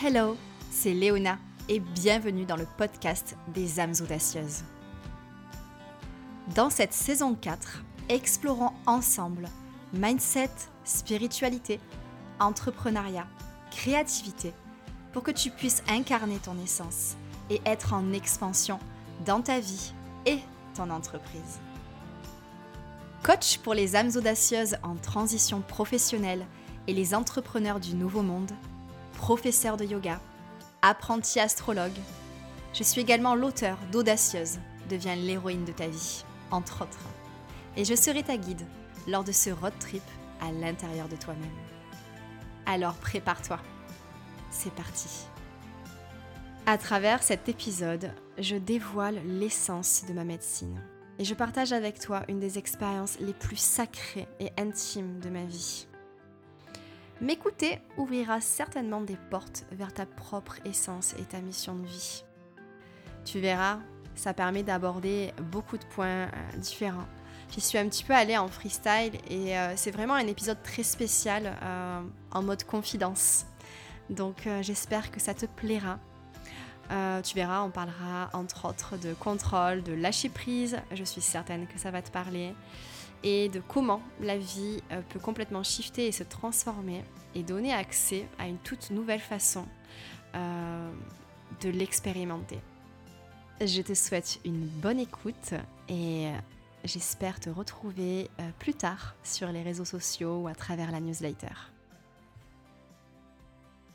Hello, 0.00 0.36
c'est 0.70 0.94
Léona 0.94 1.38
et 1.68 1.80
bienvenue 1.80 2.44
dans 2.44 2.54
le 2.54 2.68
podcast 2.76 3.36
des 3.48 3.80
âmes 3.80 3.94
audacieuses. 4.00 4.62
Dans 6.54 6.70
cette 6.70 6.92
saison 6.92 7.34
4, 7.34 7.82
explorons 8.08 8.70
ensemble 8.86 9.48
mindset, 9.92 10.50
spiritualité, 10.84 11.80
entrepreneuriat, 12.38 13.26
créativité 13.72 14.52
pour 15.12 15.24
que 15.24 15.32
tu 15.32 15.50
puisses 15.50 15.82
incarner 15.88 16.38
ton 16.38 16.56
essence 16.62 17.16
et 17.50 17.60
être 17.66 17.92
en 17.92 18.12
expansion 18.12 18.78
dans 19.26 19.40
ta 19.40 19.58
vie 19.58 19.92
et 20.26 20.38
ton 20.76 20.90
entreprise. 20.90 21.58
Coach 23.24 23.58
pour 23.58 23.74
les 23.74 23.96
âmes 23.96 24.12
audacieuses 24.14 24.76
en 24.84 24.94
transition 24.94 25.60
professionnelle 25.60 26.46
et 26.86 26.94
les 26.94 27.16
entrepreneurs 27.16 27.80
du 27.80 27.96
nouveau 27.96 28.22
monde, 28.22 28.52
professeur 29.18 29.76
de 29.76 29.84
yoga, 29.84 30.20
apprenti 30.80 31.40
astrologue. 31.40 31.98
Je 32.72 32.84
suis 32.84 33.00
également 33.00 33.34
l'auteur 33.34 33.76
d'Audacieuse, 33.90 34.58
deviens 34.88 35.16
l'héroïne 35.16 35.64
de 35.64 35.72
ta 35.72 35.88
vie, 35.88 36.24
entre 36.52 36.82
autres. 36.82 37.08
Et 37.76 37.84
je 37.84 37.96
serai 37.96 38.22
ta 38.22 38.36
guide 38.36 38.64
lors 39.08 39.24
de 39.24 39.32
ce 39.32 39.50
road 39.50 39.72
trip 39.80 40.04
à 40.40 40.52
l'intérieur 40.52 41.08
de 41.08 41.16
toi-même. 41.16 41.50
Alors 42.64 42.94
prépare-toi. 42.94 43.58
C'est 44.50 44.72
parti. 44.72 45.26
À 46.64 46.78
travers 46.78 47.22
cet 47.22 47.48
épisode, 47.48 48.12
je 48.38 48.54
dévoile 48.54 49.20
l'essence 49.26 50.04
de 50.08 50.12
ma 50.12 50.24
médecine 50.24 50.80
et 51.18 51.24
je 51.24 51.34
partage 51.34 51.72
avec 51.72 51.98
toi 51.98 52.22
une 52.28 52.38
des 52.38 52.56
expériences 52.56 53.18
les 53.18 53.34
plus 53.34 53.58
sacrées 53.58 54.28
et 54.38 54.52
intimes 54.56 55.18
de 55.18 55.28
ma 55.28 55.44
vie. 55.44 55.87
M'écouter 57.20 57.80
ouvrira 57.96 58.40
certainement 58.40 59.00
des 59.00 59.16
portes 59.30 59.64
vers 59.72 59.92
ta 59.92 60.06
propre 60.06 60.56
essence 60.64 61.14
et 61.18 61.24
ta 61.24 61.40
mission 61.40 61.74
de 61.74 61.86
vie. 61.86 62.22
Tu 63.24 63.40
verras, 63.40 63.80
ça 64.14 64.34
permet 64.34 64.62
d'aborder 64.62 65.32
beaucoup 65.50 65.78
de 65.78 65.84
points 65.84 66.06
euh, 66.06 66.28
différents. 66.56 67.08
J'y 67.50 67.60
suis 67.60 67.76
un 67.76 67.88
petit 67.88 68.04
peu 68.04 68.14
allée 68.14 68.36
en 68.36 68.46
freestyle 68.46 69.12
et 69.28 69.58
euh, 69.58 69.72
c'est 69.74 69.90
vraiment 69.90 70.14
un 70.14 70.26
épisode 70.26 70.62
très 70.62 70.84
spécial 70.84 71.56
euh, 71.62 72.02
en 72.30 72.42
mode 72.42 72.62
confidence. 72.64 73.46
Donc 74.10 74.48
j'espère 74.62 75.10
que 75.10 75.20
ça 75.20 75.34
te 75.34 75.44
plaira. 75.44 75.98
tu 77.22 77.34
verras, 77.34 77.60
on 77.62 77.70
parlera 77.70 78.30
entre 78.32 78.66
autres 78.66 78.96
de 78.96 79.12
contrôle, 79.12 79.82
de 79.82 79.92
lâcher 79.92 80.30
prise. 80.30 80.78
Je 80.92 81.04
suis 81.04 81.20
certaine 81.20 81.66
que 81.66 81.78
ça 81.78 81.90
va 81.90 82.00
te 82.00 82.10
parler 82.10 82.54
et 83.22 83.50
de 83.50 83.60
comment 83.60 84.00
la 84.22 84.38
vie 84.38 84.82
peut 85.10 85.18
complètement 85.18 85.62
shifter 85.62 86.06
et 86.06 86.12
se 86.12 86.22
transformer 86.22 87.04
et 87.34 87.42
donner 87.42 87.72
accès 87.72 88.26
à 88.38 88.46
une 88.46 88.58
toute 88.58 88.90
nouvelle 88.90 89.20
façon 89.20 89.66
euh, 90.34 90.92
de 91.60 91.70
l'expérimenter. 91.70 92.58
Je 93.60 93.82
te 93.82 93.94
souhaite 93.94 94.40
une 94.44 94.66
bonne 94.66 95.00
écoute 95.00 95.54
et 95.88 96.28
euh, 96.28 96.32
j'espère 96.84 97.40
te 97.40 97.50
retrouver 97.50 98.30
plus 98.58 98.74
tard 98.74 99.16
sur 99.24 99.50
les 99.50 99.62
réseaux 99.62 99.84
sociaux 99.84 100.42
ou 100.42 100.48
à 100.48 100.54
travers 100.54 100.92
la 100.92 101.00
newsletter. 101.00 101.54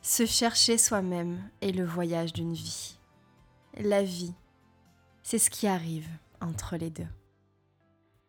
Se 0.01 0.25
chercher 0.25 0.77
soi-même 0.77 1.41
est 1.61 1.71
le 1.71 1.85
voyage 1.85 2.33
d'une 2.33 2.53
vie. 2.53 2.97
La 3.77 4.03
vie, 4.03 4.33
c'est 5.23 5.39
ce 5.39 5.49
qui 5.49 5.65
arrive 5.65 6.09
entre 6.41 6.75
les 6.75 6.89
deux. 6.89 7.07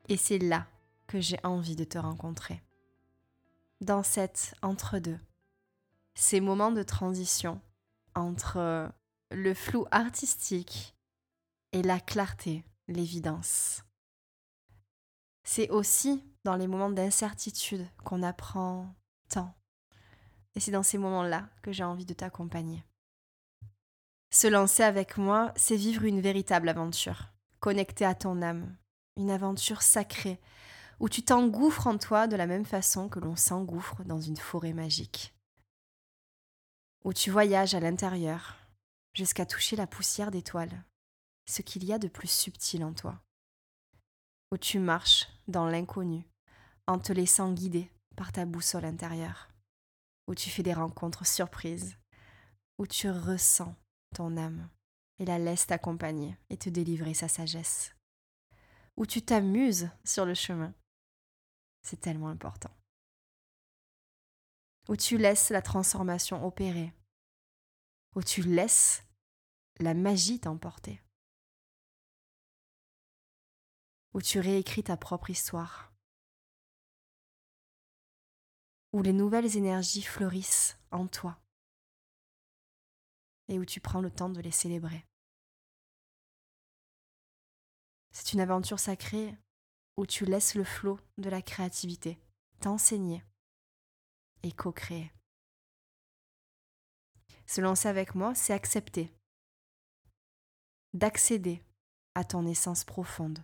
Et 0.08 0.16
c'est 0.16 0.38
là 0.38 0.68
que 1.08 1.20
j'ai 1.20 1.38
envie 1.42 1.74
de 1.74 1.82
te 1.82 1.98
rencontrer. 1.98 2.62
Dans 3.80 4.02
cet 4.02 4.54
entre-deux, 4.62 5.18
ces 6.14 6.40
moments 6.40 6.72
de 6.72 6.82
transition 6.82 7.60
entre 8.14 8.90
le 9.30 9.54
flou 9.54 9.86
artistique 9.90 10.94
et 11.72 11.82
la 11.82 12.00
clarté, 12.00 12.64
l'évidence. 12.88 13.82
C'est 15.44 15.70
aussi 15.70 16.22
dans 16.44 16.56
les 16.56 16.66
moments 16.66 16.90
d'incertitude 16.90 17.86
qu'on 18.04 18.22
apprend 18.22 18.94
tant. 19.28 19.54
Et 20.54 20.60
c'est 20.60 20.70
dans 20.70 20.82
ces 20.82 20.98
moments-là 20.98 21.48
que 21.62 21.72
j'ai 21.72 21.84
envie 21.84 22.06
de 22.06 22.14
t'accompagner. 22.14 22.84
Se 24.30 24.46
lancer 24.46 24.82
avec 24.82 25.16
moi, 25.16 25.52
c'est 25.56 25.76
vivre 25.76 26.04
une 26.04 26.20
véritable 26.20 26.68
aventure, 26.68 27.28
connectée 27.60 28.04
à 28.04 28.14
ton 28.14 28.40
âme, 28.42 28.76
une 29.16 29.30
aventure 29.30 29.82
sacrée 29.82 30.40
où 31.00 31.08
tu 31.08 31.22
t'engouffres 31.22 31.86
en 31.86 31.98
toi 31.98 32.26
de 32.26 32.36
la 32.36 32.46
même 32.46 32.64
façon 32.64 33.08
que 33.08 33.18
l'on 33.18 33.36
s'engouffre 33.36 34.04
dans 34.04 34.20
une 34.20 34.36
forêt 34.36 34.72
magique, 34.72 35.34
où 37.04 37.12
tu 37.12 37.30
voyages 37.30 37.74
à 37.74 37.80
l'intérieur 37.80 38.56
jusqu'à 39.12 39.46
toucher 39.46 39.76
la 39.76 39.86
poussière 39.86 40.30
d'étoiles, 40.30 40.84
ce 41.46 41.62
qu'il 41.62 41.84
y 41.84 41.92
a 41.92 41.98
de 41.98 42.08
plus 42.08 42.30
subtil 42.30 42.84
en 42.84 42.92
toi, 42.92 43.20
où 44.50 44.56
tu 44.56 44.78
marches 44.78 45.28
dans 45.48 45.66
l'inconnu 45.66 46.24
en 46.86 46.98
te 46.98 47.12
laissant 47.12 47.52
guider 47.52 47.90
par 48.16 48.32
ta 48.32 48.44
boussole 48.44 48.84
intérieure, 48.84 49.48
où 50.26 50.34
tu 50.34 50.50
fais 50.50 50.62
des 50.62 50.74
rencontres 50.74 51.26
surprises, 51.26 51.96
où 52.78 52.86
tu 52.86 53.10
ressens 53.10 53.74
ton 54.14 54.36
âme 54.36 54.68
et 55.18 55.24
la 55.24 55.38
laisses 55.38 55.66
t'accompagner 55.66 56.36
et 56.50 56.56
te 56.56 56.68
délivrer 56.68 57.14
sa 57.14 57.28
sagesse, 57.28 57.94
où 58.96 59.06
tu 59.06 59.22
t'amuses 59.22 59.90
sur 60.04 60.24
le 60.24 60.34
chemin 60.34 60.72
c'est 61.84 62.00
tellement 62.00 62.28
important. 62.28 62.74
Où 64.88 64.96
tu 64.96 65.18
laisses 65.18 65.50
la 65.50 65.62
transformation 65.62 66.44
opérer. 66.44 66.92
Où 68.16 68.22
tu 68.22 68.42
laisses 68.42 69.04
la 69.78 69.94
magie 69.94 70.40
t'emporter. 70.40 71.00
Où 74.14 74.22
tu 74.22 74.40
réécris 74.40 74.84
ta 74.84 74.96
propre 74.96 75.30
histoire. 75.30 75.92
Où 78.92 79.02
les 79.02 79.12
nouvelles 79.12 79.56
énergies 79.56 80.02
fleurissent 80.02 80.78
en 80.90 81.06
toi. 81.06 81.38
Et 83.48 83.58
où 83.58 83.64
tu 83.64 83.80
prends 83.80 84.00
le 84.00 84.10
temps 84.10 84.30
de 84.30 84.40
les 84.40 84.52
célébrer. 84.52 85.04
C'est 88.12 88.32
une 88.32 88.40
aventure 88.40 88.78
sacrée 88.78 89.36
où 89.96 90.06
tu 90.06 90.24
laisses 90.24 90.54
le 90.54 90.64
flot 90.64 90.98
de 91.18 91.30
la 91.30 91.42
créativité 91.42 92.18
t'enseigner 92.60 93.22
et 94.42 94.52
co-créer. 94.52 95.12
Se 97.46 97.60
lancer 97.60 97.88
avec 97.88 98.14
moi, 98.14 98.34
c'est 98.34 98.52
accepter 98.52 99.12
d'accéder 100.94 101.62
à 102.14 102.24
ton 102.24 102.46
essence 102.46 102.84
profonde 102.84 103.42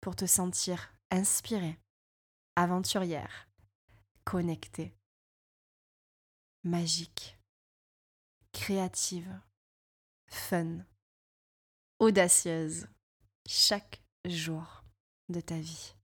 pour 0.00 0.16
te 0.16 0.26
sentir 0.26 0.92
inspirée, 1.10 1.78
aventurière, 2.56 3.48
connectée, 4.24 4.92
magique, 6.64 7.38
créative, 8.52 9.40
fun, 10.26 10.84
audacieuse, 12.00 12.88
chaque 13.46 14.02
jour 14.26 14.81
de 15.32 15.40
ta 15.40 15.58
vie. 15.58 15.94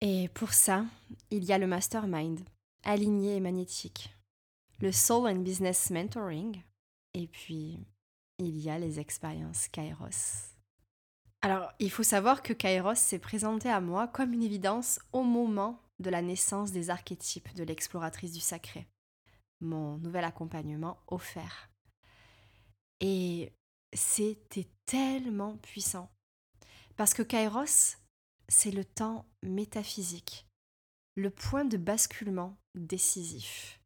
Et 0.00 0.28
pour 0.30 0.52
ça, 0.52 0.84
il 1.30 1.44
y 1.44 1.52
a 1.52 1.58
le 1.58 1.66
mastermind, 1.66 2.40
aligné 2.82 3.36
et 3.36 3.40
magnétique, 3.40 4.12
le 4.80 4.90
Soul 4.90 5.30
and 5.30 5.42
Business 5.42 5.90
Mentoring, 5.90 6.60
et 7.14 7.28
puis 7.28 7.78
il 8.38 8.58
y 8.58 8.68
a 8.68 8.78
les 8.78 8.98
expériences 8.98 9.68
Kairos. 9.68 10.52
Alors, 11.42 11.72
il 11.78 11.90
faut 11.90 12.02
savoir 12.02 12.42
que 12.42 12.52
Kairos 12.52 12.96
s'est 12.96 13.18
présenté 13.18 13.68
à 13.68 13.80
moi 13.80 14.08
comme 14.08 14.32
une 14.32 14.42
évidence 14.42 15.00
au 15.12 15.22
moment 15.22 15.80
de 15.98 16.10
la 16.10 16.22
naissance 16.22 16.72
des 16.72 16.90
archétypes 16.90 17.54
de 17.54 17.64
l'exploratrice 17.64 18.32
du 18.32 18.40
sacré, 18.40 18.88
mon 19.60 19.98
nouvel 19.98 20.24
accompagnement 20.24 20.98
offert. 21.08 21.70
Et 23.00 23.52
c'était 23.92 24.68
tellement 24.86 25.56
puissant. 25.58 26.08
Parce 26.96 27.14
que 27.14 27.22
Kairos, 27.22 27.96
c'est 28.48 28.70
le 28.70 28.84
temps 28.84 29.26
métaphysique, 29.42 30.46
le 31.16 31.30
point 31.30 31.64
de 31.64 31.76
basculement 31.76 32.56
décisif. 32.74 33.80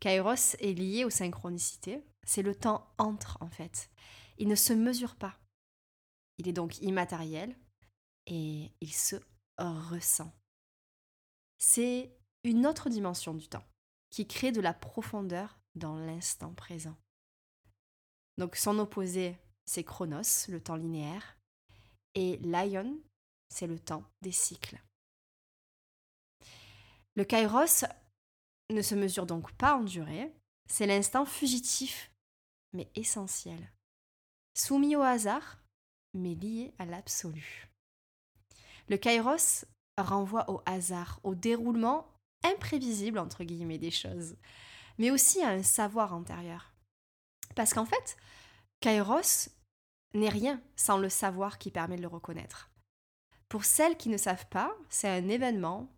Kairos 0.00 0.56
est 0.58 0.76
lié 0.76 1.04
aux 1.04 1.10
synchronicités, 1.10 2.02
c'est 2.24 2.42
le 2.42 2.54
temps 2.54 2.92
entre 2.98 3.38
en 3.40 3.48
fait. 3.48 3.90
Il 4.38 4.48
ne 4.48 4.54
se 4.54 4.72
mesure 4.72 5.16
pas. 5.16 5.38
Il 6.38 6.48
est 6.48 6.52
donc 6.52 6.78
immatériel 6.80 7.56
et 8.26 8.72
il 8.80 8.92
se 8.92 9.16
ressent. 9.58 10.32
C'est 11.58 12.16
une 12.42 12.66
autre 12.66 12.88
dimension 12.88 13.34
du 13.34 13.48
temps 13.48 13.64
qui 14.10 14.26
crée 14.26 14.50
de 14.50 14.60
la 14.60 14.74
profondeur 14.74 15.58
dans 15.74 15.96
l'instant 15.96 16.52
présent. 16.54 16.96
Donc 18.38 18.56
son 18.56 18.78
opposé, 18.78 19.36
c'est 19.66 19.84
Chronos, 19.84 20.48
le 20.48 20.60
temps 20.60 20.76
linéaire, 20.76 21.38
et 22.14 22.36
Lion, 22.38 22.98
c'est 23.48 23.66
le 23.66 23.78
temps 23.78 24.04
des 24.20 24.32
cycles. 24.32 24.80
Le 27.14 27.24
kairos 27.24 27.84
ne 28.70 28.82
se 28.82 28.94
mesure 28.94 29.26
donc 29.26 29.52
pas 29.52 29.76
en 29.76 29.82
durée, 29.82 30.32
c'est 30.68 30.86
l'instant 30.86 31.26
fugitif, 31.26 32.10
mais 32.72 32.90
essentiel. 32.94 33.72
Soumis 34.54 34.96
au 34.96 35.02
hasard, 35.02 35.58
mais 36.14 36.34
lié 36.34 36.72
à 36.78 36.86
l'absolu. 36.86 37.68
Le 38.88 38.96
kairos 38.96 39.64
renvoie 39.98 40.50
au 40.50 40.62
hasard, 40.66 41.20
au 41.22 41.34
déroulement 41.34 42.06
imprévisible, 42.44 43.18
entre 43.18 43.44
guillemets, 43.44 43.78
des 43.78 43.90
choses, 43.90 44.36
mais 44.98 45.10
aussi 45.10 45.42
à 45.42 45.50
un 45.50 45.62
savoir 45.62 46.14
antérieur. 46.14 46.72
Parce 47.54 47.74
qu'en 47.74 47.84
fait, 47.84 48.16
kairos 48.80 49.48
n'est 50.14 50.28
rien 50.28 50.62
sans 50.76 50.98
le 50.98 51.08
savoir 51.08 51.58
qui 51.58 51.70
permet 51.70 51.96
de 51.96 52.02
le 52.02 52.08
reconnaître. 52.08 52.70
Pour 53.48 53.64
celles 53.64 53.96
qui 53.96 54.08
ne 54.08 54.16
savent 54.16 54.46
pas, 54.48 54.74
c'est 54.88 55.08
un 55.08 55.28
événement 55.28 55.88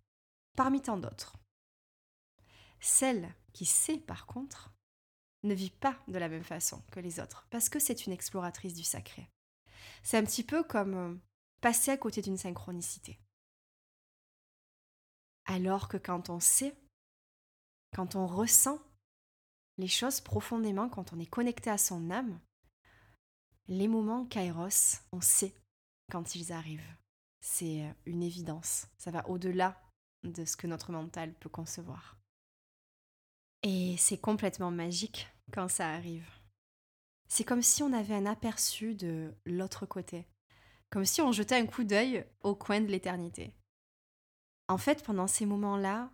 parmi 0.55 0.81
tant 0.81 0.97
d'autres. 0.97 1.37
Celle 2.79 3.33
qui 3.53 3.65
sait 3.65 3.97
par 3.97 4.25
contre 4.25 4.73
ne 5.43 5.53
vit 5.53 5.69
pas 5.69 5.97
de 6.07 6.17
la 6.17 6.27
même 6.27 6.43
façon 6.43 6.81
que 6.91 6.99
les 6.99 7.19
autres, 7.19 7.47
parce 7.49 7.69
que 7.69 7.79
c'est 7.79 8.05
une 8.05 8.13
exploratrice 8.13 8.73
du 8.73 8.83
sacré. 8.83 9.29
C'est 10.03 10.17
un 10.17 10.23
petit 10.23 10.43
peu 10.43 10.63
comme 10.63 10.95
euh, 10.95 11.15
passer 11.61 11.91
à 11.91 11.97
côté 11.97 12.21
d'une 12.21 12.37
synchronicité. 12.37 13.19
Alors 15.45 15.87
que 15.87 15.97
quand 15.97 16.29
on 16.29 16.39
sait, 16.39 16.75
quand 17.95 18.15
on 18.15 18.27
ressent 18.27 18.79
les 19.77 19.87
choses 19.87 20.21
profondément, 20.21 20.89
quand 20.89 21.13
on 21.13 21.19
est 21.19 21.25
connecté 21.25 21.69
à 21.69 21.77
son 21.77 22.09
âme, 22.09 22.39
les 23.67 23.87
moments 23.87 24.25
kairos, 24.25 25.01
on 25.11 25.21
sait 25.21 25.55
quand 26.11 26.35
ils 26.35 26.51
arrivent. 26.51 26.95
C'est 27.41 27.83
euh, 27.83 27.93
une 28.05 28.23
évidence. 28.23 28.87
Ça 28.97 29.11
va 29.11 29.27
au-delà 29.29 29.81
de 30.23 30.45
ce 30.45 30.57
que 30.57 30.67
notre 30.67 30.91
mental 30.91 31.33
peut 31.35 31.49
concevoir. 31.49 32.17
Et 33.63 33.95
c'est 33.97 34.19
complètement 34.19 34.71
magique 34.71 35.27
quand 35.51 35.67
ça 35.67 35.89
arrive. 35.89 36.27
C'est 37.27 37.43
comme 37.43 37.61
si 37.61 37.81
on 37.81 37.93
avait 37.93 38.13
un 38.13 38.25
aperçu 38.25 38.93
de 38.93 39.33
l'autre 39.45 39.85
côté, 39.85 40.27
comme 40.91 41.05
si 41.05 41.21
on 41.21 41.31
jetait 41.31 41.55
un 41.55 41.65
coup 41.65 41.83
d'œil 41.83 42.25
au 42.41 42.55
coin 42.55 42.81
de 42.81 42.87
l'éternité. 42.87 43.55
En 44.67 44.77
fait, 44.77 45.03
pendant 45.03 45.27
ces 45.27 45.45
moments-là, 45.45 46.11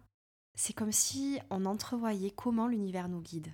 c'est 0.56 0.74
comme 0.74 0.92
si 0.92 1.39
on 1.50 1.65
entrevoyait 1.65 2.31
comment 2.31 2.68
l'univers 2.68 3.09
nous 3.09 3.21
guide. 3.21 3.54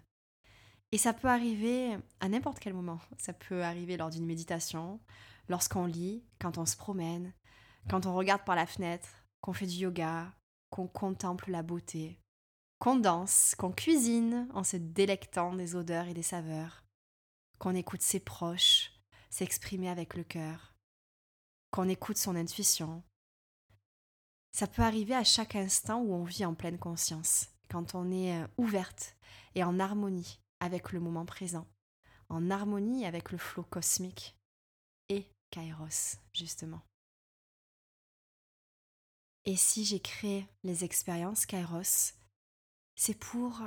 Et 0.92 0.98
ça 0.98 1.14
peut 1.14 1.28
arriver 1.28 1.98
à 2.20 2.30
n'importe 2.30 2.60
quel 2.60 2.74
moment. 2.74 3.00
Ça 3.18 3.34
peut 3.34 3.64
arriver 3.64 3.98
lors 3.98 4.10
d'une 4.10 4.26
méditation, 4.26 5.00
lorsqu'on 5.50 5.86
lit, 5.86 6.24
quand 6.40 6.58
on 6.58 6.66
se 6.66 6.78
promène, 6.78 7.34
quand 7.90 8.06
on 8.06 8.16
regarde 8.16 8.44
par 8.46 8.56
la 8.56 8.66
fenêtre, 8.66 9.10
qu'on 9.42 9.54
fait 9.54 9.66
du 9.66 9.76
yoga, 9.76 10.34
qu'on 10.70 10.88
contemple 10.88 11.52
la 11.52 11.64
beauté, 11.64 12.20
qu'on 12.80 12.96
danse, 12.96 13.56
qu'on 13.56 13.72
cuisine 13.72 14.48
en 14.54 14.64
se 14.64 14.78
délectant 14.78 15.56
des 15.56 15.76
odeurs 15.76 16.08
et 16.08 16.14
des 16.14 16.24
saveurs, 16.24 16.84
qu'on 17.60 17.76
écoute 17.76 18.02
ses 18.02 18.20
proches 18.20 18.92
s'exprimer 19.30 19.90
avec 19.90 20.16
le 20.16 20.24
cœur, 20.24 20.74
qu'on 21.72 21.90
écoute 21.90 22.18
son 22.18 22.36
intuition. 22.36 23.04
Ça 24.54 24.68
peut 24.68 24.82
arriver 24.82 25.16
à 25.16 25.26
chaque 25.26 25.56
instant 25.56 26.02
où 26.02 26.14
on 26.14 26.24
vit 26.24 26.46
en 26.46 26.56
pleine 26.56 26.80
conscience, 26.80 27.48
quand 27.70 27.94
on 27.94 28.10
est 28.10 28.42
euh, 28.42 28.48
ouverte 28.58 29.16
et 29.54 29.64
en 29.64 29.80
harmonie 29.80 30.40
avec 30.60 30.92
le 30.92 31.00
moment 31.00 31.26
présent, 31.26 31.68
en 32.30 32.50
harmonie 32.50 33.06
avec 33.06 33.32
le 33.32 33.38
flot 33.38 33.64
cosmique 33.64 34.38
et 35.10 35.26
Kairos, 35.52 36.18
justement. 36.34 36.82
Et 39.46 39.56
si 39.56 39.86
j'ai 39.86 40.02
créé 40.02 40.46
les 40.64 40.84
expériences 40.84 41.46
Kairos, 41.46 42.14
c'est 42.96 43.18
pour 43.18 43.62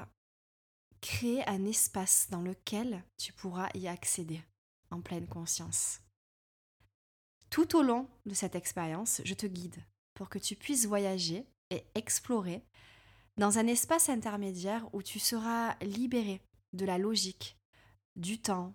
créer 1.00 1.48
un 1.48 1.64
espace 1.64 2.28
dans 2.30 2.42
lequel 2.42 3.02
tu 3.16 3.32
pourras 3.32 3.70
y 3.74 3.88
accéder 3.88 4.42
en 4.90 5.00
pleine 5.00 5.26
conscience. 5.26 6.02
Tout 7.48 7.76
au 7.76 7.82
long 7.82 8.08
de 8.26 8.34
cette 8.34 8.54
expérience, 8.54 9.22
je 9.24 9.34
te 9.34 9.46
guide 9.46 9.82
pour 10.14 10.28
que 10.28 10.38
tu 10.38 10.54
puisses 10.54 10.86
voyager 10.86 11.46
et 11.70 11.84
explorer 11.94 12.62
dans 13.38 13.58
un 13.58 13.66
espace 13.66 14.08
intermédiaire 14.08 14.86
où 14.92 15.02
tu 15.02 15.18
seras 15.18 15.76
libéré 15.80 16.42
de 16.72 16.84
la 16.84 16.98
logique, 16.98 17.56
du 18.16 18.40
temps, 18.40 18.74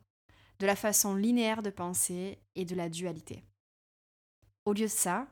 de 0.59 0.65
la 0.65 0.75
façon 0.75 1.15
linéaire 1.15 1.61
de 1.61 1.69
penser 1.69 2.39
et 2.55 2.65
de 2.65 2.75
la 2.75 2.89
dualité. 2.89 3.43
Au 4.65 4.73
lieu 4.73 4.85
de 4.85 4.87
ça, 4.87 5.27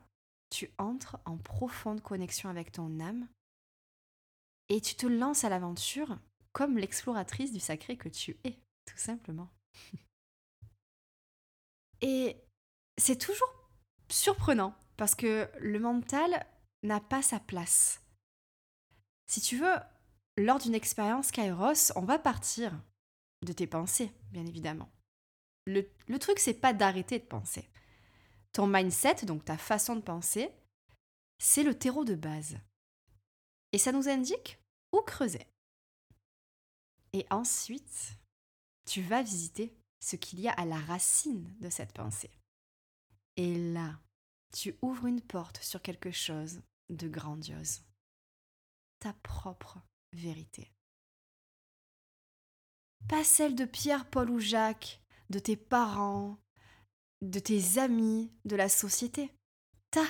tu 0.50 0.70
entres 0.78 1.18
en 1.24 1.36
profonde 1.36 2.00
connexion 2.00 2.48
avec 2.48 2.72
ton 2.72 3.00
âme 3.00 3.26
et 4.68 4.80
tu 4.80 4.94
te 4.94 5.06
lances 5.06 5.44
à 5.44 5.48
l'aventure 5.48 6.18
comme 6.52 6.78
l'exploratrice 6.78 7.52
du 7.52 7.60
sacré 7.60 7.96
que 7.96 8.08
tu 8.08 8.38
es, 8.44 8.52
tout 8.86 8.96
simplement. 8.96 9.50
Et 12.00 12.36
c'est 12.96 13.18
toujours 13.18 13.48
surprenant 14.10 14.74
parce 14.96 15.14
que 15.14 15.50
le 15.58 15.78
mental 15.78 16.46
n'a 16.82 17.00
pas 17.00 17.22
sa 17.22 17.40
place. 17.40 18.02
Si 19.26 19.40
tu 19.40 19.56
veux, 19.56 19.76
lors 20.36 20.58
d'une 20.58 20.74
expérience 20.74 21.30
Kairos, 21.30 21.92
on 21.96 22.02
va 22.02 22.18
partir 22.18 22.72
de 23.42 23.52
tes 23.52 23.66
pensées, 23.66 24.10
bien 24.30 24.46
évidemment. 24.46 24.90
Le, 25.66 25.88
le 26.08 26.18
truc, 26.18 26.38
c'est 26.38 26.54
pas 26.54 26.72
d'arrêter 26.72 27.18
de 27.18 27.24
penser. 27.24 27.68
Ton 28.52 28.66
mindset, 28.66 29.24
donc 29.26 29.44
ta 29.44 29.56
façon 29.56 29.96
de 29.96 30.00
penser, 30.00 30.50
c'est 31.38 31.62
le 31.62 31.76
terreau 31.76 32.04
de 32.04 32.14
base. 32.14 32.58
Et 33.72 33.78
ça 33.78 33.92
nous 33.92 34.08
indique 34.08 34.58
où 34.92 35.00
creuser. 35.00 35.46
Et 37.12 37.26
ensuite, 37.30 38.18
tu 38.86 39.02
vas 39.02 39.22
visiter 39.22 39.76
ce 40.00 40.16
qu'il 40.16 40.40
y 40.40 40.48
a 40.48 40.52
à 40.52 40.64
la 40.64 40.78
racine 40.78 41.54
de 41.60 41.70
cette 41.70 41.92
pensée. 41.92 42.30
Et 43.36 43.72
là, 43.72 43.98
tu 44.52 44.76
ouvres 44.82 45.06
une 45.06 45.20
porte 45.20 45.62
sur 45.62 45.82
quelque 45.82 46.10
chose 46.10 46.60
de 46.90 47.08
grandiose. 47.08 47.82
Ta 49.00 49.12
propre 49.22 49.78
vérité. 50.14 50.70
Pas 53.08 53.24
celle 53.24 53.54
de 53.54 53.64
Pierre, 53.64 54.08
Paul 54.08 54.30
ou 54.30 54.40
Jacques, 54.40 55.00
de 55.30 55.38
tes 55.38 55.56
parents, 55.56 56.38
de 57.20 57.38
tes 57.38 57.78
amis, 57.78 58.32
de 58.44 58.56
la 58.56 58.68
société. 58.68 59.30
Ta 59.90 60.04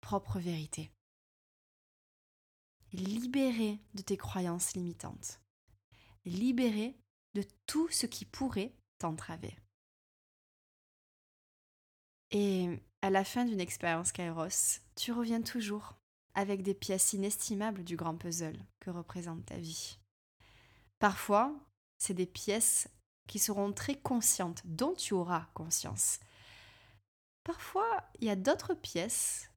propre 0.00 0.38
vérité. 0.38 0.90
Libéré 2.92 3.78
de 3.94 4.02
tes 4.02 4.16
croyances 4.16 4.74
limitantes. 4.74 5.40
Libéré 6.24 6.96
de 7.34 7.44
tout 7.66 7.88
ce 7.90 8.06
qui 8.06 8.24
pourrait 8.24 8.72
t'entraver. 8.98 9.54
Et 12.30 12.80
à 13.02 13.10
la 13.10 13.24
fin 13.24 13.44
d'une 13.44 13.60
expérience 13.60 14.12
Kairos, 14.12 14.80
tu 14.96 15.12
reviens 15.12 15.42
toujours 15.42 15.94
avec 16.36 16.62
des 16.62 16.74
pièces 16.74 17.14
inestimables 17.14 17.82
du 17.82 17.96
grand 17.96 18.14
puzzle 18.14 18.58
que 18.78 18.90
représente 18.90 19.46
ta 19.46 19.56
vie. 19.56 19.98
Parfois, 21.00 21.52
c'est 21.98 22.14
des 22.14 22.26
pièces 22.26 22.88
qui 23.26 23.38
seront 23.38 23.72
très 23.72 23.96
conscientes, 23.96 24.62
dont 24.64 24.94
tu 24.94 25.14
auras 25.14 25.46
conscience. 25.54 26.20
Parfois, 27.42 28.04
il 28.20 28.26
y 28.26 28.30
a 28.30 28.36
d'autres 28.36 28.74
pièces 28.74 29.50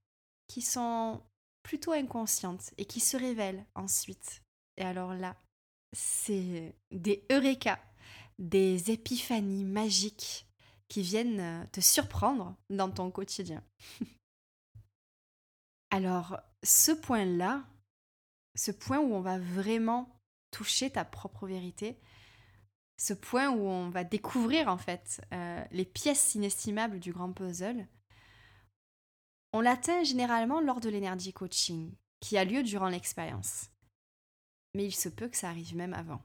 qui 0.47 0.61
sont 0.61 1.21
plutôt 1.63 1.91
inconscientes 1.91 2.71
et 2.77 2.85
qui 2.85 2.99
se 2.99 3.17
révèlent 3.17 3.65
ensuite. 3.75 4.41
Et 4.77 4.83
alors 4.83 5.13
là, 5.13 5.35
c'est 5.93 6.75
des 6.91 7.25
eureka, 7.31 7.79
des 8.39 8.91
épiphanies 8.91 9.65
magiques 9.65 10.47
qui 10.87 11.01
viennent 11.01 11.67
te 11.71 11.81
surprendre 11.81 12.55
dans 12.69 12.89
ton 12.89 13.11
quotidien. 13.11 13.63
alors, 15.91 16.39
ce 16.63 16.91
point-là, 16.91 17.63
ce 18.55 18.71
point 18.71 18.99
où 18.99 19.13
on 19.13 19.21
va 19.21 19.39
vraiment 19.39 20.21
toucher 20.51 20.91
ta 20.91 21.05
propre 21.05 21.47
vérité, 21.47 21.99
ce 22.97 23.13
point 23.13 23.49
où 23.49 23.61
on 23.61 23.89
va 23.89 24.03
découvrir 24.03 24.67
en 24.67 24.77
fait 24.77 25.21
euh, 25.33 25.63
les 25.71 25.85
pièces 25.85 26.35
inestimables 26.35 26.99
du 26.99 27.13
grand 27.13 27.31
puzzle, 27.31 27.87
on 29.53 29.61
l'atteint 29.61 30.03
généralement 30.03 30.59
lors 30.61 30.79
de 30.79 30.89
l'énergie 30.89 31.33
coaching, 31.33 31.95
qui 32.19 32.37
a 32.37 32.43
lieu 32.43 32.61
durant 32.61 32.89
l'expérience. 32.89 33.69
Mais 34.75 34.85
il 34.85 34.91
se 34.91 35.09
peut 35.09 35.29
que 35.29 35.37
ça 35.37 35.49
arrive 35.49 35.75
même 35.75 35.93
avant. 35.93 36.21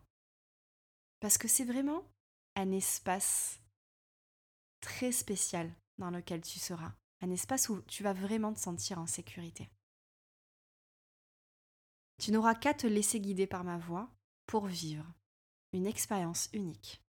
Parce 1.21 1.38
que 1.38 1.49
c'est 1.49 1.64
vraiment 1.64 2.03
un 2.57 2.71
espace 2.73 3.61
très 4.81 5.12
spécial 5.12 5.73
dans 5.99 6.11
lequel 6.11 6.43
tu 6.43 6.59
seras. 6.59 6.93
Un 7.23 7.31
espace 7.31 7.69
où 7.71 7.81
tu 7.83 8.03
vas 8.03 8.12
vraiment 8.12 8.53
te 8.53 8.59
sentir 8.59 8.99
en 8.99 9.07
sécurité. 9.07 9.71
Tu 12.18 12.30
n'auras 12.33 12.54
qu'à 12.54 12.75
te 12.75 12.87
laisser 12.87 13.21
guider 13.21 13.47
par 13.47 13.64
ma 13.64 13.78
voix 13.78 14.09
pour 14.47 14.66
vivre 14.66 15.04
une 15.73 15.87
expérience 15.87 16.49
unique. 16.52 17.02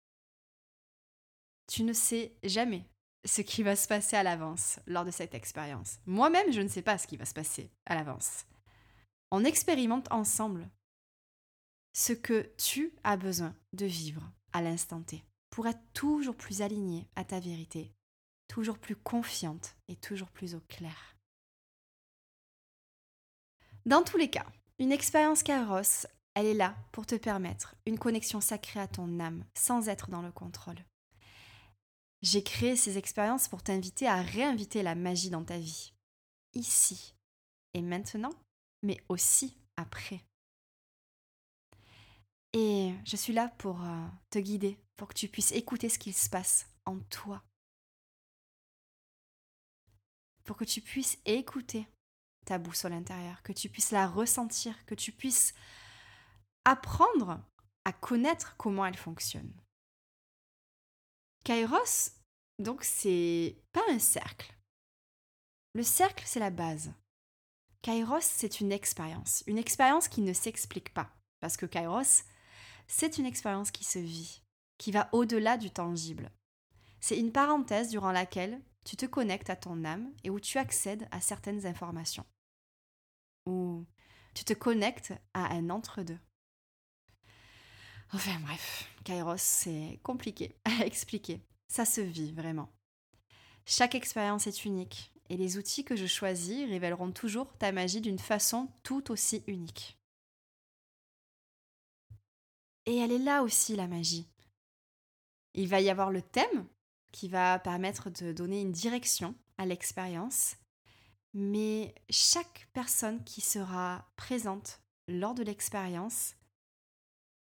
Tu 1.67 1.83
ne 1.83 1.93
sais 1.93 2.37
jamais 2.43 2.85
ce 3.25 3.41
qui 3.41 3.63
va 3.63 3.77
se 3.77 3.89
passer 3.89 4.17
à 4.17 4.23
l'avance 4.23 4.79
lors 4.87 5.05
de 5.05 5.11
cette 5.11 5.35
expérience. 5.35 5.99
Moi-même, 6.07 6.53
je 6.53 6.61
ne 6.61 6.69
sais 6.69 6.83
pas 6.83 6.99
ce 6.99 7.07
qui 7.07 7.17
va 7.17 7.25
se 7.25 7.35
passer 7.35 7.71
à 7.87 7.95
l'avance. 7.95 8.47
On 9.31 9.45
expérimente 9.45 10.11
ensemble 10.13 10.69
ce 11.95 12.13
que 12.13 12.53
tu 12.57 12.95
as 13.05 13.17
besoin 13.17 13.55
de 13.73 13.87
vivre 13.87 14.23
à 14.53 14.63
l'instant 14.63 15.03
T 15.03 15.25
pour 15.51 15.67
être 15.67 15.83
toujours 15.93 16.37
plus 16.37 16.63
aligné 16.63 17.07
à 17.17 17.25
ta 17.25 17.39
vérité, 17.41 17.93
toujours 18.49 18.79
plus 18.79 18.97
confiante 18.97 19.77
et 19.89 19.97
toujours 19.97 20.31
plus 20.31 20.55
au 20.55 20.61
clair. 20.61 21.17
Dans 23.85 24.03
tous 24.03 24.17
les 24.17 24.31
cas, 24.31 24.47
une 24.83 24.91
expérience 24.91 25.45
Kairos, 25.45 26.09
elle 26.35 26.47
est 26.47 26.55
là 26.55 26.75
pour 26.91 27.07
te 27.07 27.15
permettre 27.15 27.77
une 27.87 28.01
connexion 28.01 28.41
sacrée 28.41 28.81
à 28.81 28.89
ton 28.89 29.21
âme 29.21 29.45
sans 29.57 29.89
être 29.89 30.11
dans 30.11 30.23
le 30.23 30.33
contrôle. 30.33 30.85
J'ai 32.21 32.43
créé 32.43 32.75
ces 32.75 32.99
expériences 32.99 33.47
pour 33.47 33.63
t'inviter 33.63 34.09
à 34.09 34.21
réinviter 34.21 34.83
la 34.83 34.97
magie 34.97 35.31
dans 35.31 35.45
ta 35.45 35.57
vie, 35.57 35.93
ici 36.55 37.15
et 37.75 37.81
maintenant, 37.81 38.33
mais 38.83 39.01
aussi 39.09 39.57
après. 39.77 40.21
Et 42.53 42.93
je 43.05 43.17
suis 43.17 43.33
là 43.33 43.51
pour 43.59 43.85
euh, 43.85 44.07
te 44.31 44.41
guider, 44.41 44.81
pour 44.97 45.07
que 45.07 45.15
tu 45.15 45.29
puisses 45.29 45.53
écouter 45.53 45.89
ce 45.91 45.99
qu'il 46.01 46.13
se 46.13 46.29
passe 46.29 46.67
en 46.87 46.99
toi. 46.99 47.41
Pour 50.43 50.57
que 50.57 50.65
tu 50.65 50.81
puisses 50.81 51.19
écouter 51.25 51.87
ta 52.45 52.59
boussole 52.59 52.93
intérieure, 52.93 53.43
que 53.43 53.53
tu 53.53 53.69
puisses 53.69 53.91
la 53.91 54.07
ressentir, 54.07 54.85
que 54.87 54.95
tu 54.95 55.13
puisses 55.13 55.55
apprendre 56.65 57.41
à 57.85 57.93
connaître 57.93 58.57
comment 58.57 58.87
elle 58.87 58.97
fonctionne. 58.97 59.53
Kairos, 61.45 62.13
donc, 62.59 62.85
c'est 62.85 63.57
pas 63.73 63.83
un 63.91 63.99
cercle. 63.99 64.55
Le 65.75 65.83
cercle, 65.83 66.25
c'est 66.27 66.41
la 66.41 66.51
base. 66.51 66.93
Kairos, 67.83 68.21
c'est 68.21 68.61
une 68.61 68.71
expérience. 68.71 69.43
Une 69.47 69.59
expérience 69.59 70.07
qui 70.07 70.21
ne 70.21 70.33
s'explique 70.33 70.95
pas. 70.95 71.11
Parce 71.41 71.57
que 71.57 71.67
Kairos, 71.67 72.23
c'est 72.87 73.19
une 73.19 73.27
expérience 73.27 73.73
qui 73.73 73.85
se 73.85 73.99
vit, 73.99 74.43
qui 74.79 74.93
va 74.93 75.09
au-delà 75.13 75.57
du 75.57 75.71
tangible. 75.71 76.31
C'est 77.01 77.19
une 77.19 77.33
parenthèse 77.33 77.89
durant 77.89 78.13
laquelle 78.13 78.61
tu 78.85 78.97
te 78.97 79.07
connectes 79.07 79.51
à 79.51 79.57
ton 79.57 79.85
âme 79.85 80.13
et 80.25 80.31
où 80.31 80.41
tu 80.41 80.59
accèdes 80.59 81.09
à 81.11 81.21
certaines 81.21 81.67
informations. 81.67 82.27
Ou 83.47 83.87
tu 84.35 84.45
te 84.45 84.53
connectes 84.53 85.13
à 85.35 85.53
un 85.55 85.71
entre-deux. 85.71 86.19
Enfin 88.13 88.39
bref, 88.41 88.89
Kairos, 89.05 89.39
c'est 89.39 90.01
compliqué 90.03 90.57
à 90.65 90.85
expliquer. 90.85 91.41
Ça 91.69 91.85
se 91.85 92.01
vit 92.01 92.33
vraiment. 92.33 92.71
Chaque 93.65 93.95
expérience 93.95 94.47
est 94.47 94.65
unique 94.65 95.13
et 95.29 95.37
les 95.37 95.57
outils 95.57 95.85
que 95.85 95.97
je 95.97 96.07
choisis 96.07 96.69
révéleront 96.69 97.13
toujours 97.13 97.57
ta 97.57 97.73
magie 97.73 98.01
d'une 98.01 98.19
façon 98.19 98.69
tout 98.83 99.11
aussi 99.11 99.43
unique. 99.47 99.99
Et 102.85 102.99
elle 102.99 103.13
est 103.13 103.19
là 103.19 103.43
aussi, 103.43 103.77
la 103.77 103.87
magie. 103.87 104.29
Il 105.55 105.69
va 105.69 105.81
y 105.81 105.89
avoir 105.89 106.11
le 106.11 106.21
thème 106.21 106.67
qui 107.13 107.29
va 107.29 107.59
permettre 107.59 108.11
de 108.11 108.33
donner 108.33 108.61
une 108.61 108.73
direction 108.73 109.35
à 109.59 109.67
l'expérience, 109.67 110.57
mais 111.35 111.95
chaque 112.11 112.69
personne 112.73 113.23
qui 113.25 113.41
sera 113.41 114.11
présente 114.17 114.83
lors 115.09 115.35
de 115.35 115.43
l'expérience 115.43 116.35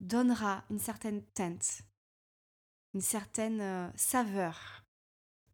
donnera 0.01 0.65
une 0.71 0.79
certaine 0.79 1.23
teinte, 1.35 1.83
une 2.95 3.01
certaine 3.03 3.61
euh, 3.61 3.91
saveur 3.97 4.85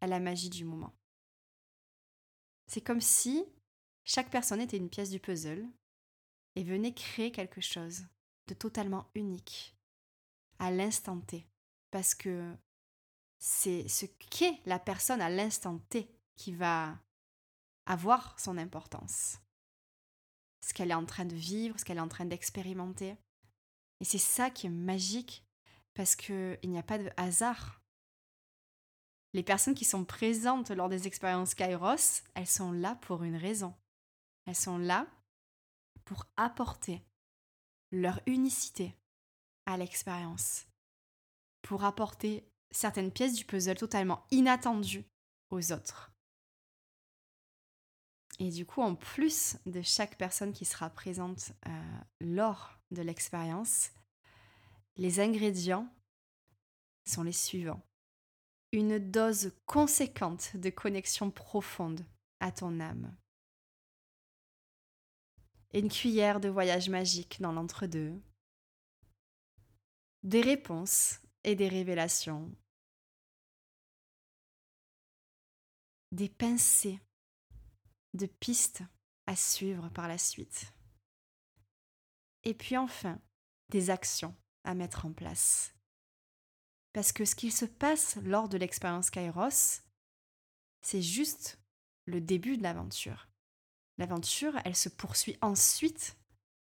à 0.01 0.07
la 0.07 0.19
magie 0.19 0.49
du 0.49 0.63
moment. 0.63 0.93
C'est 2.67 2.81
comme 2.81 3.01
si 3.01 3.45
chaque 4.03 4.29
personne 4.29 4.61
était 4.61 4.77
une 4.77 4.89
pièce 4.89 5.09
du 5.09 5.19
puzzle 5.19 5.65
et 6.55 6.63
venait 6.63 6.93
créer 6.93 7.31
quelque 7.31 7.61
chose 7.61 8.05
de 8.47 8.53
totalement 8.53 9.09
unique 9.15 9.75
à 10.59 10.71
l'instant 10.71 11.19
T. 11.19 11.45
Parce 11.91 12.15
que 12.15 12.53
c'est 13.39 13.87
ce 13.87 14.05
qu'est 14.05 14.59
la 14.65 14.79
personne 14.79 15.21
à 15.21 15.29
l'instant 15.29 15.79
T 15.89 16.09
qui 16.35 16.53
va 16.53 16.97
avoir 17.85 18.39
son 18.39 18.57
importance. 18.57 19.39
Ce 20.61 20.73
qu'elle 20.73 20.91
est 20.91 20.95
en 20.95 21.05
train 21.05 21.25
de 21.25 21.35
vivre, 21.35 21.79
ce 21.79 21.85
qu'elle 21.85 21.97
est 21.97 22.01
en 22.01 22.07
train 22.07 22.25
d'expérimenter. 22.25 23.15
Et 23.99 24.05
c'est 24.05 24.17
ça 24.17 24.49
qui 24.49 24.67
est 24.67 24.71
magique 24.71 25.45
parce 25.93 26.15
qu'il 26.15 26.59
n'y 26.63 26.77
a 26.77 26.83
pas 26.83 26.97
de 26.97 27.09
hasard. 27.17 27.81
Les 29.33 29.43
personnes 29.43 29.75
qui 29.75 29.85
sont 29.85 30.05
présentes 30.05 30.71
lors 30.71 30.89
des 30.89 31.07
expériences 31.07 31.55
Kairos, 31.55 32.23
elles 32.33 32.47
sont 32.47 32.71
là 32.71 32.95
pour 32.95 33.23
une 33.23 33.35
raison. 33.35 33.73
Elles 34.45 34.55
sont 34.55 34.77
là 34.77 35.07
pour 36.05 36.25
apporter 36.37 37.03
leur 37.91 38.19
unicité 38.25 38.95
à 39.65 39.77
l'expérience, 39.77 40.67
pour 41.61 41.83
apporter 41.83 42.49
certaines 42.71 43.11
pièces 43.11 43.33
du 43.33 43.45
puzzle 43.45 43.77
totalement 43.77 44.25
inattendues 44.31 45.05
aux 45.49 45.71
autres. 45.71 46.11
Et 48.39 48.49
du 48.49 48.65
coup, 48.65 48.81
en 48.81 48.95
plus 48.95 49.57
de 49.65 49.81
chaque 49.81 50.17
personne 50.17 50.53
qui 50.53 50.65
sera 50.65 50.89
présente 50.89 51.53
euh, 51.67 51.99
lors 52.21 52.77
de 52.91 53.01
l'expérience, 53.01 53.89
les 54.95 55.19
ingrédients 55.19 55.91
sont 57.05 57.23
les 57.23 57.31
suivants. 57.31 57.81
Une 58.73 58.99
dose 58.99 59.53
conséquente 59.65 60.55
de 60.55 60.69
connexion 60.69 61.31
profonde 61.31 62.05
à 62.39 62.51
ton 62.51 62.79
âme. 62.79 63.15
Une 65.73 65.89
cuillère 65.89 66.39
de 66.39 66.49
voyage 66.49 66.89
magique 66.89 67.41
dans 67.41 67.51
l'entre-deux. 67.51 68.13
Des 70.23 70.41
réponses 70.41 71.19
et 71.47 71.55
des 71.55 71.69
révélations. 71.69 72.53
Des 76.11 76.27
pincées 76.27 76.99
de 78.13 78.25
pistes 78.25 78.83
à 79.27 79.35
suivre 79.37 79.87
par 79.89 80.09
la 80.09 80.17
suite. 80.17 80.73
Et 82.43 82.53
puis 82.53 82.75
enfin, 82.75 83.21
des 83.69 83.89
actions 83.89 84.35
à 84.65 84.73
mettre 84.73 85.05
en 85.05 85.13
place. 85.13 85.73
Parce 86.91 87.13
que 87.13 87.23
ce 87.23 87.35
qu'il 87.35 87.53
se 87.53 87.65
passe 87.65 88.17
lors 88.23 88.49
de 88.49 88.57
l'expérience 88.57 89.09
Kairos, 89.09 89.83
c'est 90.81 91.01
juste 91.01 91.61
le 92.03 92.19
début 92.19 92.57
de 92.57 92.63
l'aventure. 92.63 93.29
L'aventure, 93.97 94.59
elle 94.65 94.75
se 94.75 94.89
poursuit 94.89 95.37
ensuite 95.41 96.17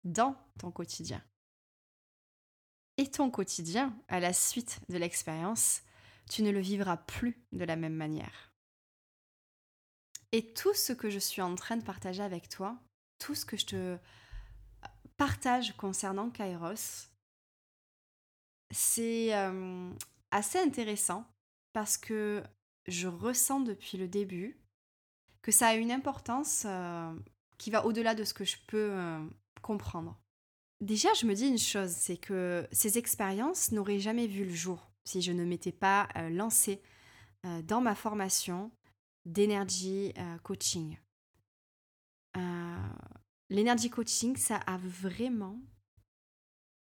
dans 0.04 0.36
ton 0.60 0.70
quotidien. 0.70 1.24
Et 2.96 3.10
ton 3.10 3.30
quotidien, 3.30 3.96
à 4.08 4.20
la 4.20 4.32
suite 4.32 4.80
de 4.88 4.98
l'expérience, 4.98 5.82
tu 6.28 6.42
ne 6.42 6.50
le 6.50 6.60
vivras 6.60 6.96
plus 6.96 7.42
de 7.52 7.64
la 7.64 7.76
même 7.76 7.94
manière. 7.94 8.52
Et 10.32 10.52
tout 10.52 10.74
ce 10.74 10.92
que 10.92 11.10
je 11.10 11.18
suis 11.18 11.42
en 11.42 11.54
train 11.54 11.76
de 11.76 11.84
partager 11.84 12.22
avec 12.22 12.48
toi, 12.48 12.76
tout 13.18 13.34
ce 13.34 13.44
que 13.44 13.56
je 13.56 13.66
te 13.66 13.98
partage 15.16 15.76
concernant 15.76 16.30
Kairos, 16.30 17.08
c'est 18.70 19.34
euh, 19.34 19.90
assez 20.30 20.58
intéressant 20.58 21.26
parce 21.72 21.96
que 21.96 22.42
je 22.86 23.08
ressens 23.08 23.60
depuis 23.60 23.98
le 23.98 24.08
début 24.08 24.56
que 25.42 25.52
ça 25.52 25.68
a 25.68 25.74
une 25.74 25.90
importance 25.90 26.64
euh, 26.66 27.12
qui 27.58 27.70
va 27.70 27.84
au-delà 27.86 28.14
de 28.14 28.24
ce 28.24 28.34
que 28.34 28.44
je 28.44 28.56
peux 28.66 28.90
euh, 28.92 29.26
comprendre. 29.62 30.19
Déjà, 30.80 31.12
je 31.14 31.26
me 31.26 31.34
dis 31.34 31.46
une 31.46 31.58
chose, 31.58 31.90
c'est 31.90 32.16
que 32.16 32.66
ces 32.72 32.96
expériences 32.96 33.72
n'auraient 33.72 33.98
jamais 33.98 34.26
vu 34.26 34.44
le 34.44 34.54
jour 34.54 34.90
si 35.04 35.20
je 35.20 35.32
ne 35.32 35.44
m'étais 35.44 35.72
pas 35.72 36.08
lancée 36.30 36.80
dans 37.64 37.80
ma 37.80 37.94
formation 37.94 38.70
d'énergie 39.26 40.14
coaching. 40.42 40.96
L'énergie 43.50 43.90
coaching, 43.90 44.36
ça 44.36 44.56
a 44.56 44.78
vraiment 44.78 45.58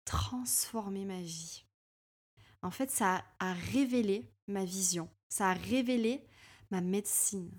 transformé 0.06 1.04
ma 1.04 1.20
vie. 1.20 1.64
En 2.62 2.70
fait, 2.70 2.90
ça 2.90 3.22
a 3.38 3.52
révélé 3.52 4.32
ma 4.48 4.64
vision, 4.64 5.10
ça 5.28 5.50
a 5.50 5.52
révélé 5.54 6.26
ma 6.70 6.80
médecine. 6.80 7.50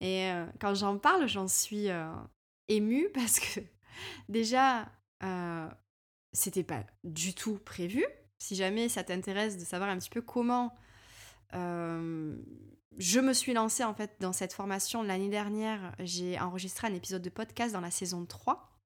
Et 0.00 0.26
euh, 0.30 0.46
quand 0.60 0.74
j'en 0.74 0.98
parle, 0.98 1.26
j'en 1.26 1.48
suis 1.48 1.88
euh, 1.88 2.12
émue 2.68 3.08
parce 3.14 3.40
que 3.40 3.60
déjà, 4.28 4.90
euh, 5.22 5.68
c'était 6.32 6.64
pas 6.64 6.84
du 7.04 7.34
tout 7.34 7.58
prévu. 7.58 8.04
Si 8.38 8.56
jamais 8.56 8.88
ça 8.88 9.04
t'intéresse 9.04 9.56
de 9.56 9.64
savoir 9.64 9.90
un 9.90 9.98
petit 9.98 10.10
peu 10.10 10.22
comment 10.22 10.74
euh, 11.54 12.36
je 12.98 13.20
me 13.20 13.32
suis 13.32 13.54
lancée 13.54 13.84
en 13.84 13.94
fait 13.94 14.16
dans 14.20 14.32
cette 14.32 14.52
formation 14.52 15.02
l'année 15.02 15.30
dernière. 15.30 15.94
J'ai 16.00 16.38
enregistré 16.38 16.88
un 16.88 16.94
épisode 16.94 17.22
de 17.22 17.30
podcast 17.30 17.72
dans 17.72 17.80
la 17.80 17.90
saison 17.90 18.24
3 18.26 18.78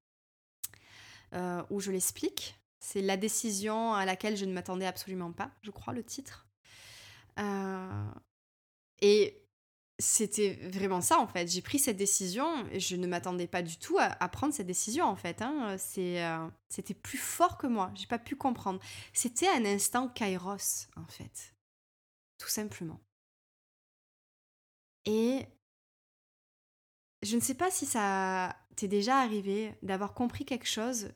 euh, 1.34 1.62
où 1.70 1.80
je 1.80 1.90
l'explique. 1.90 2.54
C'est 2.80 3.02
la 3.02 3.16
décision 3.16 3.94
à 3.94 4.04
laquelle 4.04 4.36
je 4.36 4.44
ne 4.44 4.52
m'attendais 4.52 4.86
absolument 4.86 5.32
pas, 5.32 5.50
je 5.62 5.70
crois, 5.70 5.92
le 5.92 6.04
titre. 6.04 6.46
Et 9.00 9.47
c'était 9.98 10.54
vraiment 10.72 11.00
ça 11.00 11.18
en 11.18 11.26
fait. 11.26 11.48
J'ai 11.48 11.62
pris 11.62 11.78
cette 11.78 11.96
décision 11.96 12.66
et 12.70 12.78
je 12.78 12.96
ne 12.96 13.06
m'attendais 13.06 13.48
pas 13.48 13.62
du 13.62 13.78
tout 13.78 13.98
à, 13.98 14.28
prendre 14.28 14.54
cette 14.54 14.66
décision 14.66 15.04
en 15.06 15.16
fait. 15.16 15.42
Hein. 15.42 15.76
Euh, 15.98 16.48
c'était 16.68 16.94
plus 16.94 17.18
fort 17.18 17.58
que 17.58 17.66
moi. 17.66 17.90
J'ai 17.94 18.06
pas 18.06 18.18
pu 18.18 18.36
comprendre. 18.36 18.80
C'était 19.12 19.48
un 19.48 19.64
instant 19.64 20.08
kairos 20.08 20.86
en 20.96 21.06
fait. 21.06 21.54
Tout 22.38 22.48
simplement. 22.48 23.00
Et 25.04 25.46
je 27.22 27.34
ne 27.34 27.40
sais 27.40 27.54
pas 27.54 27.70
si 27.70 27.84
ça 27.86 28.56
t'est 28.76 28.88
déjà 28.88 29.18
arrivé 29.18 29.74
d'avoir 29.82 30.14
compris 30.14 30.44
quelque 30.44 30.68
chose 30.68 31.10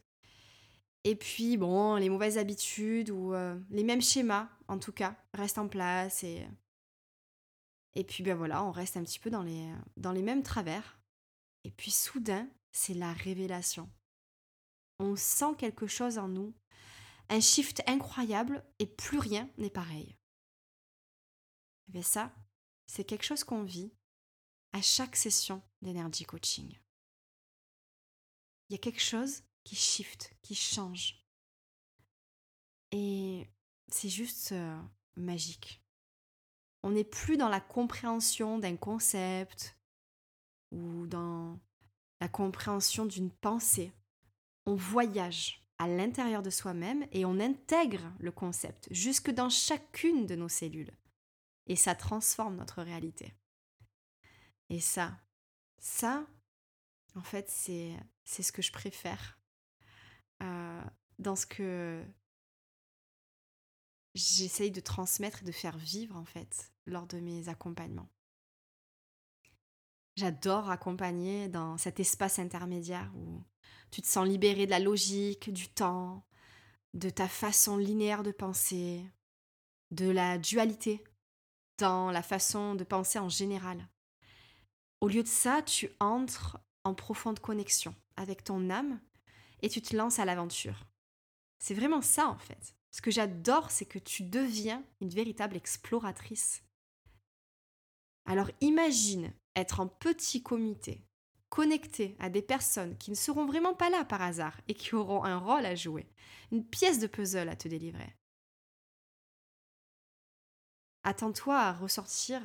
et 1.04 1.16
puis 1.16 1.56
bon, 1.56 1.96
les 1.96 2.08
mauvaises 2.08 2.38
habitudes 2.38 3.10
ou 3.10 3.34
euh, 3.34 3.56
les 3.70 3.84
mêmes 3.84 4.02
schémas 4.02 4.48
en 4.68 4.78
tout 4.78 4.92
cas 4.92 5.16
restent 5.34 5.58
en 5.58 5.68
place 5.68 6.22
et 6.24 6.46
et 7.94 8.04
puis 8.04 8.22
ben 8.22 8.34
voilà, 8.34 8.64
on 8.64 8.70
reste 8.70 8.96
un 8.96 9.04
petit 9.04 9.18
peu 9.18 9.30
dans 9.30 9.42
les, 9.42 9.72
dans 9.96 10.12
les 10.12 10.22
mêmes 10.22 10.42
travers. 10.42 10.98
Et 11.64 11.70
puis 11.70 11.90
soudain, 11.90 12.48
c'est 12.72 12.94
la 12.94 13.12
révélation. 13.12 13.90
On 14.98 15.16
sent 15.16 15.54
quelque 15.58 15.86
chose 15.86 16.18
en 16.18 16.28
nous, 16.28 16.54
un 17.28 17.40
shift 17.40 17.82
incroyable 17.86 18.64
et 18.78 18.86
plus 18.86 19.18
rien 19.18 19.48
n'est 19.58 19.70
pareil. 19.70 20.16
Et 21.88 21.92
bien 21.92 22.02
ça, 22.02 22.32
c'est 22.86 23.04
quelque 23.04 23.24
chose 23.24 23.44
qu'on 23.44 23.62
vit 23.62 23.92
à 24.72 24.80
chaque 24.80 25.16
session 25.16 25.62
d'énergie 25.82 26.24
coaching. 26.24 26.78
Il 28.68 28.72
y 28.72 28.76
a 28.76 28.78
quelque 28.78 29.02
chose 29.02 29.42
qui 29.64 29.76
shift, 29.76 30.34
qui 30.40 30.54
change. 30.54 31.22
Et 32.90 33.46
c'est 33.88 34.08
juste 34.08 34.52
euh, 34.52 34.82
magique. 35.16 35.81
On 36.82 36.90
n'est 36.90 37.04
plus 37.04 37.36
dans 37.36 37.48
la 37.48 37.60
compréhension 37.60 38.58
d'un 38.58 38.76
concept 38.76 39.76
ou 40.72 41.06
dans 41.06 41.58
la 42.20 42.28
compréhension 42.28 43.06
d'une 43.06 43.30
pensée. 43.30 43.92
On 44.66 44.74
voyage 44.74 45.64
à 45.78 45.88
l'intérieur 45.88 46.42
de 46.42 46.50
soi-même 46.50 47.06
et 47.12 47.24
on 47.24 47.40
intègre 47.40 48.12
le 48.18 48.30
concept 48.30 48.88
jusque 48.90 49.30
dans 49.30 49.50
chacune 49.50 50.26
de 50.26 50.36
nos 50.36 50.48
cellules. 50.48 50.92
Et 51.66 51.76
ça 51.76 51.94
transforme 51.94 52.56
notre 52.56 52.82
réalité. 52.82 53.34
Et 54.70 54.80
ça, 54.80 55.16
ça, 55.78 56.26
en 57.14 57.22
fait, 57.22 57.50
c'est, 57.50 57.96
ce 58.24 58.52
que 58.52 58.62
je 58.62 58.72
préfère 58.72 59.38
euh, 60.42 60.82
dans 61.18 61.36
ce 61.36 61.46
que 61.46 62.04
j'essaye 64.14 64.70
de 64.70 64.80
transmettre 64.80 65.42
et 65.42 65.46
de 65.46 65.52
faire 65.52 65.76
vivre 65.76 66.16
en 66.16 66.24
fait 66.24 66.72
lors 66.86 67.06
de 67.06 67.18
mes 67.18 67.48
accompagnements. 67.48 68.08
J'adore 70.16 70.70
accompagner 70.70 71.48
dans 71.48 71.78
cet 71.78 71.98
espace 71.98 72.38
intermédiaire 72.38 73.10
où 73.16 73.42
tu 73.90 74.02
te 74.02 74.06
sens 74.06 74.26
libéré 74.26 74.66
de 74.66 74.70
la 74.70 74.78
logique, 74.78 75.50
du 75.52 75.68
temps, 75.68 76.26
de 76.92 77.08
ta 77.08 77.28
façon 77.28 77.76
linéaire 77.76 78.22
de 78.22 78.32
penser, 78.32 79.02
de 79.90 80.10
la 80.10 80.38
dualité 80.38 81.02
dans 81.78 82.10
la 82.10 82.22
façon 82.22 82.74
de 82.74 82.84
penser 82.84 83.18
en 83.18 83.28
général. 83.28 83.88
Au 85.00 85.08
lieu 85.08 85.22
de 85.22 85.28
ça, 85.28 85.62
tu 85.62 85.90
entres 86.00 86.58
en 86.84 86.94
profonde 86.94 87.40
connexion 87.40 87.94
avec 88.16 88.44
ton 88.44 88.70
âme 88.70 89.00
et 89.62 89.68
tu 89.68 89.80
te 89.80 89.96
lances 89.96 90.18
à 90.18 90.24
l'aventure. 90.24 90.86
C'est 91.58 91.74
vraiment 91.74 92.02
ça 92.02 92.28
en 92.28 92.38
fait. 92.38 92.74
Ce 92.92 93.00
que 93.00 93.10
j'adore, 93.10 93.70
c'est 93.70 93.86
que 93.86 93.98
tu 93.98 94.22
deviens 94.22 94.84
une 95.00 95.08
véritable 95.08 95.56
exploratrice. 95.56 96.62
Alors 98.26 98.50
imagine 98.60 99.32
être 99.56 99.80
en 99.80 99.88
petit 99.88 100.42
comité, 100.42 101.02
connecté 101.48 102.16
à 102.18 102.30
des 102.30 102.42
personnes 102.42 102.96
qui 102.98 103.10
ne 103.10 103.16
seront 103.16 103.46
vraiment 103.46 103.74
pas 103.74 103.90
là 103.90 104.04
par 104.04 104.22
hasard 104.22 104.60
et 104.68 104.74
qui 104.74 104.94
auront 104.94 105.24
un 105.24 105.38
rôle 105.38 105.66
à 105.66 105.74
jouer, 105.74 106.06
une 106.52 106.64
pièce 106.64 106.98
de 106.98 107.06
puzzle 107.06 107.48
à 107.48 107.56
te 107.56 107.66
délivrer. 107.66 108.14
Attends-toi 111.02 111.58
à 111.58 111.72
ressortir 111.72 112.40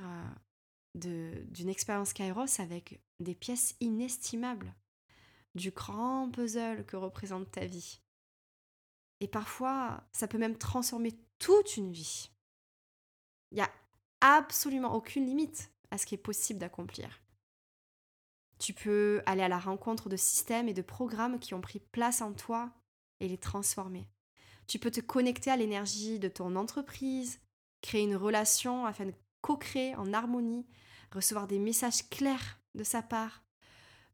euh, 0.96 1.46
d'une 1.46 1.70
expérience 1.70 2.14
Kairos 2.14 2.60
avec 2.60 3.00
des 3.20 3.36
pièces 3.36 3.76
inestimables, 3.82 4.74
du 5.56 5.72
grand 5.72 6.32
puzzle 6.32 6.86
que 6.86 6.96
représente 6.96 7.52
ta 7.52 7.66
vie. 7.66 8.02
Et 9.20 9.28
parfois, 9.28 10.04
ça 10.12 10.28
peut 10.28 10.38
même 10.38 10.58
transformer 10.58 11.14
toute 11.40 11.78
une 11.78 11.92
vie. 11.92 12.30
Il 13.52 13.56
n'y 13.56 13.62
a 13.62 13.72
absolument 14.22 14.94
aucune 14.94 15.26
limite 15.26 15.72
à 15.92 15.98
ce 15.98 16.06
qui 16.06 16.16
est 16.16 16.20
possible 16.20 16.60
d'accomplir. 16.60 17.22
Tu 18.60 18.74
peux 18.74 19.22
aller 19.26 19.44
à 19.44 19.48
la 19.48 19.60
rencontre 19.60 20.10
de 20.10 20.18
systèmes 20.18 20.68
et 20.68 20.74
de 20.74 20.82
programmes 20.82 21.40
qui 21.40 21.54
ont 21.54 21.62
pris 21.62 21.80
place 21.80 22.22
en 22.22 22.34
toi 22.34 22.72
et 23.20 23.28
les 23.28 23.38
transformer. 23.38 24.08
Tu 24.68 24.80
peux 24.80 24.92
te 24.92 25.00
connecter 25.00 25.52
à 25.52 25.58
l'énergie 25.58 26.20
de 26.20 26.28
ton 26.28 26.56
entreprise, 26.56 27.40
créer 27.82 28.04
une 28.04 28.16
relation 28.16 28.86
afin 28.86 29.06
de 29.06 29.14
co-créer 29.42 29.96
en 29.96 30.12
harmonie, 30.14 30.66
recevoir 31.14 31.48
des 31.48 31.60
messages 31.60 32.10
clairs 32.10 32.60
de 32.76 32.84
sa 32.84 33.02
part. 33.02 33.44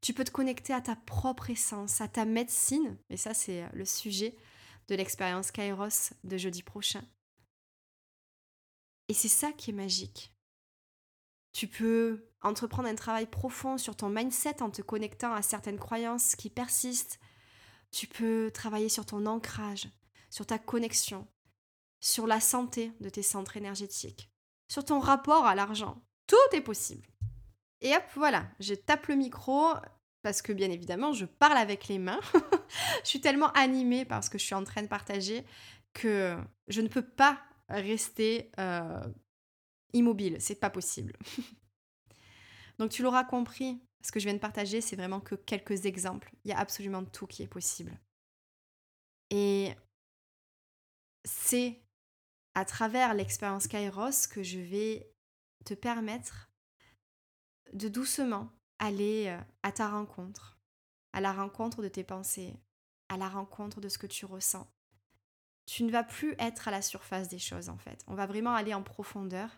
Tu 0.02 0.14
peux 0.14 0.26
te 0.26 0.32
connecter 0.32 0.74
à 0.74 0.82
ta 0.82 0.96
propre 0.96 1.50
essence, 1.50 2.02
à 2.02 2.08
ta 2.08 2.26
médecine, 2.26 2.98
et 3.10 3.18
ça 3.18 3.34
c'est 3.34 3.66
le 3.74 3.86
sujet 3.86 4.36
de 4.88 4.96
l'expérience 4.96 5.52
Kairos 5.52 6.14
de 6.24 6.38
jeudi 6.38 6.64
prochain. 6.64 7.04
Et 9.08 9.14
c'est 9.14 9.28
ça 9.28 9.52
qui 9.52 9.72
est 9.72 9.74
magique. 9.74 10.32
Tu 11.52 11.68
peux 11.68 12.26
entreprendre 12.42 12.90
un 12.90 12.96
travail 12.96 13.28
profond 13.28 13.78
sur 13.78 13.96
ton 13.96 14.10
mindset 14.10 14.62
en 14.62 14.70
te 14.70 14.82
connectant 14.82 15.34
à 15.34 15.42
certaines 15.42 15.80
croyances 15.80 16.36
qui 16.36 16.50
persistent. 16.50 17.20
Tu 17.92 18.08
peux 18.08 18.50
travailler 18.54 18.90
sur 18.90 19.06
ton 19.06 19.26
ancrage, 19.26 19.88
sur 20.30 20.46
ta 20.46 20.58
connexion, 20.58 21.28
sur 22.00 22.28
la 22.28 22.40
santé 22.42 22.92
de 23.02 23.10
tes 23.10 23.22
centres 23.22 23.56
énergétiques, 23.56 24.32
sur 24.68 24.84
ton 24.84 25.00
rapport 25.00 25.46
à 25.46 25.56
l'argent. 25.56 26.02
Tout 26.28 26.56
est 26.56 26.62
possible. 26.62 27.08
Et 27.82 27.96
hop, 27.96 28.04
voilà, 28.16 28.50
je 28.60 28.74
tape 28.74 29.08
le 29.08 29.16
micro 29.16 29.74
parce 30.24 30.42
que 30.42 30.54
bien 30.54 30.72
évidemment, 30.72 31.14
je 31.14 31.26
parle 31.26 31.58
avec 31.58 31.88
les 31.88 32.00
mains. 32.00 32.20
je 33.04 33.10
suis 33.10 33.22
tellement 33.22 33.52
animée 33.52 34.06
par 34.06 34.24
ce 34.24 34.30
que 34.30 34.38
je 34.38 34.46
suis 34.46 34.56
en 34.56 34.64
train 34.64 34.82
de 34.82 34.88
partager 34.88 35.46
que 35.94 36.36
je 36.68 36.82
ne 36.82 36.88
peux 36.88 37.06
pas 37.06 37.40
rester 37.70 38.50
euh, 38.58 39.04
immobile. 39.92 40.38
C'est 40.40 40.60
pas 40.60 40.70
possible. 40.70 41.14
Donc 42.80 42.90
tu 42.90 43.04
l'auras 43.04 43.26
compris, 43.26 43.82
ce 44.04 44.12
que 44.12 44.20
je 44.20 44.26
viens 44.26 44.34
de 44.34 44.40
partager, 44.40 44.82
c'est 44.82 44.96
vraiment 44.96 45.20
que 45.20 45.36
quelques 45.36 45.86
exemples. 45.86 46.32
Il 46.46 46.50
y 46.50 46.54
a 46.54 46.58
absolument 46.58 47.04
tout 47.04 47.28
qui 47.28 47.44
est 47.44 47.48
possible. 47.48 47.92
Et 49.30 49.74
c'est 51.26 51.82
à 52.56 52.66
travers 52.66 53.14
l'expérience 53.14 53.68
Kairos 53.68 54.28
que 54.30 54.42
je 54.42 54.60
vais 54.60 55.12
te 55.66 55.74
permettre 55.74 56.50
de 57.74 57.90
doucement 57.90 58.52
aller 58.84 59.28
euh, 59.28 59.40
à 59.64 59.72
ta 59.72 59.90
rencontre, 59.90 60.60
à 61.14 61.22
la 61.22 61.32
rencontre 61.32 61.82
de 61.82 61.88
tes 61.88 62.04
pensées, 62.04 62.54
à 63.08 63.18
la 63.18 63.30
rencontre 63.30 63.80
de 63.80 63.88
ce 63.88 63.98
que 63.98 64.08
tu 64.08 64.26
ressens. 64.26 64.70
Tu 65.66 65.84
ne 65.84 65.92
vas 65.92 66.04
plus 66.04 66.36
être 66.40 66.68
à 66.68 66.72
la 66.72 66.82
surface 66.82 67.30
des 67.30 67.40
choses 67.40 67.70
en 67.70 67.78
fait. 67.78 68.04
On 68.08 68.16
va 68.16 68.26
vraiment 68.26 68.54
aller 68.54 68.74
en 68.74 68.84
profondeur 68.84 69.50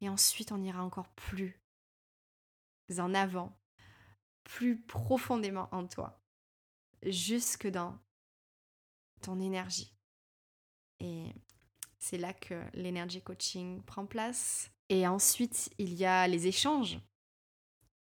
et 0.00 0.08
ensuite 0.08 0.50
on 0.50 0.60
ira 0.60 0.82
encore 0.82 1.08
plus 1.10 1.60
en 2.98 3.14
avant, 3.14 3.56
plus 4.42 4.80
profondément 4.82 5.68
en 5.70 5.86
toi, 5.86 6.20
jusque 7.04 7.68
dans 7.68 7.96
ton 9.22 9.40
énergie. 9.40 9.94
Et 10.98 11.32
c'est 11.98 12.18
là 12.18 12.32
que 12.34 12.60
l'énergie 12.74 13.22
coaching 13.22 13.82
prend 13.82 14.04
place. 14.04 14.70
Et 14.90 15.06
ensuite, 15.06 15.70
il 15.78 15.94
y 15.94 16.04
a 16.04 16.28
les 16.28 16.46
échanges 16.46 16.98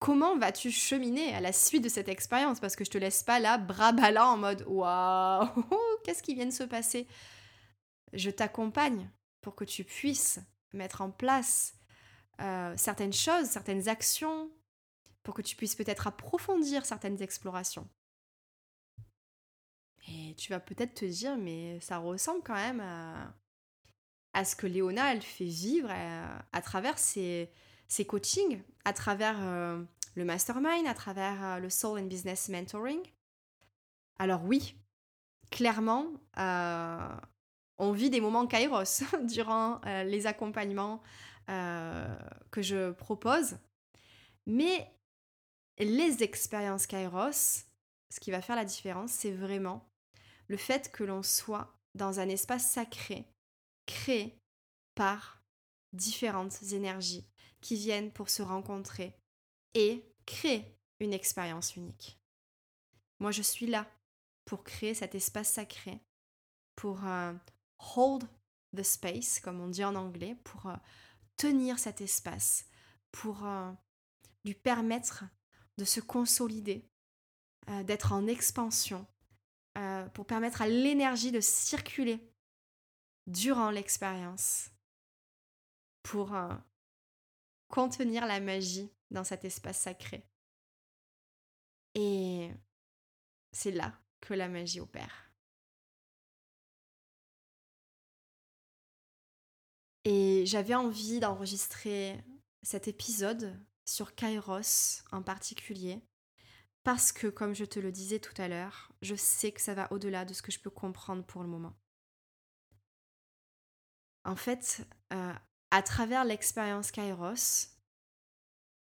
comment 0.03 0.37
vas-tu 0.37 0.69
cheminer 0.69 1.33
à 1.33 1.39
la 1.39 1.53
suite 1.53 1.81
de 1.81 1.87
cette 1.87 2.09
expérience? 2.09 2.59
Parce 2.59 2.75
que 2.75 2.83
je 2.83 2.91
te 2.91 2.97
laisse 2.97 3.23
pas 3.23 3.39
là, 3.39 3.57
bras 3.57 3.93
ballants, 3.93 4.33
en 4.33 4.37
mode 4.37 4.65
waouh, 4.67 5.47
qu'est-ce 6.03 6.21
qui 6.21 6.35
vient 6.35 6.45
de 6.45 6.51
se 6.51 6.63
passer? 6.63 7.07
Je 8.11 8.29
t'accompagne 8.29 9.09
pour 9.39 9.55
que 9.55 9.63
tu 9.63 9.85
puisses 9.85 10.41
mettre 10.73 10.99
en 10.99 11.09
place 11.09 11.75
euh, 12.41 12.73
certaines 12.75 13.13
choses, 13.13 13.45
certaines 13.45 13.87
actions, 13.87 14.51
pour 15.23 15.33
que 15.35 15.41
tu 15.41 15.55
puisses 15.55 15.75
peut-être 15.75 16.05
approfondir 16.05 16.85
certaines 16.85 17.21
explorations. 17.21 17.87
Et 20.09 20.35
tu 20.35 20.51
vas 20.51 20.59
peut-être 20.59 20.95
te 20.95 21.05
dire, 21.05 21.37
mais 21.37 21.79
ça 21.79 21.99
ressemble 21.99 22.43
quand 22.43 22.55
même 22.55 22.81
à, 24.33 24.43
ce 24.43 24.57
que 24.57 24.67
Léona, 24.67 25.13
elle 25.13 25.21
fait 25.21 25.45
vivre 25.45 25.87
euh, 25.89 26.39
à 26.51 26.61
travers 26.61 26.99
ses, 26.99 27.49
ces 27.87 28.05
coachings 28.05 28.61
à 28.85 28.93
travers 28.93 29.37
euh, 29.39 29.81
le 30.15 30.25
mastermind, 30.25 30.87
à 30.87 30.93
travers 30.93 31.43
euh, 31.43 31.59
le 31.59 31.69
Soul 31.69 31.99
and 31.99 32.05
Business 32.05 32.49
Mentoring. 32.49 33.01
Alors 34.19 34.43
oui, 34.45 34.75
clairement, 35.51 36.07
euh, 36.37 37.15
on 37.77 37.91
vit 37.91 38.09
des 38.09 38.21
moments 38.21 38.47
kairos 38.47 39.03
durant 39.23 39.81
les 40.05 40.27
accompagnements 40.27 41.01
que 41.47 42.61
je 42.61 42.91
propose. 42.91 43.57
Mais 44.45 44.89
les 45.79 46.23
expériences 46.23 46.87
Kairos, 46.87 47.65
ce 48.09 48.19
qui 48.21 48.31
va 48.31 48.41
faire 48.41 48.55
la 48.55 48.65
différence, 48.65 49.11
c'est 49.11 49.31
vraiment 49.31 49.89
le 50.47 50.57
fait 50.57 50.91
que 50.91 51.03
l'on 51.03 51.23
soit 51.23 51.73
dans 51.95 52.19
un 52.19 52.29
espace 52.29 52.69
sacré, 52.71 53.25
créé 53.87 54.37
par 54.95 55.41
différentes 55.91 56.61
énergies 56.71 57.25
qui 57.63 57.75
viennent 57.77 58.11
pour 58.11 58.29
se 58.29 58.43
rencontrer 58.43 59.17
et 59.73 60.05
créer 60.27 60.77
une 60.99 61.13
expérience 61.13 61.75
unique. 61.75 62.19
Moi, 63.19 63.31
je 63.31 63.41
suis 63.41 63.65
là 63.65 63.89
pour 64.45 64.63
créer 64.63 64.93
cet 64.93 65.15
espace 65.15 65.53
sacré, 65.53 65.99
pour 66.75 67.05
euh, 67.05 67.33
hold 67.95 68.27
the 68.75 68.83
space, 68.83 69.39
comme 69.39 69.61
on 69.61 69.69
dit 69.69 69.85
en 69.85 69.95
anglais, 69.95 70.35
pour 70.43 70.65
euh, 70.67 70.75
tenir 71.37 71.79
cet 71.79 72.01
espace, 72.01 72.65
pour 73.11 73.45
euh, 73.45 73.71
lui 74.43 74.53
permettre 74.53 75.23
de 75.77 75.85
se 75.85 75.99
consolider, 75.99 76.87
d'être 77.85 78.11
en 78.11 78.27
expansion, 78.27 79.07
pour 80.13 80.27
permettre 80.27 80.61
à 80.61 80.67
l'énergie 80.67 81.31
de 81.31 81.39
circuler 81.39 82.19
durant 83.25 83.71
l'expérience, 83.71 84.69
pour 86.03 86.35
contenir 87.73 88.27
la 88.27 88.39
magie 88.39 88.91
dans 89.09 89.23
cet 89.23 89.45
espace 89.45 89.79
sacré. 89.79 90.23
Et 91.95 92.51
c'est 93.51 93.71
là 93.71 93.99
que 94.21 94.35
la 94.35 94.47
magie 94.47 94.79
opère. 94.79 95.33
Et 100.03 100.45
j'avais 100.45 100.75
envie 100.75 101.19
d'enregistrer 101.19 102.23
cet 102.61 102.87
épisode 102.87 103.59
sur 103.85 104.13
Kairos 104.13 105.01
en 105.11 105.23
particulier, 105.23 105.99
parce 106.83 107.11
que, 107.11 107.25
comme 107.25 107.55
je 107.55 107.65
te 107.65 107.79
le 107.79 107.91
disais 107.91 108.19
tout 108.19 108.39
à 108.39 108.49
l'heure, 108.49 108.91
je 109.01 109.15
sais 109.15 109.51
que 109.51 109.61
ça 109.61 109.73
va 109.73 109.91
au-delà 109.91 110.25
de 110.25 110.35
ce 110.35 110.43
que 110.43 110.51
je 110.51 110.59
peux 110.59 110.69
comprendre 110.69 111.25
pour 111.25 111.41
le 111.41 111.49
moment. 111.49 111.73
En 114.25 114.35
fait, 114.35 114.87
euh, 115.11 115.33
à 115.73 115.81
travers 115.81 116.23
l'expérience 116.23 116.91
Kairos, 116.91 117.71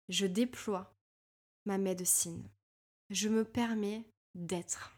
je 0.08 0.26
déploie 0.26 0.96
ma 1.65 1.78
médecine. 1.78 2.50
Je 3.10 3.28
me 3.28 3.44
permets 3.44 4.10
d'être. 4.34 4.98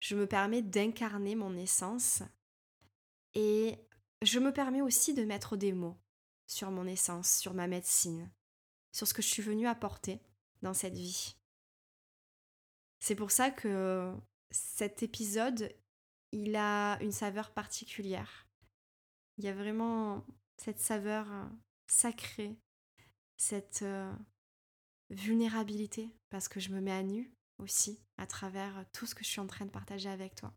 Je 0.00 0.14
me 0.14 0.26
permets 0.26 0.60
d'incarner 0.60 1.36
mon 1.36 1.56
essence 1.56 2.22
et 3.32 3.78
je 4.20 4.38
me 4.38 4.52
permets 4.52 4.82
aussi 4.82 5.14
de 5.14 5.24
mettre 5.24 5.56
des 5.56 5.72
mots 5.72 5.96
sur 6.46 6.70
mon 6.70 6.86
essence, 6.86 7.38
sur 7.38 7.54
ma 7.54 7.66
médecine, 7.66 8.30
sur 8.92 9.08
ce 9.08 9.14
que 9.14 9.22
je 9.22 9.28
suis 9.28 9.42
venue 9.42 9.66
apporter 9.66 10.20
dans 10.60 10.74
cette 10.74 10.98
vie. 10.98 11.34
C'est 13.00 13.16
pour 13.16 13.30
ça 13.30 13.50
que 13.50 14.12
cet 14.50 15.02
épisode, 15.02 15.74
il 16.32 16.56
a 16.56 17.02
une 17.02 17.12
saveur 17.12 17.54
particulière. 17.54 18.46
Il 19.38 19.44
y 19.44 19.48
a 19.48 19.54
vraiment 19.54 20.26
cette 20.58 20.78
saveur 20.78 21.26
sacrée, 21.86 22.56
cette 23.36 23.82
euh, 23.82 24.12
vulnérabilité, 25.10 26.10
parce 26.30 26.48
que 26.48 26.60
je 26.60 26.70
me 26.70 26.80
mets 26.80 26.92
à 26.92 27.02
nu 27.02 27.32
aussi 27.58 28.00
à 28.18 28.26
travers 28.26 28.84
tout 28.92 29.06
ce 29.06 29.14
que 29.14 29.24
je 29.24 29.28
suis 29.28 29.40
en 29.40 29.46
train 29.46 29.64
de 29.64 29.70
partager 29.70 30.08
avec 30.08 30.34
toi. 30.34 30.52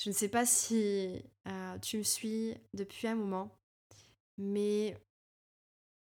Je 0.00 0.10
ne 0.10 0.14
sais 0.14 0.28
pas 0.28 0.46
si 0.46 1.22
euh, 1.48 1.78
tu 1.80 1.98
me 1.98 2.02
suis 2.04 2.54
depuis 2.72 3.08
un 3.08 3.16
moment, 3.16 3.58
mais 4.36 4.96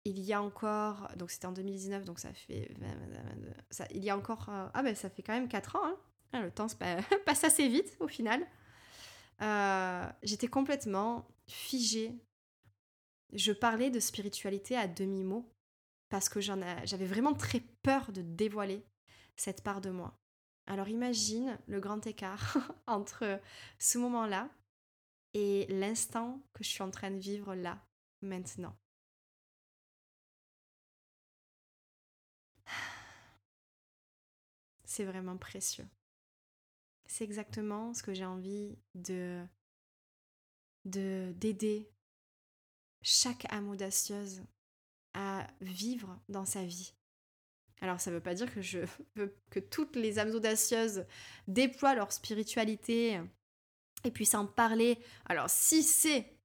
il 0.06 0.19
y 0.19 0.32
a 0.32 0.41
encore, 0.41 1.10
donc 1.17 1.32
c'était 1.32 1.48
en 1.48 1.52
2019, 1.52 2.06
donc 2.06 2.19
ça 2.19 2.32
fait, 2.34 2.72
il 3.91 4.04
y 4.04 4.10
a 4.12 4.17
encore, 4.17 4.50
euh, 4.50 4.67
ah 4.74 4.84
ben 4.84 4.95
ça 4.95 5.10
fait 5.10 5.24
quand 5.24 5.34
même 5.34 5.48
4 5.48 5.76
ans, 5.76 5.86
hein. 5.86 5.98
ah, 6.34 6.41
le 6.41 6.52
temps 6.52 6.67
passe 7.26 7.43
assez 7.43 7.67
vite 7.67 7.98
au 8.00 8.08
final. 8.08 8.45
Euh, 9.41 10.08
j'étais 10.22 10.48
complètement 10.48 11.28
figée. 11.51 12.13
Je 13.33 13.51
parlais 13.51 13.89
de 13.91 13.99
spiritualité 13.99 14.75
à 14.75 14.88
demi-mot 14.88 15.51
parce 16.09 16.29
que 16.29 16.39
j'avais 16.41 17.05
vraiment 17.05 17.33
très 17.33 17.59
peur 17.59 18.12
de 18.12 18.21
dévoiler 18.21 18.83
cette 19.35 19.63
part 19.63 19.81
de 19.81 19.89
moi. 19.91 20.19
Alors 20.65 20.88
imagine 20.88 21.57
le 21.67 21.79
grand 21.79 22.05
écart 22.05 22.57
entre 22.88 23.39
ce 23.77 23.97
moment-là 23.97 24.49
et 25.33 25.65
l'instant 25.69 26.41
que 26.53 26.63
je 26.63 26.69
suis 26.69 26.83
en 26.83 26.91
train 26.91 27.12
de 27.12 27.19
vivre 27.19 27.55
là, 27.55 27.83
maintenant. 28.21 28.75
C'est 34.85 35.05
vraiment 35.05 35.38
précieux. 35.38 35.88
C'est 37.05 37.23
exactement 37.23 37.93
ce 37.93 38.03
que 38.03 38.13
j'ai 38.13 38.25
envie 38.25 38.77
de 38.93 39.43
d'aider 40.85 41.89
chaque 43.01 43.51
âme 43.51 43.69
audacieuse 43.69 44.41
à 45.13 45.47
vivre 45.61 46.19
dans 46.29 46.45
sa 46.45 46.63
vie. 46.63 46.93
Alors 47.81 48.01
ça 48.01 48.11
ne 48.11 48.15
veut 48.15 48.21
pas 48.21 48.33
dire 48.33 48.53
que 48.53 48.61
je 48.61 48.79
veux 49.15 49.35
que 49.49 49.59
toutes 49.59 49.95
les 49.95 50.19
âmes 50.19 50.31
audacieuses 50.31 51.05
déploient 51.47 51.95
leur 51.95 52.11
spiritualité 52.11 53.19
et 54.03 54.11
puissent 54.11 54.35
en 54.35 54.45
parler. 54.45 54.99
Alors 55.25 55.49
si 55.49 55.83
c'est 55.83 56.37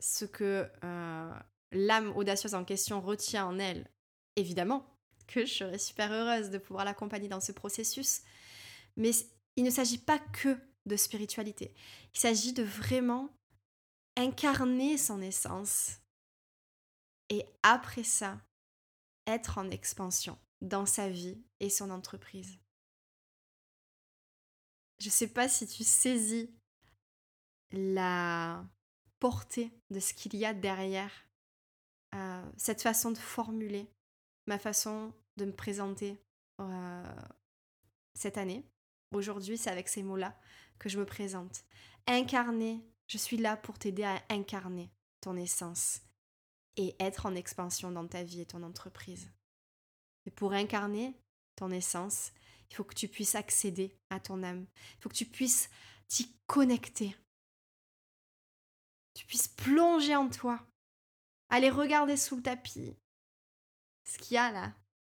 ce 0.00 0.24
que 0.24 0.68
euh, 0.84 1.32
l'âme 1.72 2.14
audacieuse 2.16 2.54
en 2.54 2.64
question 2.64 3.00
retient 3.00 3.46
en 3.46 3.58
elle, 3.58 3.88
évidemment 4.36 4.86
que 5.26 5.46
je 5.46 5.54
serais 5.54 5.78
super 5.78 6.12
heureuse 6.12 6.50
de 6.50 6.58
pouvoir 6.58 6.84
l'accompagner 6.84 7.28
dans 7.28 7.40
ce 7.40 7.52
processus. 7.52 8.22
Mais 8.96 9.10
il 9.56 9.64
ne 9.64 9.70
s'agit 9.70 9.98
pas 9.98 10.18
que 10.18 10.58
de 10.86 10.96
spiritualité. 10.96 11.74
Il 12.14 12.20
s'agit 12.20 12.52
de 12.52 12.62
vraiment 12.62 13.30
incarner 14.16 14.96
son 14.98 15.20
essence 15.20 16.00
et 17.30 17.44
après 17.62 18.04
ça, 18.04 18.40
être 19.26 19.58
en 19.58 19.70
expansion 19.70 20.38
dans 20.60 20.86
sa 20.86 21.08
vie 21.08 21.42
et 21.60 21.70
son 21.70 21.90
entreprise. 21.90 22.58
Je 25.00 25.06
ne 25.06 25.12
sais 25.12 25.28
pas 25.28 25.48
si 25.48 25.66
tu 25.66 25.84
saisis 25.84 26.50
la 27.72 28.64
portée 29.18 29.72
de 29.90 30.00
ce 30.00 30.14
qu'il 30.14 30.36
y 30.36 30.44
a 30.44 30.54
derrière 30.54 31.10
euh, 32.14 32.50
cette 32.56 32.82
façon 32.82 33.10
de 33.10 33.18
formuler, 33.18 33.90
ma 34.46 34.58
façon 34.58 35.12
de 35.36 35.46
me 35.46 35.52
présenter 35.52 36.22
euh, 36.60 37.16
cette 38.14 38.38
année. 38.38 38.64
Aujourd'hui, 39.12 39.58
c'est 39.58 39.70
avec 39.70 39.88
ces 39.88 40.02
mots-là 40.02 40.38
que 40.78 40.88
je 40.88 40.98
me 40.98 41.06
présente. 41.06 41.64
Incarner, 42.06 42.80
je 43.08 43.18
suis 43.18 43.36
là 43.36 43.56
pour 43.56 43.78
t'aider 43.78 44.04
à 44.04 44.22
incarner 44.30 44.90
ton 45.20 45.36
essence 45.36 46.00
et 46.76 46.94
être 47.00 47.26
en 47.26 47.34
expansion 47.34 47.90
dans 47.90 48.06
ta 48.06 48.22
vie 48.22 48.40
et 48.40 48.46
ton 48.46 48.62
entreprise. 48.62 49.30
Et 50.26 50.30
pour 50.30 50.52
incarner 50.52 51.14
ton 51.56 51.70
essence, 51.70 52.32
il 52.70 52.76
faut 52.76 52.84
que 52.84 52.94
tu 52.94 53.08
puisses 53.08 53.34
accéder 53.34 53.96
à 54.10 54.20
ton 54.20 54.42
âme. 54.42 54.66
Il 54.96 55.02
faut 55.02 55.08
que 55.08 55.14
tu 55.14 55.26
puisses 55.26 55.70
t'y 56.08 56.34
connecter. 56.46 57.16
Tu 59.14 59.26
puisses 59.26 59.48
plonger 59.48 60.16
en 60.16 60.28
toi. 60.28 60.60
Aller 61.50 61.70
regarder 61.70 62.16
sous 62.16 62.36
le 62.36 62.42
tapis. 62.42 62.96
Ce 64.04 64.18
qu'il 64.18 64.34
y 64.34 64.38
a 64.38 64.50
là. 64.50 64.74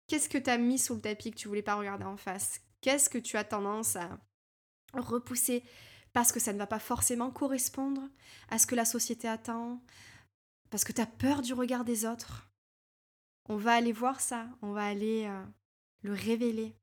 Qu'est-ce 0.08 0.30
que 0.30 0.38
tu 0.38 0.50
as 0.50 0.58
mis 0.58 0.78
sous 0.78 0.96
le 0.96 1.02
tapis 1.02 1.32
que 1.32 1.38
tu 1.38 1.48
voulais 1.48 1.64
pas 1.64 1.76
regarder 1.76 2.06
en 2.06 2.18
face? 2.18 2.62
Qu'est-ce 2.82 3.10
que 3.10 3.18
tu 3.18 3.38
as 3.38 3.44
tendance 3.44 3.96
à 3.96 4.20
repousser 4.94 5.64
parce 6.14 6.32
que 6.32 6.40
ça 6.40 6.54
ne 6.54 6.58
va 6.58 6.68
pas 6.68 6.80
forcément 6.80 7.32
correspondre 7.32 8.02
à 8.50 8.60
ce 8.60 8.68
que 8.68 8.76
la 8.76 8.86
société 8.86 9.28
attend, 9.28 9.82
parce 10.70 10.84
que 10.84 10.92
tu 10.92 11.02
as 11.02 11.08
peur 11.08 11.42
du 11.42 11.54
regard 11.54 11.86
des 11.86 12.06
autres 12.06 12.48
on 13.50 13.56
va 13.56 13.74
aller 13.74 13.94
voir 13.94 14.20
ça, 14.20 14.50
on 14.62 14.72
va 14.72 14.86
aller 14.86 15.26
euh, 15.26 15.46
le 16.02 16.14
révéler. 16.14 16.76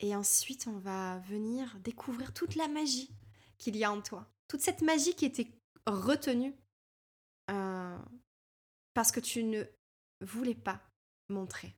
Et 0.00 0.14
ensuite, 0.14 0.66
on 0.66 0.78
va 0.78 1.18
venir 1.20 1.78
découvrir 1.80 2.34
toute 2.34 2.54
la 2.56 2.68
magie 2.68 3.10
qu'il 3.58 3.76
y 3.76 3.84
a 3.84 3.92
en 3.92 4.02
toi. 4.02 4.28
Toute 4.48 4.60
cette 4.60 4.82
magie 4.82 5.14
qui 5.14 5.24
était 5.24 5.48
retenue 5.86 6.54
euh, 7.50 7.98
parce 8.92 9.12
que 9.12 9.20
tu 9.20 9.44
ne 9.44 9.64
voulais 10.20 10.54
pas 10.54 10.82
montrer. 11.28 11.74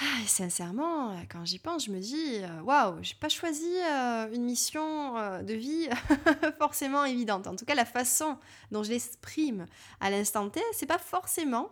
Ah, 0.00 0.26
sincèrement, 0.26 1.12
euh, 1.12 1.22
quand 1.30 1.44
j'y 1.44 1.58
pense, 1.58 1.84
je 1.84 1.90
me 1.90 2.00
dis 2.00 2.38
euh, 2.42 2.62
waouh, 2.62 3.02
j'ai 3.02 3.14
pas 3.14 3.28
choisi 3.28 3.76
euh, 3.82 4.32
une 4.32 4.44
mission 4.44 5.42
de 5.42 5.52
vie 5.52 5.88
forcément 6.58 7.04
évidente. 7.04 7.46
En 7.46 7.56
tout 7.56 7.64
cas, 7.64 7.74
la 7.74 7.84
façon 7.84 8.38
dont 8.70 8.82
je 8.82 8.90
l'exprime 8.90 9.66
à 10.00 10.10
l'instant 10.10 10.48
T, 10.48 10.60
c'est 10.72 10.86
pas 10.86 10.98
forcément 10.98 11.70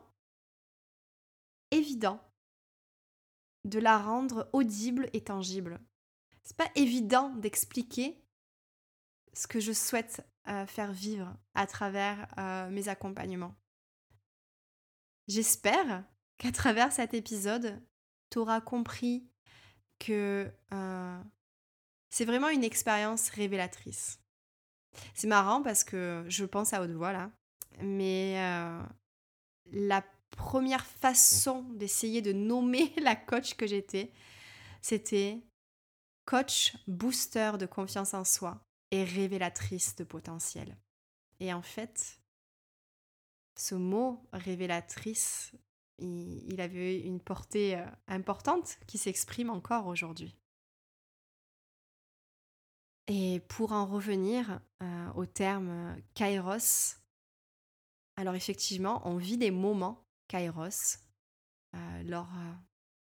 évident 1.71 2.21
de 3.65 3.79
la 3.79 3.99
rendre 3.99 4.49
audible 4.53 5.09
et 5.13 5.23
tangible. 5.23 5.81
C'est 6.43 6.57
pas 6.57 6.71
évident 6.75 7.31
d'expliquer 7.37 8.23
ce 9.33 9.47
que 9.47 9.61
je 9.61 9.73
souhaite 9.73 10.27
faire 10.67 10.93
vivre 10.93 11.33
à 11.55 11.67
travers 11.67 12.27
mes 12.71 12.89
accompagnements. 12.89 13.55
J'espère 15.29 16.05
qu'à 16.39 16.51
travers 16.51 16.91
cet 16.91 17.15
épisode, 17.15 17.81
tu 18.31 18.39
auras 18.39 18.61
compris 18.61 19.29
que 19.99 20.51
euh, 20.73 21.23
c'est 22.11 22.25
vraiment 22.25 22.49
une 22.49 22.65
expérience 22.65 23.29
révélatrice. 23.31 24.21
C'est 25.15 25.29
marrant 25.29 25.63
parce 25.63 25.85
que 25.85 26.25
je 26.29 26.45
pense 26.45 26.73
à 26.73 26.83
haute 26.83 26.91
voix 26.91 27.13
là, 27.13 27.31
mais 27.81 28.35
euh, 28.39 28.83
la 29.73 30.05
première 30.31 30.85
façon 30.85 31.63
d'essayer 31.75 32.23
de 32.23 32.33
nommer 32.33 32.93
la 33.03 33.15
coach 33.15 33.55
que 33.55 33.67
j'étais, 33.67 34.13
c'était 34.83 35.41
coach 36.25 36.75
booster 36.87 37.53
de 37.59 37.67
confiance 37.67 38.15
en 38.15 38.25
soi 38.25 38.61
et 38.91 39.05
révélatrice 39.05 39.95
de 39.97 40.05
potentiel. 40.05 40.77
Et 41.39 41.53
en 41.53 41.63
fait, 41.63 42.21
ce 43.57 43.75
mot 43.75 44.27
révélatrice, 44.33 45.53
il, 46.01 46.61
avait 46.61 47.01
une 47.01 47.21
portée 47.21 47.77
euh, 47.77 47.87
importante 48.09 48.79
qui 48.87 48.99
s'exprime 48.99 49.51
encore 49.51 49.87
aujourd'hui. 49.87 50.37
Et 53.07 53.41
pour 53.49 53.73
en 53.73 53.87
revenir 53.87 54.61
euh, 54.83 55.13
au 55.15 55.27
terme 55.27 55.69
euh, 55.69 56.01
kairos, 56.15 56.97
alors 58.17 58.35
effectivement, 58.35 59.03
on 59.05 59.17
vit 59.17 59.39
des 59.39 59.51
moments 59.51 60.05
kairos 60.29 60.99
lors 62.05 62.29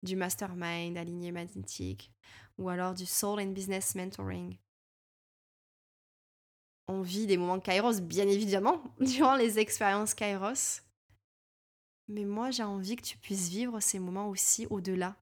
du 0.03 0.17
mastermind 0.17 0.97
aligné 0.97 1.33
magnétique 1.33 2.13
ou 2.59 2.69
alors 2.69 2.95
du 2.95 3.07
soul 3.07 3.41
and 3.41 3.53
business 3.53 3.95
mentoring. 3.95 4.57
On 6.87 7.01
vit 7.03 7.27
des 7.27 7.37
moments 7.37 7.59
kairos, 7.59 8.01
bien 8.01 8.29
évidemment, 8.29 8.83
durant 9.01 9.35
les 9.35 9.59
expériences 9.59 10.15
kairos. 10.15 10.83
Mais 12.11 12.25
moi, 12.25 12.51
j'ai 12.51 12.65
envie 12.65 12.97
que 12.97 13.05
tu 13.05 13.17
puisses 13.19 13.49
vivre 13.49 13.79
ces 13.79 14.01
moments 14.01 14.29
aussi 14.29 14.67
au-delà 14.69 15.17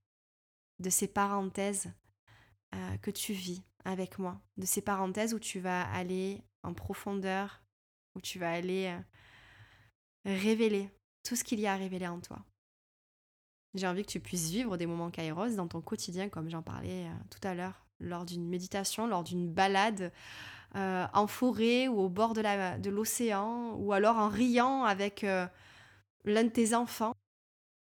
de 0.78 0.88
ces 0.88 1.06
parenthèses 1.06 1.92
euh, 2.74 2.96
que 3.02 3.10
tu 3.10 3.34
vis 3.34 3.62
avec 3.84 4.18
moi, 4.18 4.40
de 4.56 4.64
ces 4.64 4.80
parenthèses 4.80 5.34
où 5.34 5.38
tu 5.38 5.60
vas 5.60 5.82
aller 5.92 6.42
en 6.62 6.72
profondeur, 6.72 7.62
où 8.14 8.22
tu 8.22 8.38
vas 8.38 8.50
aller 8.50 8.86
euh, 8.86 10.34
révéler 10.34 10.90
tout 11.24 11.36
ce 11.36 11.44
qu'il 11.44 11.60
y 11.60 11.66
a 11.66 11.74
à 11.74 11.76
révéler 11.76 12.08
en 12.08 12.20
toi. 12.20 12.38
J'ai 13.74 13.86
envie 13.86 14.02
que 14.02 14.10
tu 14.10 14.20
puisses 14.20 14.48
vivre 14.48 14.78
des 14.78 14.86
moments 14.86 15.10
kairos 15.10 15.56
dans 15.56 15.68
ton 15.68 15.82
quotidien, 15.82 16.30
comme 16.30 16.48
j'en 16.48 16.62
parlais 16.62 17.04
euh, 17.04 17.14
tout 17.28 17.46
à 17.46 17.54
l'heure, 17.54 17.84
lors 18.00 18.24
d'une 18.24 18.48
méditation, 18.48 19.06
lors 19.06 19.24
d'une 19.24 19.52
balade 19.52 20.10
en 20.74 21.26
forêt 21.26 21.88
ou 21.88 21.98
au 21.98 22.08
bord 22.10 22.34
de 22.34 22.90
l'océan, 22.90 23.72
ou 23.76 23.94
alors 23.94 24.18
en 24.18 24.28
riant 24.28 24.84
avec 24.84 25.24
l'un 26.28 26.44
de 26.44 26.50
tes 26.50 26.74
enfants, 26.74 27.14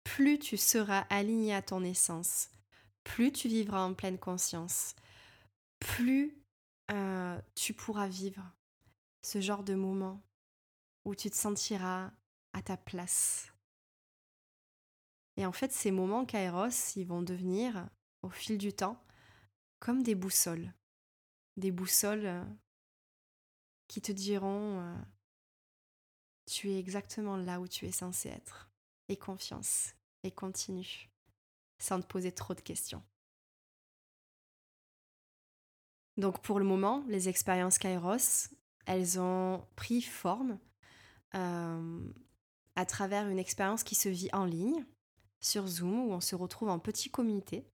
plus 0.03 0.39
tu 0.39 0.57
seras 0.57 1.01
aligné 1.09 1.53
à 1.53 1.61
ton 1.61 1.83
essence, 1.83 2.49
plus 3.03 3.31
tu 3.31 3.47
vivras 3.47 3.83
en 3.83 3.93
pleine 3.93 4.17
conscience, 4.17 4.95
plus 5.79 6.35
euh, 6.91 7.39
tu 7.55 7.73
pourras 7.73 8.07
vivre 8.07 8.43
ce 9.21 9.41
genre 9.41 9.63
de 9.63 9.75
moment 9.75 10.21
où 11.05 11.15
tu 11.15 11.29
te 11.29 11.35
sentiras 11.35 12.11
à 12.53 12.61
ta 12.61 12.77
place. 12.77 13.51
Et 15.37 15.45
en 15.45 15.51
fait, 15.51 15.71
ces 15.71 15.91
moments 15.91 16.25
kairos, 16.25 16.95
ils 16.95 17.05
vont 17.05 17.21
devenir, 17.21 17.87
au 18.23 18.29
fil 18.29 18.57
du 18.57 18.73
temps, 18.73 19.01
comme 19.79 20.03
des 20.03 20.15
boussoles. 20.15 20.73
Des 21.55 21.71
boussoles 21.71 22.25
euh, 22.25 22.43
qui 23.87 24.01
te 24.01 24.11
diront 24.11 24.81
euh, 24.81 24.95
tu 26.49 26.71
es 26.71 26.79
exactement 26.79 27.37
là 27.37 27.59
où 27.59 27.67
tu 27.67 27.85
es 27.85 27.91
censé 27.91 28.29
être. 28.29 28.69
Et 29.07 29.15
confiance. 29.15 29.93
Et 30.23 30.31
continue. 30.31 31.09
Sans 31.77 32.01
te 32.01 32.07
poser 32.07 32.31
trop 32.31 32.53
de 32.53 32.61
questions. 32.61 33.03
Donc 36.17 36.41
pour 36.41 36.59
le 36.59 36.65
moment, 36.65 37.05
les 37.07 37.29
expériences 37.29 37.77
Kairos, 37.77 38.49
elles 38.85 39.19
ont 39.19 39.65
pris 39.75 40.01
forme 40.01 40.59
euh, 41.35 42.13
à 42.75 42.85
travers 42.85 43.29
une 43.29 43.39
expérience 43.39 43.83
qui 43.83 43.95
se 43.95 44.09
vit 44.09 44.29
en 44.33 44.43
ligne, 44.43 44.85
sur 45.39 45.65
Zoom, 45.67 46.09
où 46.09 46.11
on 46.11 46.19
se 46.19 46.35
retrouve 46.35 46.69
en 46.69 46.79
petite 46.79 47.13
communauté, 47.13 47.65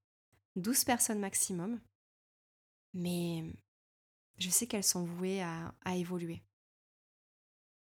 12 0.54 0.84
personnes 0.84 1.18
maximum. 1.18 1.80
Mais 2.94 3.44
je 4.38 4.50
sais 4.50 4.68
qu'elles 4.68 4.84
sont 4.84 5.04
vouées 5.04 5.42
à 5.42 5.96
évoluer. 5.96 6.45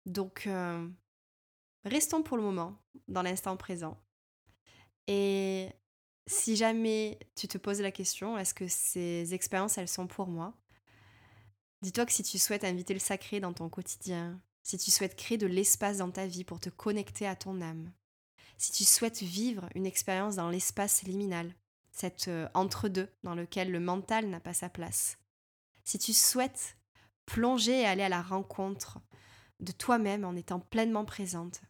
Donc, 0.06 0.48
euh, 0.48 0.88
restons 1.84 2.24
pour 2.24 2.38
le 2.38 2.44
moment 2.44 2.78
dans 3.08 3.22
l'instant 3.22 3.58
présent. 3.58 3.98
Et 5.08 5.70
si 6.28 6.56
jamais 6.56 7.20
tu 7.36 7.48
te 7.48 7.58
poses 7.58 7.82
la 7.82 7.92
question, 7.92 8.38
est-ce 8.38 8.54
que 8.54 8.68
ces 8.68 9.34
expériences, 9.34 9.78
elles 9.78 9.88
sont 9.88 10.08
pour 10.08 10.28
moi? 10.28 10.54
Dis-toi 11.82 12.06
que 12.06 12.14
si 12.14 12.24
tu 12.24 12.40
souhaites 12.40 12.64
inviter 12.64 12.94
le 12.94 13.00
sacré 13.00 13.40
dans 13.40 13.54
ton 13.54 13.70
quotidien, 13.70 14.42
si 14.64 14.78
tu 14.78 14.90
souhaites 14.90 15.16
créer 15.16 15.38
de 15.38 15.46
l'espace 15.46 15.98
dans 15.98 16.10
ta 16.10 16.26
vie 16.26 16.44
pour 16.44 16.60
te 16.60 16.70
connecter 16.70 17.28
à 17.28 17.36
ton 17.36 17.62
âme, 17.62 17.92
si 18.58 18.72
tu 18.72 18.84
souhaites 18.84 19.22
vivre 19.22 19.70
une 19.76 19.86
expérience 19.86 20.36
dans 20.36 20.50
l'espace 20.50 21.04
liminal, 21.04 21.54
cet 21.92 22.28
euh, 22.28 22.48
entre-deux 22.54 23.10
dans 23.24 23.36
lequel 23.36 23.72
le 23.72 23.80
mental 23.80 24.28
n'a 24.30 24.40
pas 24.40 24.54
sa 24.54 24.70
place, 24.70 25.18
si 25.84 26.00
tu 26.00 26.14
souhaites 26.14 26.78
plonger 27.26 27.82
et 27.82 27.86
aller 27.86 28.04
à 28.04 28.10
la 28.10 28.22
rencontre 28.22 29.00
de 29.60 29.72
toi-même 29.72 30.26
en 30.26 30.36
étant 30.36 30.60
pleinement 30.60 31.06
présente. 31.06 31.62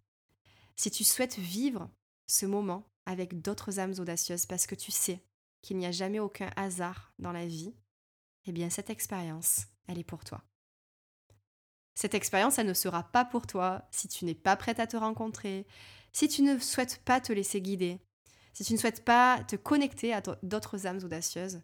Si 0.76 0.92
tu 0.92 1.04
souhaites 1.04 1.38
vivre 1.38 1.90
ce 2.28 2.46
moment 2.46 2.90
avec 3.06 3.42
d'autres 3.42 3.80
âmes 3.80 3.94
audacieuses 4.00 4.46
parce 4.46 4.68
que 4.68 4.76
tu 4.76 4.92
sais 4.92 5.24
qu'il 5.62 5.78
n'y 5.78 5.86
a 5.86 5.92
jamais 5.92 6.20
aucun 6.20 6.50
hasard 6.56 7.14
dans 7.20 7.32
la 7.32 7.46
vie, 7.46 7.74
eh 8.46 8.52
bien 8.52 8.70
cette 8.70 8.90
expérience, 8.90 9.66
elle 9.88 10.00
est 10.00 10.04
pour 10.04 10.24
toi. 10.24 10.44
Cette 11.96 12.14
expérience, 12.14 12.60
elle 12.60 12.68
ne 12.68 12.74
sera 12.74 13.04
pas 13.04 13.24
pour 13.24 13.48
toi 13.48 13.88
si 13.90 14.08
tu 14.08 14.26
n'es 14.26 14.36
pas 14.36 14.58
prête 14.58 14.80
à 14.80 14.88
te 14.88 14.98
rencontrer, 14.98 15.66
si 16.12 16.28
tu 16.28 16.42
ne 16.42 16.60
souhaites 16.60 17.02
pas 17.06 17.22
te 17.22 17.32
laisser 17.32 17.62
guider, 17.62 18.00
si 18.54 18.66
tu 18.66 18.74
ne 18.74 18.78
souhaites 18.78 19.06
pas 19.06 19.44
te 19.46 19.56
connecter 19.56 20.14
à 20.14 20.22
d'autres 20.44 20.88
âmes 20.88 21.04
audacieuses, 21.04 21.62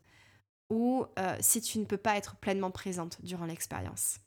ou 0.70 1.06
euh, 1.20 1.38
si 1.42 1.62
tu 1.62 1.80
ne 1.80 1.86
peux 1.86 1.98
pas 1.98 2.16
être 2.16 2.38
pleinement 2.38 2.72
présente 2.72 3.22
durant 3.24 3.46
l'expérience. 3.46 4.20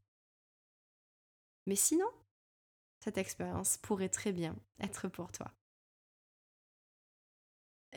Mais 1.66 1.77
sinon, 1.77 2.09
cette 3.00 3.18
expérience 3.18 3.79
pourrait 3.79 4.09
très 4.09 4.33
bien 4.33 4.57
être 4.81 5.09
pour 5.09 5.33
toi. 5.33 5.53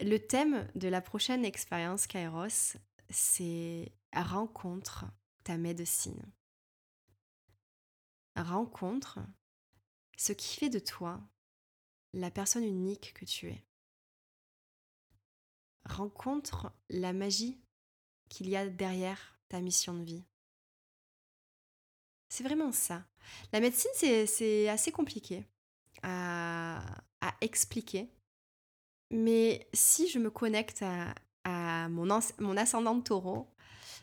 Le 0.02 0.18
thème 0.18 0.70
de 0.76 0.88
la 0.88 1.02
prochaine 1.02 1.44
expérience 1.44 2.06
Kairos, 2.08 2.78
c'est 3.10 3.92
rencontre 4.14 5.06
ta 5.44 5.58
médecine. 5.58 6.22
Rencontre 8.36 9.20
ce 10.18 10.34
qui 10.34 10.58
fait 10.58 10.70
de 10.70 10.80
toi 10.80 11.22
la 12.14 12.30
personne 12.30 12.64
unique 12.64 13.14
que 13.14 13.26
tu 13.26 13.50
es. 13.50 13.66
Rencontre 15.86 16.72
la 16.90 17.14
magie 17.14 17.60
qu'il 18.30 18.50
y 18.50 18.56
a 18.56 18.68
derrière 18.68 19.40
ta 19.48 19.62
mission 19.62 19.94
de 19.94 20.04
vie. 20.04 20.26
C'est 22.30 22.44
vraiment 22.44 22.72
ça. 22.72 23.06
La 23.54 23.60
médecine, 23.60 23.92
c'est 23.94 24.70
assez 24.70 24.92
compliqué 24.92 25.46
à, 26.04 26.82
expliquer. 27.42 28.10
Mais 29.12 29.68
si 29.74 30.10
je 30.10 30.20
me 30.20 30.30
connecte 30.30 30.84
à, 31.44 31.90
mon, 31.90 32.20
mon 32.40 32.58
ascendant 32.58 32.96
de 32.96 33.04
taureau, 33.04 33.48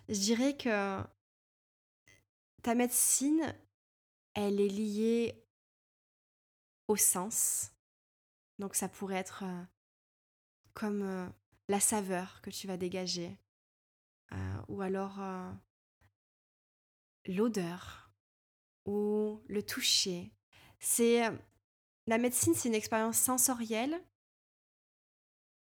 je 0.08 0.18
dirais 0.18 0.56
que 0.56 1.00
ta 2.62 2.74
médecine, 2.74 3.54
elle 4.34 4.60
est 4.60 4.68
liée 4.68 5.44
au 6.88 6.96
sens. 6.96 7.70
Donc 8.58 8.74
ça 8.74 8.88
pourrait 8.88 9.16
être 9.16 9.44
euh, 9.44 9.62
comme 10.74 11.02
euh, 11.02 11.28
la 11.68 11.80
saveur 11.80 12.40
que 12.40 12.50
tu 12.50 12.66
vas 12.66 12.76
dégager, 12.76 13.36
euh, 14.32 14.62
ou 14.68 14.82
alors 14.82 15.18
l'odeur 17.26 18.03
ou 18.86 19.40
le 19.48 19.62
toucher. 19.62 20.30
C'est 20.78 21.22
la 22.06 22.18
médecine, 22.18 22.54
c'est 22.54 22.68
une 22.68 22.74
expérience 22.74 23.18
sensorielle, 23.18 23.98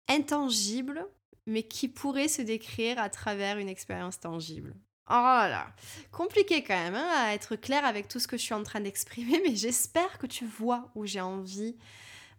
intangible, 0.08 1.08
mais 1.46 1.64
qui 1.64 1.88
pourrait 1.88 2.28
se 2.28 2.42
décrire 2.42 3.00
à 3.00 3.10
travers 3.10 3.58
une 3.58 3.70
expérience 3.70 4.20
tangible. 4.20 4.76
Oh 5.10 5.14
là, 5.14 5.74
compliqué 6.12 6.64
quand 6.64 6.76
même 6.76 6.96
hein, 6.96 7.10
à 7.16 7.34
être 7.34 7.56
clair 7.56 7.84
avec 7.84 8.08
tout 8.08 8.20
ce 8.20 8.28
que 8.28 8.38
je 8.38 8.44
suis 8.44 8.54
en 8.54 8.64
train 8.64 8.80
d'exprimer, 8.80 9.42
mais 9.46 9.56
j'espère 9.56 10.18
que 10.18 10.28
tu 10.28 10.46
vois 10.46 10.90
où 10.96 11.06
j'ai 11.06 11.22
envie 11.22 11.78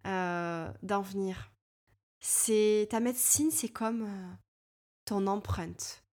euh, 0.06 0.72
d'en 0.82 1.02
venir. 1.02 1.52
C'est 2.20 2.88
ta 2.90 3.00
médecine, 3.00 3.50
c'est 3.50 3.68
comme 3.68 4.02
euh, 4.02 4.34
ton 5.04 5.26
empreinte. 5.26 6.04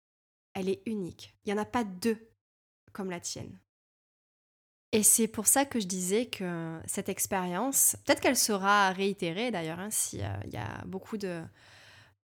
Elle 0.55 0.69
est 0.69 0.83
unique. 0.87 1.35
Il 1.45 1.53
n'y 1.53 1.59
en 1.59 1.63
a 1.63 1.67
pas 1.67 1.85
deux 1.85 2.19
comme 2.93 3.11
la 3.11 3.21
tienne. 3.21 3.61
Et 4.93 5.03
c'est 5.03 5.29
pour 5.29 5.47
ça 5.47 5.67
que 5.67 5.81
je 5.81 5.87
disais 5.87 6.27
que 6.27 6.81
cette 6.87 7.11
expérience, 7.11 7.97
peut-être 8.05 8.21
qu'elle 8.21 8.39
sera 8.39 8.91
réitérée 8.91 9.51
d'ailleurs, 9.51 9.79
hein, 9.79 9.91
s'il 9.91 10.21
y 10.21 10.57
a 10.57 10.85
beaucoup 10.87 11.19
de 11.19 11.43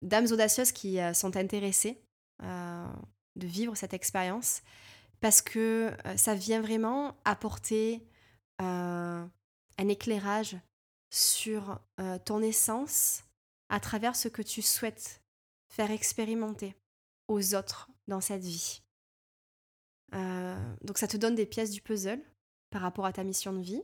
d'âmes 0.02 0.28
audacieuses 0.32 0.72
qui 0.72 1.00
euh, 1.00 1.14
sont 1.14 1.36
intéressées 1.36 2.02
euh, 2.44 2.88
de 3.36 3.48
vivre 3.48 3.76
cette 3.76 3.94
expérience, 3.94 4.62
parce 5.20 5.42
que 5.42 5.92
euh, 6.06 6.18
ça 6.18 6.36
vient 6.36 6.62
vraiment 6.62 7.18
apporter 7.26 8.06
un 8.62 9.30
éclairage 9.88 10.58
sur 11.12 11.80
ton 12.26 12.42
essence 12.42 13.24
à 13.70 13.80
travers 13.80 14.18
ce 14.18 14.28
que 14.28 14.42
tu 14.42 14.62
souhaites 14.62 15.24
faire 15.70 15.92
expérimenter 15.92 16.76
aux 17.30 17.56
autres 17.56 17.90
dans 18.10 18.20
cette 18.20 18.44
vie. 18.44 18.82
donc 20.12 20.98
ça 20.98 21.08
te 21.08 21.16
donne 21.16 21.36
des 21.36 21.46
pièces 21.46 21.72
du 21.72 21.80
puzzle 21.80 22.22
par 22.70 22.82
rapport 22.82 23.06
à 23.06 23.14
ta 23.14 23.24
mission 23.24 23.54
de 23.54 23.62
vie. 23.62 23.84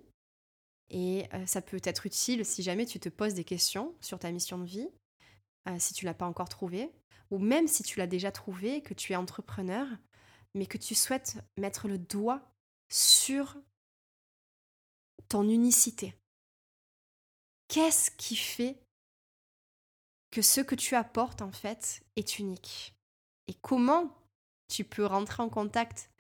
Et 0.90 1.28
euh, 1.34 1.46
ça 1.46 1.62
peut 1.62 1.82
être 1.84 2.06
utile 2.06 2.46
si 2.46 2.62
jamais 2.62 2.86
tu 2.86 3.00
te 3.00 3.10
poses 3.10 3.34
des 3.34 3.44
questions 3.44 3.96
sur 4.02 4.20
ta 4.20 4.32
mission 4.32 4.58
de 4.58 4.66
vie, 4.66 4.90
euh, 5.68 5.76
si 5.80 5.94
tu 5.94 6.06
l'as 6.06 6.14
pas 6.14 6.28
encore 6.28 6.50
trouvée, 6.50 6.92
ou 7.32 7.40
même 7.40 7.68
si 7.68 7.84
tu 7.84 7.98
l'as 7.98 8.08
déjà 8.08 8.32
trouvée, 8.32 8.82
que 8.82 8.94
tu 8.94 9.14
es 9.14 9.16
entrepreneur, 9.16 9.88
mais 10.54 10.68
que 10.68 10.78
tu 10.78 10.94
souhaites 10.94 11.38
mettre 11.58 11.88
le 11.88 11.98
doigt 11.98 12.42
sur 12.90 13.58
ton 15.28 15.50
unicité. 15.50 16.14
Qu'est-ce 17.68 18.12
qui 18.12 18.36
fait 18.36 18.78
que 20.30 20.44
ce 20.44 20.62
que 20.62 20.76
tu 20.76 20.96
apportes 20.96 21.42
en 21.42 21.52
fait 21.52 22.04
est 22.16 22.38
unique? 22.38 22.94
Et 23.48 23.56
comment 23.56 24.16
tu 24.68 24.84
peux 24.84 25.06
rentrer 25.06 25.42
en 25.42 25.50
contact 25.50 26.12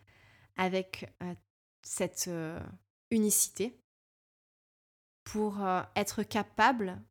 avec 0.57 1.13
euh, 1.21 1.35
cette 1.85 2.27
euh, 2.27 2.59
unicité 3.11 3.79
pour 5.23 5.63
euh, 5.63 5.81
être 5.95 6.23
capable 6.23 7.01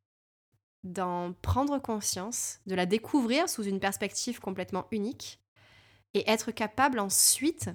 d'en 0.82 1.32
prendre 1.32 1.78
conscience, 1.78 2.60
de 2.66 2.74
la 2.74 2.84
découvrir 2.84 3.48
sous 3.48 3.62
une 3.62 3.80
perspective 3.80 4.40
complètement 4.40 4.86
unique 4.90 5.40
et 6.12 6.28
être 6.28 6.50
capable 6.50 6.98
ensuite 6.98 7.70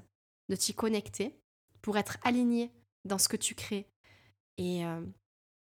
de 0.49 0.55
t'y 0.55 0.75
connecter 0.75 1.41
pour 1.81 1.97
être 1.97 2.17
aligné 2.23 2.71
dans 3.05 3.17
ce 3.17 3.27
que 3.27 3.37
tu 3.37 3.55
crées 3.55 3.89
et 4.57 4.85
euh, 4.85 5.01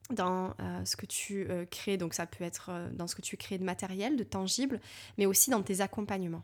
dans 0.10 0.56
ce 0.86 0.96
que 0.96 1.06
tu 1.06 1.48
crées. 1.70 1.98
Donc 1.98 2.16
ça 2.16 2.26
peut 2.26 2.44
être 2.44 2.90
dans 2.94 3.06
ce 3.06 3.14
que 3.16 3.22
tu 3.22 3.38
crées 3.38 3.60
de 3.60 3.64
matériel, 3.64 4.16
de 4.18 4.24
tangible, 4.24 4.82
mais 5.20 5.28
aussi 5.28 5.52
dans 5.52 5.62
tes 5.62 5.82
accompagnements. 5.82 6.44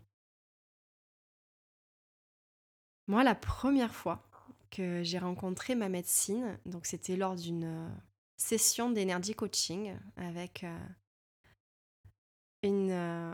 Moi, 3.08 3.24
la 3.24 3.34
première 3.34 3.96
fois 3.96 4.24
que 4.76 5.04
j'ai 5.04 5.20
rencontré 5.20 5.76
ma 5.76 5.90
médecine. 5.90 6.60
Donc 6.66 6.86
c'était 6.86 7.16
lors 7.16 7.36
d'une 7.36 7.64
euh, 7.64 7.90
session 8.38 8.92
d'énergie 8.92 9.34
coaching 9.34 9.96
avec 10.18 10.64
euh, 10.64 10.88
une 12.64 12.92
euh, 12.92 13.34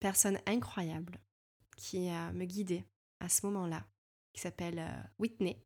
personne 0.00 0.38
incroyable 0.46 1.18
qui 1.76 2.08
me 2.08 2.44
guidé 2.44 2.84
à 3.20 3.28
ce 3.28 3.46
moment-là, 3.46 3.84
qui 4.32 4.40
s'appelle 4.40 4.84
Whitney. 5.20 5.64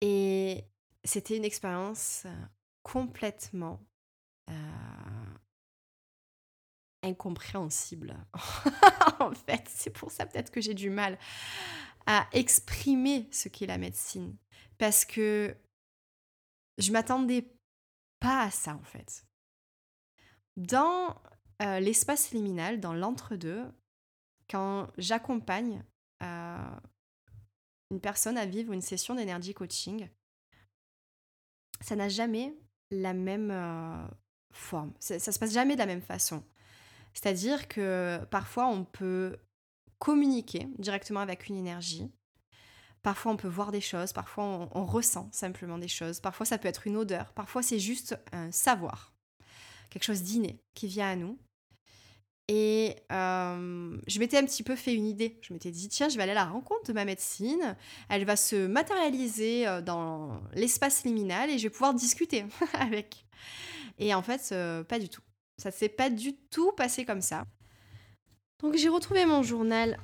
Et 0.00 0.64
c'était 1.04 1.36
une 1.36 1.44
expérience 1.44 2.26
complètement 2.82 3.78
incompréhensible. 7.02 8.16
en 9.20 9.32
fait, 9.32 9.68
c'est 9.68 9.90
pour 9.90 10.10
ça 10.10 10.24
peut-être 10.24 10.50
que 10.50 10.62
j'ai 10.62 10.72
du 10.72 10.88
mal 10.88 11.18
à 12.06 12.28
exprimer 12.32 13.28
ce 13.30 13.48
qu'est 13.48 13.66
la 13.66 13.78
médecine. 13.78 14.36
Parce 14.78 15.04
que 15.04 15.54
je 16.78 16.92
m'attendais 16.92 17.46
pas 18.20 18.42
à 18.42 18.50
ça, 18.50 18.74
en 18.74 18.82
fait. 18.82 19.24
Dans 20.56 21.20
euh, 21.62 21.80
l'espace 21.80 22.32
liminal, 22.32 22.80
dans 22.80 22.92
l'entre-deux, 22.92 23.64
quand 24.50 24.88
j'accompagne 24.98 25.84
euh, 26.22 26.76
une 27.90 28.00
personne 28.00 28.36
à 28.36 28.46
vivre 28.46 28.72
une 28.72 28.80
session 28.80 29.14
d'énergie 29.14 29.54
coaching, 29.54 30.08
ça 31.80 31.96
n'a 31.96 32.08
jamais 32.08 32.54
la 32.90 33.14
même 33.14 33.50
euh, 33.50 34.06
forme. 34.52 34.92
Ça, 35.00 35.18
ça 35.18 35.32
se 35.32 35.38
passe 35.38 35.52
jamais 35.52 35.74
de 35.74 35.80
la 35.80 35.86
même 35.86 36.02
façon. 36.02 36.44
C'est-à-dire 37.14 37.68
que 37.68 38.24
parfois 38.30 38.66
on 38.66 38.84
peut 38.84 39.38
communiquer 40.02 40.66
directement 40.78 41.20
avec 41.20 41.46
une 41.46 41.56
énergie. 41.56 42.10
Parfois, 43.02 43.30
on 43.30 43.36
peut 43.36 43.46
voir 43.46 43.70
des 43.70 43.80
choses, 43.80 44.12
parfois, 44.12 44.68
on, 44.74 44.84
ressent 44.84 45.28
simplement 45.30 45.78
des 45.78 45.86
choses, 45.86 46.18
parfois, 46.18 46.44
ça 46.44 46.58
peut 46.58 46.66
être 46.66 46.88
une 46.88 46.96
odeur, 46.96 47.32
parfois, 47.34 47.62
c'est 47.62 47.78
juste 47.78 48.18
un 48.32 48.50
savoir, 48.50 49.12
quelque 49.90 50.02
chose 50.02 50.22
d'inné 50.22 50.58
qui 50.74 50.88
vient 50.88 51.08
à 51.08 51.14
nous. 51.14 51.38
Et 52.48 52.96
euh, 53.12 53.96
je 54.08 54.18
m'étais 54.18 54.38
un 54.38 54.44
petit 54.44 54.64
peu 54.64 54.74
fait 54.74 54.92
une 54.92 55.06
idée. 55.06 55.38
Je 55.40 55.52
m'étais 55.52 55.70
dit, 55.70 55.88
tiens, 55.88 56.08
je 56.08 56.16
vais 56.16 56.24
aller 56.24 56.32
à 56.32 56.34
la 56.34 56.46
rencontre 56.46 56.82
de 56.88 56.92
ma 56.92 57.04
médecine. 57.04 57.76
Elle 58.08 58.24
va 58.24 58.34
se 58.34 58.66
matérialiser 58.66 59.68
euh, 59.68 59.80
dans 59.80 60.42
l'espace 60.52 61.04
liminal 61.04 61.48
et 61.48 61.58
je 61.58 61.62
vais 61.62 61.70
pouvoir 61.70 61.94
discuter 61.94 62.44
avec. 62.74 63.24
Et 63.98 64.12
en 64.12 64.22
fait, 64.22 64.50
euh, 64.50 64.82
pas 64.82 64.98
du 64.98 65.08
tout. 65.08 65.22
Ça 65.58 65.68
ne 65.68 65.74
s'est 65.74 65.88
pas 65.88 66.10
du 66.10 66.34
tout 66.50 66.72
passé 66.72 67.04
comme 67.04 67.22
ça. 67.22 67.46
Donc 68.62 68.76
j'ai 68.76 68.88
retrouvé 68.88 69.26
mon 69.26 69.42
journal 69.42 69.98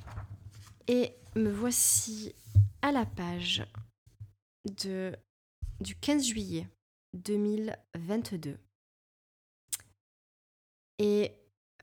et 0.87 1.15
me 1.35 1.49
voici 1.49 2.35
à 2.81 2.91
la 2.91 3.05
page 3.05 3.63
du 4.65 5.95
15 6.01 6.25
juillet 6.25 6.67
2022. 7.13 8.59
Et 10.97 11.31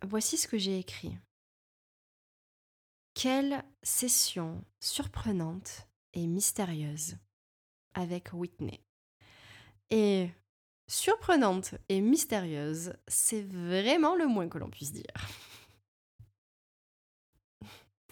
voici 0.02 0.36
ce 0.36 0.46
que 0.46 0.58
j'ai 0.58 0.78
écrit. 0.78 1.16
Quelle 3.14 3.64
session 3.82 4.62
surprenante 4.78 5.88
et 6.12 6.26
mystérieuse 6.26 7.16
avec 7.94 8.34
Whitney. 8.34 8.82
Et 9.88 10.28
surprenante 10.86 11.74
et 11.88 12.02
mystérieuse, 12.02 12.92
c'est 13.08 13.42
vraiment 13.42 14.14
le 14.14 14.26
moins 14.26 14.48
que 14.48 14.58
l'on 14.58 14.68
puisse 14.68 14.92
dire 14.92 15.14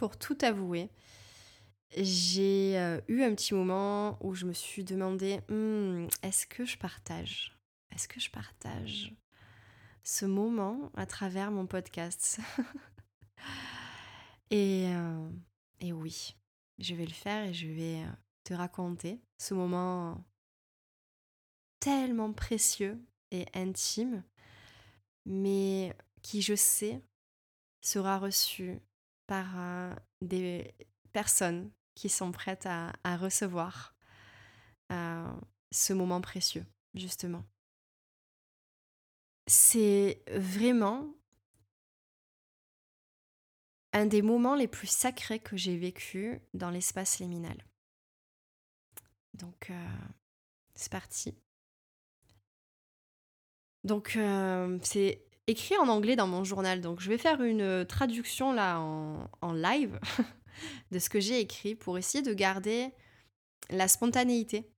pour 0.04 0.18
tout 0.18 0.36
avouer, 0.42 0.90
j'ai 1.96 2.78
euh, 2.78 3.00
eu 3.08 3.22
un 3.22 3.34
petit 3.34 3.54
moment 3.54 4.18
où 4.20 4.34
je 4.34 4.44
me 4.44 4.52
suis 4.52 4.84
demandé 4.84 5.40
«Hmm, 5.48 6.08
est-ce 6.22 6.46
que 6.46 6.66
je 6.66 6.76
partage? 6.76 7.58
Est-ce 7.90 8.06
que 8.06 8.20
je 8.20 8.30
partage 8.30 9.14
ce 10.02 10.26
moment 10.26 10.92
à 10.94 11.06
travers 11.06 11.50
mon 11.50 11.66
podcast? 11.66 12.38
Et, 14.50 14.88
euh, 14.88 15.30
et 15.80 15.94
oui, 15.94 16.36
je 16.78 16.94
vais 16.94 17.06
le 17.06 17.14
faire 17.14 17.46
et 17.46 17.54
je 17.54 17.66
vais 17.66 18.02
euh, 18.02 18.12
te 18.44 18.52
raconter 18.52 19.22
ce 19.38 19.54
moment 19.54 20.22
tellement 21.80 22.30
précieux 22.34 23.02
et 23.30 23.46
intime, 23.54 24.22
mais 25.24 25.96
qui, 26.20 26.42
je 26.42 26.54
sais, 26.54 27.00
sera 27.80 28.18
reçu 28.18 28.82
par 29.26 29.58
euh, 29.58 29.94
des 30.20 30.74
personnes 31.12 31.70
qui 31.94 32.08
sont 32.08 32.32
prêtes 32.32 32.66
à, 32.66 32.92
recevoir 33.16 33.94
euh, 34.92 35.32
ce 35.70 35.92
moment 35.92 36.20
précieux, 36.20 36.66
justement. 36.94 37.44
C'est 39.46 40.22
vraiment 40.28 41.14
un 43.92 44.06
des 44.06 44.22
moments 44.22 44.56
les 44.56 44.66
plus 44.66 44.88
sacrés 44.88 45.38
que 45.38 45.56
j'ai 45.56 45.76
vécu 45.76 46.40
dans 46.52 46.70
l'espace 46.70 47.20
liminal. 47.20 47.56
Donc, 49.34 49.70
euh, 49.70 49.88
c'est 50.74 50.90
parti. 50.90 51.34
Donc, 53.84 54.18
c'est 54.82 55.24
écrit 55.46 55.76
en 55.76 55.88
anglais 55.88 56.16
dans 56.16 56.26
mon 56.26 56.44
journal. 56.44 56.80
Donc 56.80 57.00
je 57.00 57.08
vais 57.08 57.18
faire 57.18 57.42
une 57.42 57.60
euh, 57.60 57.84
traduction 57.84 58.52
là 58.52 58.80
en, 58.80 59.52
live 59.52 59.98
de 60.90 60.98
ce 60.98 61.08
que 61.08 61.20
j'ai 61.20 61.40
écrit 61.40 61.74
pour 61.74 61.98
essayer 61.98 62.22
de 62.22 62.32
garder 62.32 62.90
la 63.70 63.88
spontanéité 63.88 64.70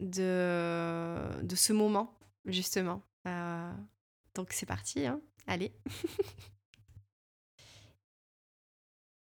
de, 0.00 1.42
de 1.42 1.56
ce 1.56 1.72
moment, 1.72 2.18
justement. 2.44 3.02
Euh, 3.26 3.72
donc 4.34 4.52
c'est 4.52 4.66
parti, 4.66 5.06
hein 5.06 5.20
allez. 5.46 5.72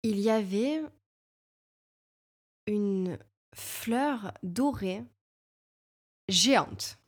Il 0.02 0.20
y 0.20 0.28
avait 0.28 0.82
une 2.66 3.18
fleur 3.54 4.34
dorée 4.42 5.02
géante 6.28 6.98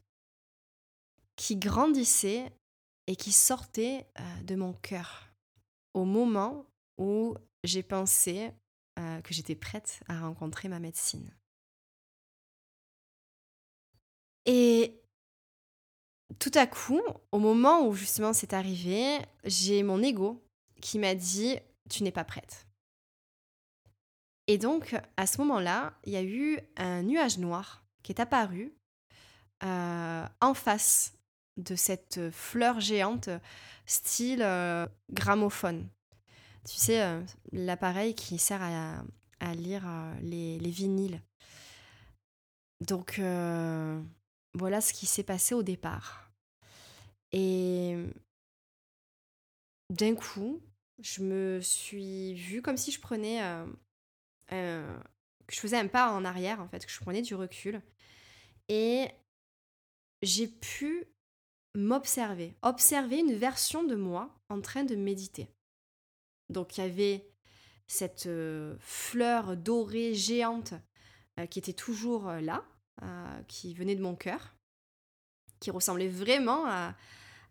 qui 1.37 1.57
grandissait 1.57 2.56
et 3.07 3.17
qui 3.17 3.33
sortait 3.33 4.07
euh, 4.19 4.43
de 4.43 4.55
mon 4.55 4.73
cœur 4.73 5.29
au 5.95 6.05
moment 6.05 6.67
où 6.99 7.35
j'ai 7.65 7.83
pensé 7.83 8.53
euh, 8.99 9.21
que 9.21 9.35
j'étais 9.35 9.55
prête 9.55 10.01
à 10.09 10.21
rencontrer 10.21 10.69
ma 10.69 10.79
médecine. 10.79 11.31
Et 14.45 15.01
tout 16.39 16.53
à 16.55 16.67
coup, 16.67 17.03
au 17.33 17.39
moment 17.39 17.87
où 17.87 17.95
justement 17.95 18.33
c'est 18.33 18.53
arrivé, 18.53 19.19
j'ai 19.45 19.83
mon 19.83 20.03
ego 20.03 20.43
qui 20.81 20.99
m'a 20.99 21.15
dit 21.15 21.57
tu 21.89 22.03
n'es 22.03 22.13
pas 22.13 22.25
prête. 22.25 22.67
Et 24.47 24.59
donc 24.59 24.95
à 25.17 25.27
ce 25.27 25.39
moment-là, 25.39 25.95
il 26.05 26.13
y 26.13 26.17
a 26.17 26.23
eu 26.23 26.59
un 26.77 27.03
nuage 27.03 27.39
noir 27.39 27.85
qui 28.03 28.13
est 28.13 28.21
apparu 28.21 28.73
euh, 29.63 30.27
en 30.41 30.55
face 30.55 31.15
de 31.57 31.75
cette 31.75 32.31
fleur 32.31 32.81
géante 32.81 33.29
style 33.87 34.43
euh, 34.43 34.87
gramophone. 35.11 35.89
Tu 36.69 36.77
sais, 36.77 37.03
euh, 37.03 37.23
l'appareil 37.53 38.15
qui 38.15 38.39
sert 38.39 38.63
à, 38.63 39.55
lire 39.55 39.85
les, 40.23 40.59
les, 40.59 40.71
vinyles. 40.71 41.21
Donc 42.81 43.21
voilà 44.55 44.81
ce 44.81 44.93
qui 44.93 45.07
s'est 45.07 45.23
passé 45.23 45.55
au 45.55 45.63
départ. 45.63 46.31
Et 47.33 47.97
d'un 49.91 50.15
coup, 50.15 50.61
je 51.01 51.23
me 51.23 51.61
suis 51.61 52.35
vue 52.35 52.63
comme 52.63 52.77
si 52.77 52.91
je 52.91 53.01
prenais 53.01 53.41
que 54.49 55.55
je 55.55 55.61
faisais 55.61 55.79
un 55.79 55.87
pas 55.87 56.11
en 56.11 56.25
arrière 56.25 56.61
en 56.61 56.69
fait, 56.69 56.85
que 56.85 56.91
je 56.91 57.01
prenais 57.01 57.23
du 57.23 57.35
recul 57.35 57.81
et 58.69 59.09
j'ai 60.23 60.49
pu 60.49 61.07
m'observer, 61.77 62.55
observer 62.63 63.19
une 63.19 63.35
version 63.35 63.85
de 63.85 63.95
moi 63.95 64.35
en 64.49 64.61
train 64.61 64.85
de 64.85 64.97
méditer. 64.97 65.49
Donc 66.49 66.79
il 66.79 66.85
y 66.85 66.87
avait 66.87 67.29
cette 67.87 68.29
fleur 68.81 69.57
dorée 69.57 70.15
géante 70.15 70.75
qui 71.51 71.59
était 71.59 71.73
toujours 71.73 72.31
là, 72.31 72.65
qui 73.49 73.75
venait 73.75 73.95
de 73.95 74.03
mon 74.03 74.17
cœur, 74.17 74.55
qui 75.61 75.71
ressemblait 75.71 76.09
vraiment 76.09 76.67
à, 76.67 76.97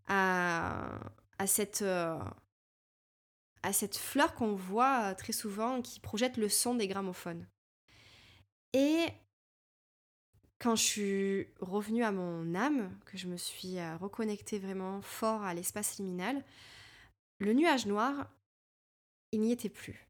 à, 0.08 1.48
cette, 1.48 1.84
à 1.84 3.74
cette 3.74 3.98
fleur 3.98 4.34
qu'on 4.36 4.56
voit 4.56 5.16
très 5.16 5.34
souvent 5.34 5.82
qui 5.82 6.00
projette 6.00 6.38
le 6.38 6.50
son 6.50 6.76
des 6.76 6.88
gramophones. 6.88 7.48
Et 8.74 9.06
quand 10.66 10.76
je 10.76 10.84
suis 10.84 11.48
revenue 11.60 12.04
à 12.04 12.12
mon 12.12 12.56
âme, 12.56 12.90
que 13.06 13.20
je 13.20 13.28
me 13.28 13.38
suis 13.38 13.78
reconnectée 14.02 14.58
vraiment 14.58 15.00
fort 15.04 15.44
à 15.44 15.54
l'espace 15.54 16.00
liminal, 16.00 16.44
le 17.38 17.54
nuage 17.54 17.86
noir, 17.86 18.28
il 19.32 19.42
n'y 19.42 19.52
était 19.52 19.70
plus. 19.70 20.08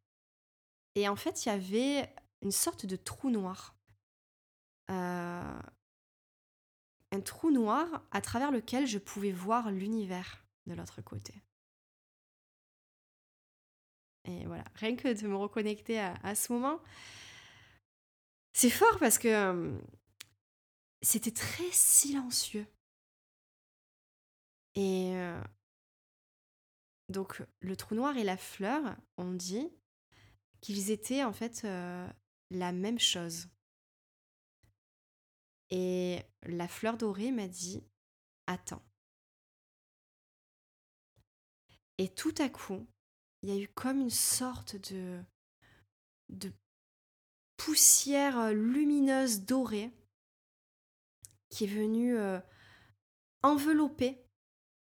Et 0.96 1.10
en 1.10 1.18
fait, 1.18 1.46
il 1.46 1.50
y 1.50 1.52
avait 1.52 2.10
une 2.42 2.54
sorte 2.54 2.86
de 2.86 2.96
trou 2.96 3.30
noir. 3.32 3.76
Euh, 4.90 5.62
un 7.12 7.20
trou 7.20 7.52
noir 7.52 8.06
à 8.12 8.22
travers 8.22 8.52
lequel 8.52 8.88
je 8.88 8.98
pouvais 8.98 9.34
voir 9.34 9.72
l'univers 9.72 10.46
de 10.68 10.74
l'autre 10.74 11.02
côté. 11.02 11.34
Et 14.24 14.46
voilà, 14.46 14.64
rien 14.76 14.96
que 14.96 15.22
de 15.22 15.28
me 15.28 15.36
reconnecter 15.36 16.00
à, 16.00 16.34
ce 16.34 16.54
moment, 16.54 16.80
c'est 18.54 18.70
fort 18.70 18.98
parce 19.00 19.18
que 19.18 19.28
euh, 19.28 19.78
c'était 21.02 21.32
très 21.32 21.72
silencieux. 21.72 22.68
Et 24.76 25.16
euh, 25.16 25.42
donc 27.10 27.42
le 27.62 27.78
trou 27.78 27.96
noir 27.96 28.18
et 28.18 28.24
la 28.24 28.38
fleur, 28.38 28.96
on 29.18 29.34
dit 29.34 29.70
qu'ils 30.62 30.92
étaient 30.92 31.24
en 31.24 31.34
fait 31.34 31.64
euh, 31.66 32.08
la 32.50 32.72
même 32.72 33.00
chose. 33.00 33.48
Et 35.70 36.22
la 36.44 36.68
fleur 36.68 36.98
dorée 36.98 37.32
m'a 37.32 37.48
dit 37.48 37.84
Attends. 38.48 38.84
Et 41.98 42.10
tout 42.10 42.36
à 42.40 42.50
coup, 42.50 42.86
il 43.42 43.50
y 43.50 43.58
a 43.58 43.62
eu 43.62 43.68
comme 43.70 44.02
une 44.02 44.10
sorte 44.10 44.76
de, 44.92 45.24
de 46.30 46.52
poussière 47.58 48.52
lumineuse 48.52 49.42
dorée 49.42 49.92
qui 51.56 51.64
est 51.64 51.68
venue 51.68 52.18
euh, 52.18 52.38
envelopper 53.42 54.18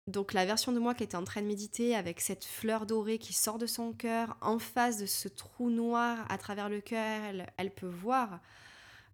donc 0.07 0.31
la 0.31 0.45
version 0.45 0.71
de 0.71 0.79
moi 0.79 0.93
qui 0.93 1.03
était 1.03 1.17
en 1.17 1.25
train 1.25 1.41
de 1.41 1.47
méditer 1.47 1.93
avec 1.93 2.21
cette 2.21 2.45
fleur 2.45 2.85
dorée 2.85 3.17
qui 3.17 3.33
sort 3.33 3.57
de 3.57 3.65
son 3.65 3.91
cœur 3.91 4.37
en 4.39 4.59
face 4.59 4.97
de 4.97 5.05
ce 5.05 5.27
trou 5.27 5.69
noir 5.69 6.25
à 6.29 6.37
travers 6.37 6.69
le 6.69 6.79
cœur, 6.79 7.21
elle 7.57 7.73
peut 7.73 7.87
voir 7.87 8.39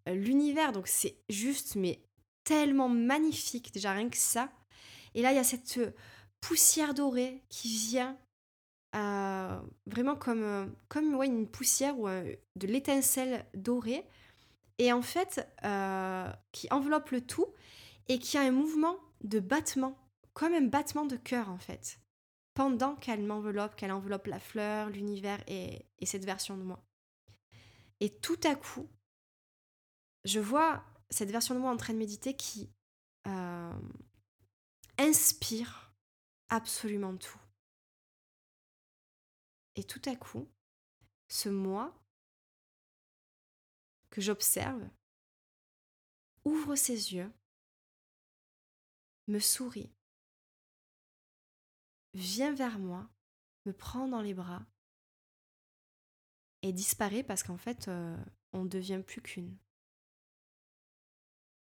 euh, 0.08 0.14
l'univers. 0.14 0.72
Donc 0.72 0.88
c'est 0.88 1.18
juste, 1.28 1.76
mais 1.76 2.00
tellement 2.43 2.89
magnifique, 2.89 3.74
déjà 3.74 3.93
rien 3.93 4.10
que 4.10 4.18
ça. 4.18 4.50
Et 5.16 5.24
là, 5.24 5.32
il 5.32 5.36
y 5.36 5.39
a 5.39 5.43
cette 5.43 5.78
euh, 5.78 5.91
poussière 6.41 6.93
dorée 6.93 7.43
qui 7.50 7.68
vient 7.68 8.18
vraiment 9.86 10.16
comme, 10.16 10.76
comme 10.88 11.22
une 11.22 11.47
poussière 11.47 12.00
ou 12.00 12.08
de 12.08 12.68
l'étincelle 12.68 13.45
dorée. 13.54 14.04
Et 14.80 14.92
en 14.92 15.04
fait, 15.04 15.48
qui 16.52 16.68
enveloppe 16.72 17.12
le 17.12 17.22
tout 17.22 17.54
et 18.08 18.18
qui 18.18 18.38
a 18.38 18.42
un 18.42 18.52
mouvement 18.52 18.98
de 19.22 19.40
battement, 19.40 19.96
comme 20.34 20.54
un 20.54 20.66
battement 20.66 21.06
de 21.06 21.18
cœur 21.18 21.50
en 21.50 21.60
fait, 21.60 22.00
pendant 22.56 22.96
qu'elle 22.96 23.24
m'enveloppe, 23.24 23.76
qu'elle 23.76 23.92
enveloppe 23.92 24.26
la 24.26 24.40
fleur, 24.40 24.90
l'univers 24.90 25.40
et 25.48 25.86
cette 26.04 26.26
version 26.26 26.58
de 26.58 26.64
moi. 26.64 26.82
Et 28.00 28.10
tout 28.10 28.40
à 28.46 28.56
coup, 28.56 28.90
je 30.24 30.40
vois 30.40 30.84
cette 31.10 31.32
version 31.32 31.56
de 31.56 31.60
moi 31.60 31.72
en 31.72 31.78
train 31.78 31.94
de 31.94 32.00
méditer 32.00 32.36
qui 32.36 32.70
euh, 33.28 33.80
inspire 34.98 35.94
absolument 36.50 37.16
tout. 37.18 37.40
Et 39.76 39.84
tout 39.84 40.02
à 40.06 40.16
coup, 40.16 40.48
ce 41.30 41.50
moi 41.50 41.94
que 44.10 44.22
j'observe 44.22 44.89
ouvre 46.45 46.76
ses 46.76 47.14
yeux, 47.14 47.32
me 49.28 49.39
sourit, 49.39 49.93
vient 52.14 52.53
vers 52.53 52.80
moi, 52.80 53.07
me 53.66 53.74
prend 53.74 54.07
dans 54.07 54.22
les 54.22 54.34
bras 54.34 54.66
et 56.62 56.74
disparaît 56.74 57.24
parce 57.24 57.43
qu'en 57.43 57.57
fait, 57.57 57.88
euh, 57.88 58.18
on 58.53 58.64
ne 58.64 58.70
devient 58.70 59.01
plus 59.05 59.22
qu'une. 59.22 59.57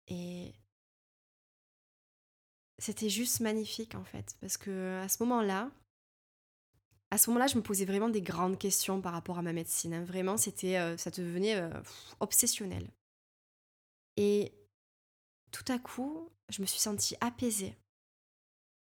Et 0.07 0.55
c'était 2.79 3.09
juste 3.09 3.41
magnifique 3.41 3.95
en 3.95 4.05
fait, 4.05 4.37
parce 4.41 4.59
que 4.59 5.01
à 5.03 5.09
ce 5.09 5.23
moment-là, 5.23 5.71
à 7.15 7.19
ce 7.19 7.31
moment-là, 7.31 7.47
je 7.47 7.57
me 7.57 7.63
posais 7.63 7.85
vraiment 7.85 8.09
des 8.09 8.23
grandes 8.23 8.59
questions 8.59 9.01
par 9.01 9.13
rapport 9.13 9.39
à 9.39 9.43
ma 9.43 9.53
médecine. 9.53 9.95
Hein. 9.95 10.03
Vraiment, 10.03 10.37
c'était, 10.37 10.79
euh, 10.79 10.97
ça 10.97 11.13
devenait 11.13 11.55
euh, 11.55 11.71
obsessionnel. 12.19 12.91
Et 14.17 14.53
tout 15.53 15.65
à 15.69 15.79
coup, 15.79 16.29
je 16.49 16.61
me 16.61 16.67
suis 16.67 16.81
sentie 16.81 17.15
apaisée 17.21 17.77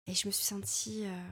et 0.07 0.15
je 0.15 0.25
me 0.27 0.31
suis 0.31 0.45
sentie 0.45 1.05
euh, 1.05 1.27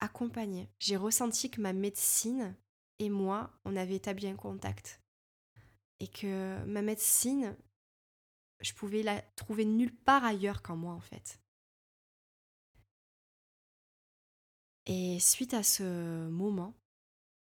accompagnée. 0.00 0.68
J'ai 0.80 0.98
ressenti 0.98 1.50
que 1.50 1.62
ma 1.62 1.72
médecine 1.72 2.54
et 2.98 3.08
moi, 3.08 3.50
on 3.64 3.74
avait 3.74 3.96
établi 3.96 4.28
un 4.28 4.36
contact 4.36 5.00
et 5.98 6.08
que 6.08 6.62
ma 6.66 6.82
médecine 6.82 7.56
je 8.60 8.74
pouvais 8.74 9.02
la 9.02 9.22
trouver 9.36 9.64
nulle 9.64 9.94
part 9.94 10.24
ailleurs 10.24 10.60
qu'en 10.60 10.76
moi 10.76 10.92
en 10.92 11.00
fait. 11.00 11.40
Et 14.88 15.20
suite 15.20 15.52
à 15.52 15.62
ce 15.62 16.28
moment, 16.30 16.74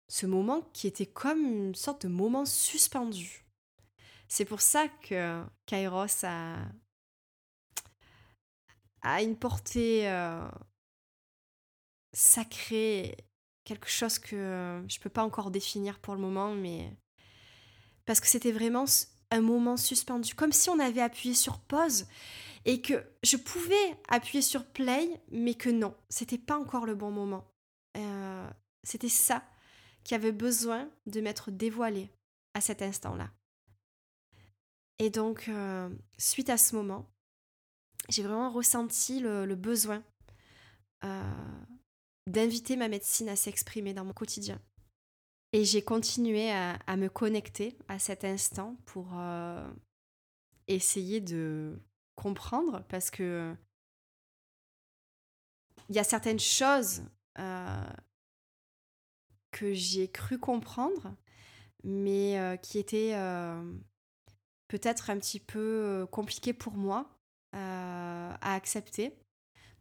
ce 0.08 0.26
moment 0.26 0.60
qui 0.74 0.86
était 0.86 1.06
comme 1.06 1.40
une 1.40 1.74
sorte 1.74 2.02
de 2.02 2.08
moment 2.08 2.44
suspendu, 2.44 3.46
c'est 4.28 4.44
pour 4.44 4.60
ça 4.60 4.86
que 4.88 5.42
Kairos 5.64 6.24
a, 6.24 6.58
a 9.00 9.22
une 9.22 9.36
portée 9.36 10.10
euh, 10.10 10.46
sacrée, 12.12 13.16
quelque 13.64 13.88
chose 13.88 14.18
que 14.18 14.84
je 14.86 14.98
ne 14.98 15.02
peux 15.02 15.10
pas 15.10 15.24
encore 15.24 15.50
définir 15.50 16.00
pour 16.00 16.14
le 16.14 16.20
moment, 16.20 16.54
mais 16.54 16.94
parce 18.04 18.20
que 18.20 18.26
c'était 18.26 18.52
vraiment 18.52 18.84
un 19.30 19.40
moment 19.40 19.78
suspendu, 19.78 20.34
comme 20.34 20.52
si 20.52 20.68
on 20.68 20.78
avait 20.78 21.00
appuyé 21.00 21.34
sur 21.34 21.58
pause 21.60 22.06
et 22.64 22.80
que 22.80 23.04
je 23.22 23.36
pouvais 23.36 23.98
appuyer 24.08 24.42
sur 24.42 24.64
play, 24.64 25.20
mais 25.30 25.54
que 25.54 25.70
non, 25.70 25.94
c'était 26.08 26.38
pas 26.38 26.58
encore 26.58 26.86
le 26.86 26.94
bon 26.94 27.10
moment. 27.10 27.44
Euh, 27.96 28.50
c'était 28.84 29.08
ça 29.08 29.44
qui 30.04 30.14
avait 30.14 30.32
besoin 30.32 30.88
de 31.06 31.20
m'être 31.20 31.50
dévoilé 31.50 32.10
à 32.54 32.60
cet 32.60 32.82
instant-là. 32.82 33.30
Et 34.98 35.10
donc, 35.10 35.48
euh, 35.48 35.88
suite 36.18 36.50
à 36.50 36.56
ce 36.56 36.76
moment, 36.76 37.10
j'ai 38.08 38.22
vraiment 38.22 38.50
ressenti 38.50 39.20
le, 39.20 39.54
besoin 39.54 40.02
euh, 41.04 41.22
d'inviter 42.26 42.76
ma 42.76 42.88
médecine 42.88 43.28
à 43.28 43.36
s'exprimer 43.36 43.94
dans 43.94 44.04
mon 44.04 44.12
quotidien. 44.12 44.60
Et 45.52 45.64
j'ai 45.64 45.82
continué 45.82 46.50
à, 46.50 46.96
me 46.96 47.08
connecter 47.08 47.76
à 47.88 47.98
cet 47.98 48.24
instant 48.24 48.76
pour 48.86 49.08
essayer 50.66 51.20
de 51.20 51.78
comprendre 52.14 52.84
parce 52.88 53.10
que 53.10 53.54
il 55.88 55.96
y 55.96 55.98
a 55.98 56.04
certaines 56.04 56.38
choses 56.38 57.02
que 59.50 59.72
j'ai 59.74 60.10
cru 60.10 60.38
comprendre, 60.38 61.14
mais 61.84 62.58
qui 62.62 62.78
étaient 62.78 63.14
peut-être 64.68 65.10
un 65.10 65.18
petit 65.18 65.40
peu 65.40 66.06
compliquées 66.10 66.54
pour 66.54 66.74
moi 66.74 67.10
à 67.52 68.54
accepter. 68.54 69.14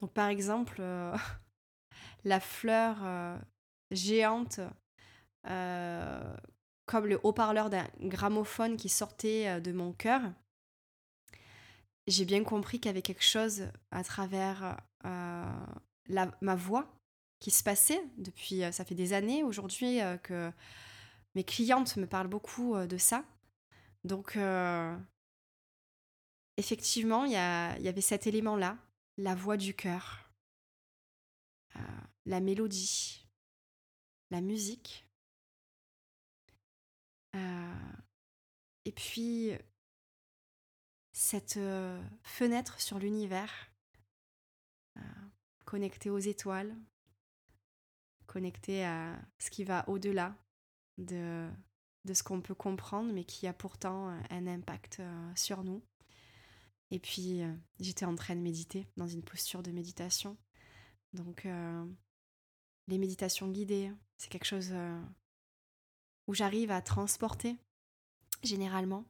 Donc 0.02 0.12
par 0.14 0.28
exemple, 0.28 0.82
la 2.24 2.40
fleur 2.40 3.40
géante 3.92 4.60
comme 5.44 7.06
le 7.06 7.20
haut-parleur 7.24 7.70
d'un 7.70 7.88
gramophone 8.02 8.76
qui 8.76 8.90
sortait 8.90 9.62
de 9.62 9.72
mon 9.72 9.94
cœur, 9.94 10.22
j'ai 12.08 12.26
bien 12.26 12.44
compris 12.44 12.80
qu'il 12.80 12.90
y 12.90 12.94
avait 12.94 13.02
quelque 13.02 13.24
chose 13.24 13.68
à 13.92 14.04
travers 14.04 14.78
ma 15.04 16.56
voix 16.56 16.92
qui 17.40 17.52
se 17.52 17.64
passait 17.64 18.04
depuis, 18.18 18.62
ça 18.72 18.86
fait 18.86 18.96
des 18.96 19.14
années 19.14 19.44
aujourd'hui 19.44 20.00
que 20.24 20.52
mes 21.36 21.44
clientes 21.44 21.98
me 21.98 22.06
parlent 22.06 22.28
beaucoup 22.28 22.76
de 22.78 22.98
ça. 22.98 23.24
Donc, 24.04 24.38
effectivement, 26.58 27.26
il 27.26 27.32
y, 27.32 27.84
y, 27.84 27.88
avait 27.88 28.02
cet 28.02 28.28
élément-là, 28.28 28.78
la 29.18 29.36
voix 29.36 29.58
du 29.58 29.74
cœur, 29.76 30.32
la 32.26 32.40
mélodie, 32.40 33.28
la 34.30 34.42
musique. 34.42 35.06
et 38.86 38.92
puis, 38.92 39.52
cette 41.22 41.60
fenêtre 42.24 42.82
sur 42.82 42.98
l'univers, 42.98 43.72
connectée 45.66 46.10
aux 46.10 46.18
étoiles, 46.18 46.76
connectée 48.26 48.84
à 48.84 49.22
ce 49.38 49.52
qui 49.52 49.64
va 49.64 49.88
au-delà 49.88 50.36
de, 50.98 51.48
ce 52.12 52.24
qu'on 52.24 52.42
peut 52.42 52.56
comprendre, 52.56 53.14
mais 53.14 53.24
qui 53.24 53.46
a 53.46 53.54
pourtant 53.54 54.08
un 54.32 54.48
impact 54.48 55.04
sur 55.36 55.64
nous. 55.64 55.84
Et 56.90 56.98
puis, 56.98 57.42
j'étais 57.80 58.06
en 58.06 58.16
train 58.16 58.36
de 58.36 58.42
méditer 58.42 58.88
dans 58.98 59.08
une 59.08 59.24
posture 59.24 59.62
de 59.62 59.70
méditation. 59.70 60.36
Donc, 61.14 61.48
les 62.88 62.98
méditations 62.98 63.48
guidées, 63.48 63.94
c'est 64.18 64.30
quelque 64.30 64.46
chose 64.46 64.74
où 66.26 66.34
j'arrive 66.34 66.72
à 66.72 66.82
transporter, 66.82 67.58
généralement. 68.42 69.06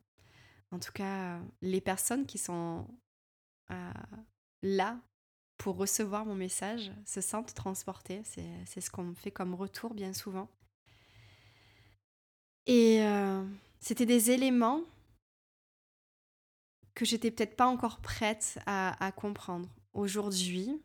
En 0.72 0.80
tout 0.80 0.92
cas, 0.92 1.40
les 1.62 1.82
personnes 1.82 2.26
qui 2.26 2.38
sont 2.38 2.88
là 4.64 5.00
pour 5.58 5.78
recevoir 5.78 6.26
mon 6.26 6.36
message 6.36 6.92
se 7.06 7.22
sentent 7.22 7.54
transportées. 7.54 8.22
C'est 8.66 8.82
ce 8.82 8.90
qu'on 8.90 9.04
me 9.04 9.14
fait 9.14 9.32
comme 9.32 9.54
retour 9.54 9.94
bien 9.94 10.14
souvent. 10.14 10.50
Et 12.68 13.04
c'était 13.80 14.06
des 14.06 14.32
éléments 14.32 14.82
que 16.96 17.06
j'étais 17.06 17.32
peut-être 17.32 17.56
pas 17.56 17.68
encore 17.68 18.00
prête 18.00 18.60
à 18.66 19.12
comprendre. 19.16 19.70
Aujourd'hui, 19.94 20.82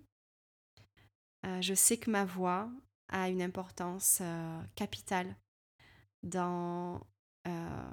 euh, 1.47 1.61
je 1.61 1.75
sais 1.75 1.97
que 1.97 2.11
ma 2.11 2.25
voix 2.25 2.69
a 3.09 3.29
une 3.29 3.43
importance 3.43 4.19
euh, 4.21 4.63
capitale 4.75 5.37
dans 6.23 7.01
euh, 7.47 7.91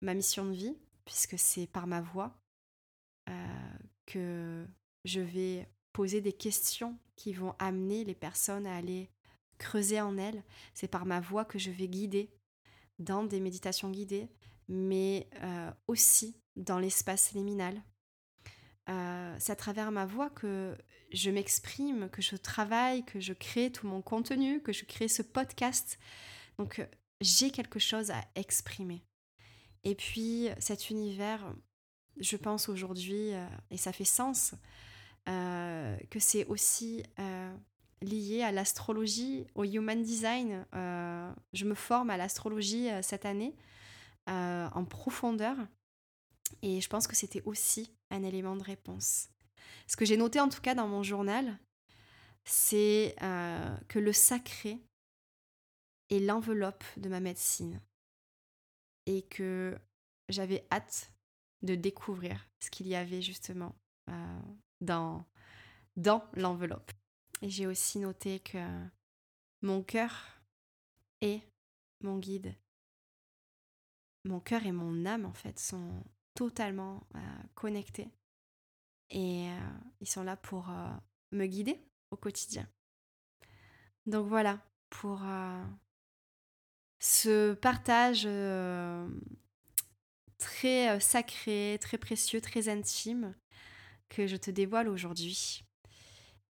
ma 0.00 0.14
mission 0.14 0.46
de 0.46 0.52
vie, 0.52 0.76
puisque 1.04 1.38
c'est 1.38 1.66
par 1.66 1.86
ma 1.86 2.00
voix 2.00 2.38
que 4.06 4.66
je 5.04 5.20
vais 5.20 5.66
poser 5.92 6.20
des 6.20 6.32
questions 6.32 6.98
qui 7.16 7.32
vont 7.32 7.54
amener 7.58 8.04
les 8.04 8.14
personnes 8.14 8.66
à 8.66 8.76
aller 8.76 9.10
creuser 9.56 10.00
en 10.00 10.18
elles. 10.18 10.42
C'est 10.74 10.88
par 10.88 11.06
ma 11.06 11.20
voix 11.20 11.46
que 11.46 11.58
je 11.58 11.70
vais 11.70 11.88
guider 11.88 12.30
dans 12.98 13.24
des 13.24 13.40
méditations 13.40 13.90
guidées, 13.90 14.28
mais 14.68 15.28
aussi 15.86 16.36
dans 16.56 16.78
l'espace 16.78 17.32
liminal. 17.32 17.82
c'est 18.86 19.52
à 19.52 19.56
travers 19.56 19.90
ma 19.90 20.04
voix 20.04 20.28
que 20.28 20.76
je 21.14 21.30
m'exprime, 21.30 22.08
que 22.10 22.20
je 22.20 22.36
travaille, 22.36 23.04
que 23.04 23.20
je 23.20 23.32
crée 23.32 23.70
tout 23.70 23.86
mon 23.86 24.02
contenu, 24.02 24.60
que 24.60 24.72
je 24.72 24.84
crée 24.84 25.08
ce 25.08 25.22
podcast. 25.22 25.98
Donc 26.58 26.80
euh, 26.80 26.86
j'ai 27.20 27.50
quelque 27.50 27.78
chose 27.78 28.10
à 28.10 28.20
exprimer. 28.34 29.02
Et 29.84 29.94
puis 29.94 30.48
cet 30.58 30.90
univers, 30.90 31.54
je 32.18 32.36
pense 32.36 32.68
aujourd'hui, 32.68 33.34
euh, 33.34 33.46
et 33.70 33.76
ça 33.76 33.92
fait 33.92 34.04
sens, 34.04 34.54
euh, 35.28 35.96
que 36.10 36.18
c'est 36.18 36.46
aussi 36.46 37.02
lié 38.02 38.42
à 38.42 38.52
l'astrologie, 38.52 39.46
au 39.54 39.64
human 39.64 40.02
design. 40.02 40.66
je 40.72 41.64
me 41.64 41.74
forme 41.74 42.10
à 42.10 42.16
l'astrologie 42.16 42.88
cette 43.02 43.24
année 43.24 43.54
en 44.26 44.84
profondeur. 44.84 45.56
Et 46.62 46.80
je 46.80 46.88
pense 46.88 47.06
que 47.06 47.16
c'était 47.16 47.42
aussi 47.46 47.94
un 48.10 48.22
élément 48.22 48.56
de 48.56 48.62
réponse. 48.62 49.28
Ce 49.86 49.96
que 49.96 50.04
j'ai 50.04 50.16
noté 50.16 50.40
en 50.40 50.48
tout 50.48 50.60
cas 50.60 50.74
dans 50.74 50.88
mon 50.88 51.02
journal, 51.02 51.58
c'est 52.44 53.14
euh, 53.22 53.76
que 53.88 53.98
le 53.98 54.12
sacré 54.12 54.78
est 56.10 56.20
l'enveloppe 56.20 56.84
de 56.96 57.08
ma 57.08 57.20
médecine 57.20 57.80
et 59.06 59.22
que 59.22 59.78
j'avais 60.28 60.66
hâte 60.70 61.12
de 61.62 61.74
découvrir 61.74 62.46
ce 62.60 62.70
qu'il 62.70 62.86
y 62.86 62.94
avait 62.94 63.22
justement 63.22 63.74
euh, 64.10 64.40
dans, 64.80 65.24
dans 65.96 66.24
l'enveloppe. 66.34 66.92
Et 67.42 67.50
j'ai 67.50 67.66
aussi 67.66 67.98
noté 67.98 68.40
que 68.40 68.58
mon 69.62 69.82
cœur 69.82 70.40
est 71.20 71.42
mon 72.02 72.18
guide. 72.18 72.54
Mon 74.24 74.40
cœur 74.40 74.64
et 74.64 74.72
mon 74.72 75.04
âme, 75.04 75.26
en 75.26 75.34
fait, 75.34 75.58
sont 75.58 76.02
totalement 76.34 77.06
euh, 77.14 77.42
connectés 77.54 78.08
et 79.10 79.48
euh, 79.50 79.78
ils 80.00 80.08
sont 80.08 80.24
là 80.24 80.36
pour 80.36 80.68
me 81.32 81.46
guider 81.46 81.78
au 82.10 82.16
quotidien. 82.16 82.68
Donc 84.06 84.26
voilà, 84.26 84.60
pour 84.90 85.22
ce 87.04 87.52
partage 87.52 88.26
très 90.38 90.98
sacré, 91.00 91.78
très 91.78 91.98
précieux, 91.98 92.40
très 92.40 92.70
intime 92.70 93.34
que 94.08 94.26
je 94.26 94.36
te 94.36 94.50
dévoile 94.50 94.88
aujourd'hui. 94.88 95.64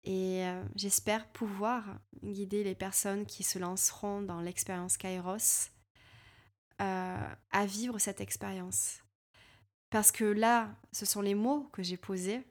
Et 0.04 0.44
j'espère 0.76 1.26
pouvoir 1.32 1.98
guider 2.22 2.62
les 2.62 2.76
personnes 2.76 3.26
qui 3.26 3.42
se 3.42 3.58
lanceront 3.58 4.22
dans 4.22 4.40
l'expérience 4.40 4.96
Kairos 4.96 5.70
à 6.78 7.66
vivre 7.66 7.98
cette 7.98 8.20
expérience. 8.20 9.02
Parce 9.90 10.12
que 10.12 10.24
là, 10.24 10.76
ce 10.92 11.04
sont 11.04 11.20
les 11.20 11.34
mots 11.34 11.64
que 11.72 11.82
j'ai 11.82 11.96
posés 11.96 12.46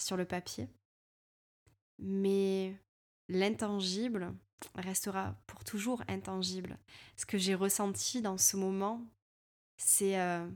sur 0.00 0.16
le 0.16 0.24
papier. 0.24 0.68
Mais 2.00 2.74
l'intangible 3.28 4.34
restera 4.74 5.34
pour 5.46 5.64
toujours 5.64 6.02
intangible. 6.08 6.78
Ce 7.16 7.26
que 7.26 7.38
j'ai 7.38 7.54
ressenti 7.54 8.22
dans 8.22 8.38
ce 8.38 8.56
moment, 8.56 9.02
c'est 9.76 10.20
euh, 10.20 10.46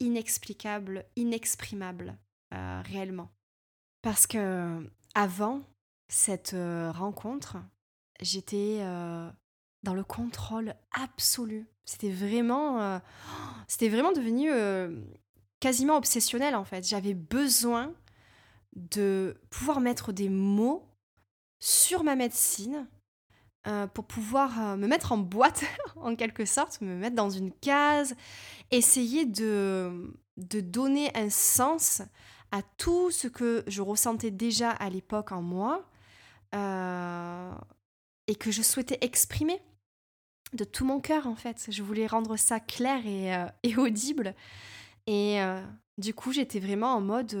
inexplicable, 0.00 1.04
inexprimable, 1.16 2.16
euh, 2.54 2.82
réellement. 2.84 3.30
Parce 4.02 4.26
que 4.26 4.90
avant 5.14 5.62
cette 6.08 6.54
euh, 6.54 6.90
rencontre, 6.90 7.56
j'étais 8.20 8.80
dans 9.84 9.94
le 9.94 10.04
contrôle 10.04 10.74
absolu. 10.92 11.68
C'était 11.84 12.10
vraiment, 12.10 13.00
c'était 13.68 13.88
vraiment 13.88 14.12
devenu 14.12 14.50
quasiment 15.60 15.96
obsessionnel 15.96 16.56
en 16.56 16.64
fait. 16.64 16.86
J'avais 16.86 17.14
besoin 17.14 17.94
de 18.74 19.40
pouvoir 19.50 19.80
mettre 19.80 20.12
des 20.12 20.28
mots 20.28 20.87
sur 21.60 22.04
ma 22.04 22.16
médecine 22.16 22.86
euh, 23.66 23.86
pour 23.86 24.06
pouvoir 24.06 24.60
euh, 24.60 24.76
me 24.76 24.86
mettre 24.86 25.12
en 25.12 25.18
boîte 25.18 25.64
en 25.96 26.14
quelque 26.14 26.44
sorte, 26.44 26.80
me 26.80 26.94
mettre 26.94 27.16
dans 27.16 27.28
une 27.28 27.52
case, 27.52 28.14
essayer 28.70 29.26
de, 29.26 30.16
de 30.36 30.60
donner 30.60 31.10
un 31.16 31.28
sens 31.28 32.02
à 32.50 32.62
tout 32.78 33.10
ce 33.10 33.28
que 33.28 33.64
je 33.66 33.82
ressentais 33.82 34.30
déjà 34.30 34.70
à 34.70 34.88
l'époque 34.88 35.32
en 35.32 35.42
moi 35.42 35.86
euh, 36.54 37.52
et 38.26 38.36
que 38.36 38.50
je 38.50 38.62
souhaitais 38.62 38.98
exprimer 39.02 39.60
de 40.54 40.64
tout 40.64 40.86
mon 40.86 41.00
cœur 41.00 41.26
en 41.26 41.34
fait. 41.34 41.66
Je 41.68 41.82
voulais 41.82 42.06
rendre 42.06 42.36
ça 42.36 42.60
clair 42.60 43.02
et, 43.06 43.76
audible. 43.76 44.34
Et 45.06 45.40
du 45.98 46.14
coup, 46.14 46.32
j'étais 46.32 46.60
vraiment 46.60 46.94
en 46.94 47.00
mode 47.00 47.34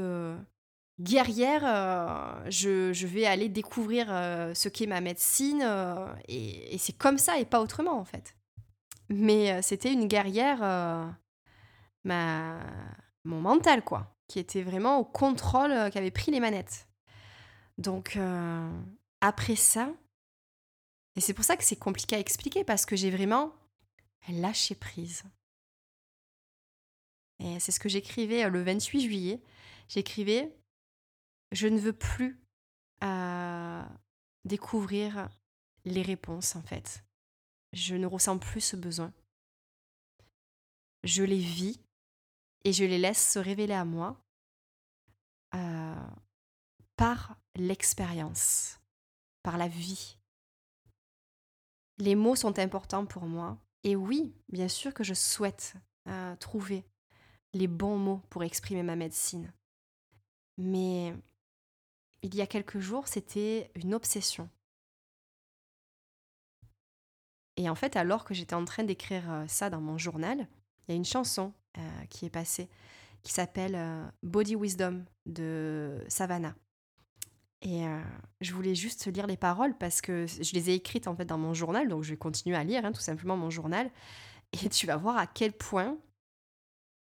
guerrière. 1.00 1.62
Euh, 1.64 2.50
je, 2.50 3.06
vais 3.06 3.26
aller 3.26 3.48
découvrir 3.48 4.08
ce 4.54 4.68
qu'est 4.68 4.86
ma 4.86 5.00
médecine. 5.00 5.62
et, 6.28 6.76
c'est 6.78 6.96
comme 6.96 7.18
ça 7.18 7.38
et 7.38 7.44
pas 7.44 7.60
autrement, 7.60 7.98
en 7.98 8.04
fait. 8.04 8.36
Mais 9.08 9.62
c'était 9.62 9.92
une 9.92 10.06
guerrière, 10.06 11.16
mon 12.04 13.40
mental, 13.40 13.82
quoi. 13.84 14.14
qui 14.28 14.38
était 14.38 14.62
vraiment 14.62 14.98
au 14.98 15.04
contrôle, 15.04 15.72
euh, 15.72 15.90
qui 15.90 15.98
avait 15.98 16.10
pris 16.10 16.30
les 16.30 16.40
manettes. 16.40 16.88
Donc, 17.78 18.18
après 19.20 19.56
ça, 19.56 19.92
et 21.18 21.20
c'est 21.20 21.34
pour 21.34 21.44
ça 21.44 21.56
que 21.56 21.64
c'est 21.64 21.74
compliqué 21.74 22.14
à 22.14 22.20
expliquer, 22.20 22.62
parce 22.62 22.86
que 22.86 22.94
j'ai 22.94 23.10
vraiment 23.10 23.52
lâché 24.28 24.76
prise. 24.76 25.24
Et 27.40 27.58
c'est 27.58 27.72
ce 27.72 27.80
que 27.80 27.88
j'écrivais 27.88 28.48
le 28.48 28.62
28 28.62 29.00
juillet. 29.00 29.42
J'écrivais 29.88 30.56
Je 31.52 31.68
ne 31.68 31.78
veux 31.78 31.92
plus 31.92 32.40
découvrir 34.44 35.28
les 35.84 36.02
réponses, 36.02 36.56
en 36.56 36.62
fait. 36.62 37.04
Je 37.72 37.94
ne 37.94 38.06
ressens 38.06 38.38
plus 38.38 38.60
ce 38.60 38.76
besoin. 38.76 39.12
Je 41.04 41.22
les 41.22 41.38
vis 41.38 41.80
et 42.64 42.72
je 42.72 42.84
les 42.84 42.98
laisse 42.98 43.32
se 43.32 43.38
révéler 43.38 43.74
à 43.74 43.84
moi 43.84 44.20
euh, 45.54 46.08
par 46.96 47.36
l'expérience, 47.54 48.80
par 49.42 49.58
la 49.58 49.68
vie. 49.68 50.18
Les 51.98 52.14
mots 52.14 52.36
sont 52.36 52.58
importants 52.58 53.06
pour 53.06 53.26
moi. 53.26 53.58
Et 53.84 53.96
oui, 53.96 54.34
bien 54.48 54.68
sûr 54.68 54.92
que 54.92 55.04
je 55.04 55.14
souhaite 55.14 55.74
euh, 56.08 56.34
trouver 56.36 56.84
les 57.54 57.68
bons 57.68 57.98
mots 57.98 58.22
pour 58.30 58.42
exprimer 58.42 58.82
ma 58.82 58.96
médecine. 58.96 59.52
Mais 60.56 61.14
il 62.22 62.34
y 62.34 62.40
a 62.40 62.46
quelques 62.46 62.78
jours, 62.78 63.08
c'était 63.08 63.70
une 63.74 63.94
obsession. 63.94 64.48
Et 67.58 67.68
en 67.68 67.74
fait, 67.74 67.96
alors 67.96 68.24
que 68.24 68.34
j'étais 68.34 68.54
en 68.54 68.64
train 68.64 68.84
d'écrire 68.84 69.30
euh, 69.30 69.44
ça 69.48 69.68
dans 69.68 69.80
mon 69.80 69.98
journal, 69.98 70.46
il 70.86 70.92
y 70.92 70.94
a 70.94 70.96
une 70.96 71.04
chanson 71.04 71.52
euh, 71.76 72.04
qui 72.08 72.24
est 72.24 72.30
passée 72.30 72.68
qui 73.22 73.32
s'appelle 73.32 73.74
euh, 73.74 74.06
Body 74.22 74.54
Wisdom 74.54 75.04
de 75.26 76.04
Savannah. 76.06 76.54
Et 77.60 77.82
je 78.40 78.54
voulais 78.54 78.76
juste 78.76 79.12
lire 79.12 79.26
les 79.26 79.36
paroles 79.36 79.76
parce 79.76 80.00
que 80.00 80.26
je 80.28 80.52
les 80.52 80.70
ai 80.70 80.74
écrites 80.74 81.08
en 81.08 81.16
fait 81.16 81.24
dans 81.24 81.38
mon 81.38 81.54
journal, 81.54 81.88
donc 81.88 82.04
je 82.04 82.10
vais 82.10 82.16
continuer 82.16 82.54
à 82.54 82.62
lire 82.62 82.84
hein, 82.84 82.92
tout 82.92 83.00
simplement 83.00 83.36
mon 83.36 83.50
journal. 83.50 83.90
Et 84.52 84.68
tu 84.68 84.86
vas 84.86 84.96
voir 84.96 85.16
à 85.16 85.26
quel 85.26 85.52
point 85.52 85.98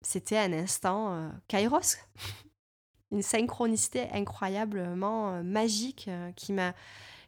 c'était 0.02 0.36
un 0.36 0.52
instant 0.52 1.32
kairos, 1.48 1.96
une 3.12 3.22
synchronicité 3.22 4.08
incroyablement 4.10 5.42
magique 5.44 6.10
qui 6.34 6.52
m'a 6.52 6.74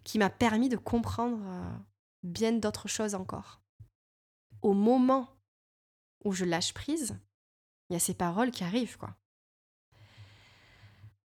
qui 0.03 0.19
m'a 0.19 0.31
permis 0.31 0.69
de 0.69 0.77
comprendre 0.77 1.41
bien 2.23 2.53
d'autres 2.53 2.89
choses 2.89 3.15
encore. 3.15 3.61
Au 4.63 4.75
moment 4.75 5.29
où 6.25 6.33
je 6.33 6.45
lâche 6.45 6.75
prise, 6.75 7.17
il 7.89 7.95
y 7.95 7.97
a 7.97 8.01
ces 8.01 8.15
paroles 8.15 8.51
qui 8.51 8.65
arrivent, 8.65 8.99
quoi. 8.99 9.15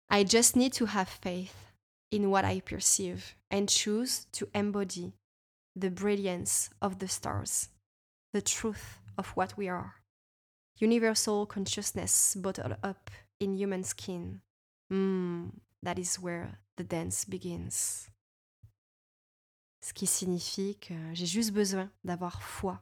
I 0.10 0.26
just 0.26 0.56
need 0.56 0.74
to 0.74 0.86
have 0.86 1.10
faith 1.10 1.74
in 2.14 2.26
what 2.26 2.44
I 2.46 2.62
perceive 2.62 3.36
and 3.52 3.66
choose 3.68 4.28
to 4.34 4.46
embody 4.54 5.14
the 5.76 5.90
brilliance 5.90 6.70
of 6.82 7.00
the 7.00 7.08
stars, 7.08 7.70
the 8.34 8.42
truth 8.42 9.02
of 9.18 9.36
what 9.36 9.58
we 9.58 9.68
are. 9.68 10.02
Universal 10.80 11.48
consciousness 11.48 12.36
bottled 12.38 12.78
up 12.84 13.10
in 13.40 13.56
human 13.56 13.84
skin. 13.84 14.42
Mm, 14.92 15.52
that 15.84 15.98
is 16.00 16.20
where 16.20 16.60
the 16.78 16.84
dance 16.84 17.26
begins 17.26 18.10
ce 19.86 19.94
qui 19.94 20.08
signifie 20.08 20.76
que 20.80 20.96
j'ai 21.14 21.28
juste 21.28 21.52
besoin 21.52 21.92
d'avoir 22.04 22.42
foi 22.42 22.82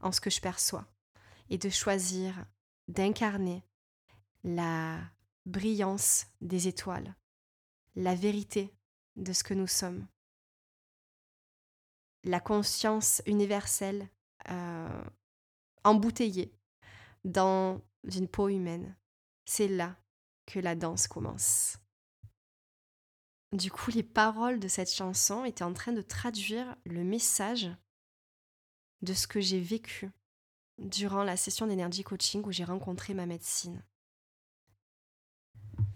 en 0.00 0.12
ce 0.12 0.20
que 0.20 0.30
je 0.30 0.40
perçois 0.40 0.86
et 1.50 1.58
de 1.58 1.68
choisir 1.68 2.32
d'incarner 2.86 3.64
la 4.44 5.00
brillance 5.46 6.26
des 6.40 6.68
étoiles, 6.68 7.12
la 7.96 8.14
vérité 8.14 8.72
de 9.16 9.32
ce 9.32 9.42
que 9.42 9.52
nous 9.52 9.66
sommes, 9.66 10.06
la 12.22 12.38
conscience 12.38 13.20
universelle 13.26 14.08
euh, 14.48 15.04
embouteillée 15.82 16.54
dans 17.24 17.82
une 18.04 18.28
peau 18.28 18.48
humaine. 18.48 18.94
C'est 19.44 19.68
là 19.68 19.96
que 20.46 20.58
la 20.58 20.74
danse 20.74 21.06
commence. 21.06 21.78
Du 23.52 23.70
coup, 23.70 23.90
les 23.90 24.02
paroles 24.02 24.58
de 24.58 24.68
cette 24.68 24.92
chanson 24.92 25.44
étaient 25.44 25.64
en 25.64 25.74
train 25.74 25.92
de 25.92 26.02
traduire 26.02 26.76
le 26.84 27.04
message 27.04 27.70
de 29.02 29.14
ce 29.14 29.26
que 29.26 29.40
j'ai 29.40 29.60
vécu 29.60 30.10
durant 30.78 31.22
la 31.22 31.36
session 31.36 31.66
d'énergie 31.66 32.02
coaching 32.02 32.42
où 32.44 32.52
j'ai 32.52 32.64
rencontré 32.64 33.14
ma 33.14 33.26
médecine. 33.26 33.82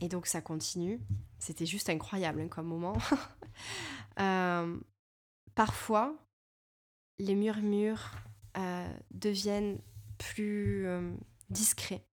Et 0.00 0.08
donc 0.08 0.26
ça 0.26 0.40
continue. 0.40 1.00
C'était 1.38 1.66
juste 1.66 1.88
incroyable 1.88 2.40
hein, 2.40 2.48
comme 2.48 2.66
moment. 2.66 2.96
Euh, 4.20 4.80
parfois, 5.54 6.12
les 7.20 7.36
murmures 7.36 8.10
euh, 8.56 8.98
deviennent 9.12 9.80
plus 10.18 10.86
euh, 10.86 11.14
discrets. 11.50 12.07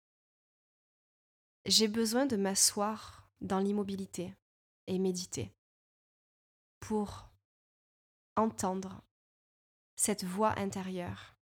J'ai 1.66 1.88
besoin 1.88 2.26
de 2.26 2.36
m'asseoir 2.36 3.30
dans 3.40 3.60
l'immobilité 3.60 4.36
et 4.88 5.00
méditer 5.00 5.56
pour 6.82 7.30
entendre 8.36 9.02
cette 9.96 10.26
voix 10.26 10.58
intérieure 10.60 11.38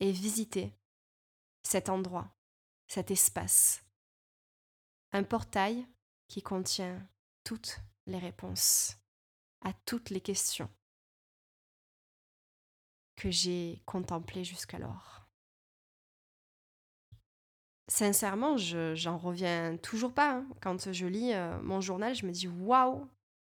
et 0.00 0.10
visiter 0.10 0.72
cet 1.62 1.88
endroit, 1.88 2.34
cet 2.88 3.10
espace. 3.12 3.84
Un 5.12 5.22
portail 5.22 5.86
qui 6.26 6.42
contient 6.42 7.08
toutes 7.44 7.78
les 8.06 8.18
réponses 8.18 8.96
à 9.60 9.72
toutes 9.72 10.10
les 10.10 10.20
questions 10.20 10.70
que 13.16 13.30
j'ai 13.30 13.82
contemplées 13.86 14.44
jusqu'alors. 14.44 15.17
Sincèrement, 17.88 18.58
je 18.58 18.94
j'en 18.94 19.16
reviens 19.16 19.78
toujours 19.78 20.12
pas. 20.12 20.32
Hein. 20.32 20.46
Quand 20.60 20.92
je 20.92 21.06
lis 21.06 21.32
euh, 21.32 21.58
mon 21.62 21.80
journal, 21.80 22.14
je 22.14 22.26
me 22.26 22.30
dis 22.30 22.46
waouh, 22.46 23.08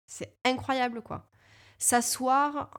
c'est 0.05 0.37
incroyable 0.45 1.01
quoi. 1.01 1.27
S'asseoir 1.79 2.69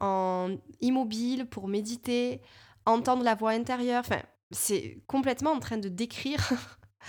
immobile 0.80 1.46
pour 1.46 1.66
méditer, 1.66 2.40
entendre 2.86 3.24
la 3.24 3.34
voix 3.34 3.50
intérieure, 3.50 4.00
enfin, 4.06 4.22
c'est 4.52 5.02
complètement 5.06 5.50
en 5.52 5.58
train 5.58 5.78
de 5.78 5.88
décrire 5.88 6.52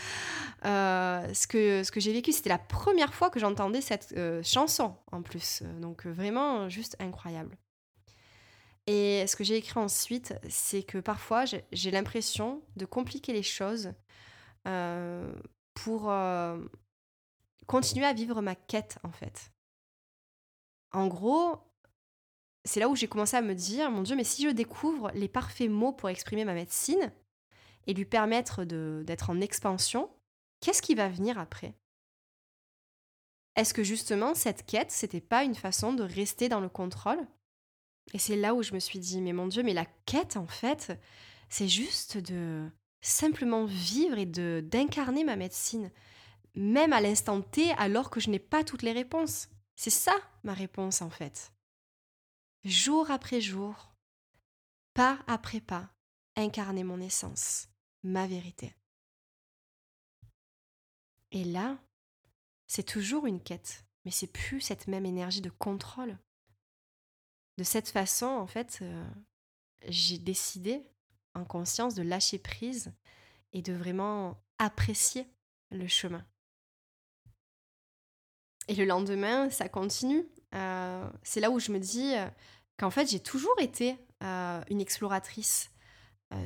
euh, 0.65 1.33
ce 1.33 1.45
que, 1.47 1.99
j'ai 1.99 2.13
vécu. 2.13 2.31
C'était 2.31 2.49
la 2.49 2.57
première 2.57 3.13
fois 3.13 3.29
que 3.29 3.39
j'entendais 3.39 3.81
cette 3.81 4.13
euh, 4.17 4.41
chanson 4.41 4.95
en 5.11 5.21
plus. 5.21 5.61
Donc 5.81 6.07
vraiment 6.07 6.67
juste 6.67 6.95
incroyable. 6.99 7.57
Et 8.87 9.27
ce 9.27 9.35
que 9.35 9.43
j'ai 9.43 9.57
écrit 9.57 9.79
ensuite, 9.79 10.33
c'est 10.49 10.81
que 10.81 10.97
parfois 10.97 11.45
j'ai 11.45 11.91
l'impression 11.91 12.63
de 12.77 12.85
compliquer 12.85 13.33
les 13.33 13.43
choses 13.43 13.93
pour 14.63 16.11
euh, 16.11 16.63
continuer 17.67 18.05
à 18.05 18.13
vivre 18.13 18.41
ma 18.41 18.55
quête 18.55 18.97
en 19.03 19.11
fait. 19.11 19.51
En 20.91 21.07
gros, 21.07 21.57
c'est 22.65 22.79
là 22.79 22.89
où 22.89 22.95
j'ai 22.95 23.07
commencé 23.07 23.37
à 23.37 23.41
me 23.41 23.55
dire, 23.55 23.89
mon 23.89 24.03
Dieu, 24.03 24.15
mais 24.15 24.23
si 24.23 24.43
je 24.43 24.49
découvre 24.49 25.11
les 25.13 25.29
parfaits 25.29 25.69
mots 25.69 25.93
pour 25.93 26.09
exprimer 26.09 26.45
ma 26.45 26.53
médecine 26.53 27.11
et 27.87 27.93
lui 27.93 28.05
permettre 28.05 28.63
d'être 28.65 29.29
en 29.29 29.41
expansion, 29.41 30.09
qu'est-ce 30.59 30.81
qui 30.81 30.95
va 30.95 31.09
venir 31.09 31.39
après? 31.39 31.73
Est-ce 33.55 33.73
que 33.73 33.83
justement 33.83 34.33
cette 34.33 34.65
quête, 34.65 34.91
c'était 34.91 35.21
pas 35.21 35.43
une 35.43 35.55
façon 35.55 35.93
de 35.93 36.03
rester 36.03 36.49
dans 36.49 36.59
le 36.59 36.69
contrôle? 36.69 37.27
Et 38.13 38.19
c'est 38.19 38.35
là 38.35 38.53
où 38.53 38.63
je 38.63 38.73
me 38.73 38.79
suis 38.79 38.99
dit, 38.99 39.21
mais 39.21 39.33
mon 39.33 39.47
Dieu, 39.47 39.63
mais 39.63 39.73
la 39.73 39.85
quête 40.05 40.37
en 40.37 40.47
fait, 40.47 40.99
c'est 41.49 41.67
juste 41.67 42.17
de 42.17 42.69
simplement 43.01 43.65
vivre 43.65 44.17
et 44.17 44.25
de 44.25 44.63
d'incarner 44.63 45.23
ma 45.23 45.35
médecine, 45.35 45.91
même 46.55 46.93
à 46.93 47.01
l'instant 47.01 47.41
T, 47.41 47.71
alors 47.73 48.09
que 48.09 48.19
je 48.19 48.29
n'ai 48.29 48.39
pas 48.39 48.63
toutes 48.63 48.83
les 48.83 48.91
réponses. 48.91 49.49
C'est 49.75 49.89
ça 49.89 50.13
ma 50.43 50.53
réponse 50.53 51.01
en 51.01 51.09
fait. 51.09 51.51
Jour 52.63 53.09
après 53.09 53.41
jour, 53.41 53.95
pas 54.93 55.19
après 55.27 55.61
pas, 55.61 55.89
incarner 56.35 56.83
mon 56.83 56.99
essence, 56.99 57.69
ma 58.03 58.27
vérité. 58.27 58.75
Et 61.31 61.43
là, 61.43 61.79
c'est 62.67 62.83
toujours 62.83 63.25
une 63.25 63.41
quête, 63.41 63.85
mais 64.05 64.11
c'est 64.11 64.31
plus 64.31 64.61
cette 64.61 64.87
même 64.87 65.05
énergie 65.05 65.41
de 65.41 65.49
contrôle. 65.49 66.17
De 67.57 67.63
cette 67.63 67.89
façon, 67.89 68.27
en 68.27 68.47
fait, 68.47 68.79
euh, 68.81 69.09
j'ai 69.87 70.17
décidé 70.17 70.83
en 71.33 71.45
conscience 71.45 71.95
de 71.95 72.03
lâcher 72.03 72.37
prise 72.37 72.91
et 73.53 73.61
de 73.61 73.73
vraiment 73.73 74.37
apprécier 74.57 75.27
le 75.71 75.87
chemin. 75.87 76.25
Et 78.67 78.75
le 78.75 78.85
lendemain, 78.85 79.49
ça 79.49 79.67
continue. 79.69 80.25
Euh, 80.53 81.09
c'est 81.23 81.39
là 81.39 81.49
où 81.49 81.59
je 81.59 81.71
me 81.71 81.79
dis 81.79 82.15
euh, 82.15 82.27
qu'en 82.77 82.89
fait, 82.89 83.09
j'ai 83.09 83.19
toujours 83.19 83.59
été 83.59 83.97
euh, 84.23 84.61
une 84.69 84.81
exploratrice 84.81 85.69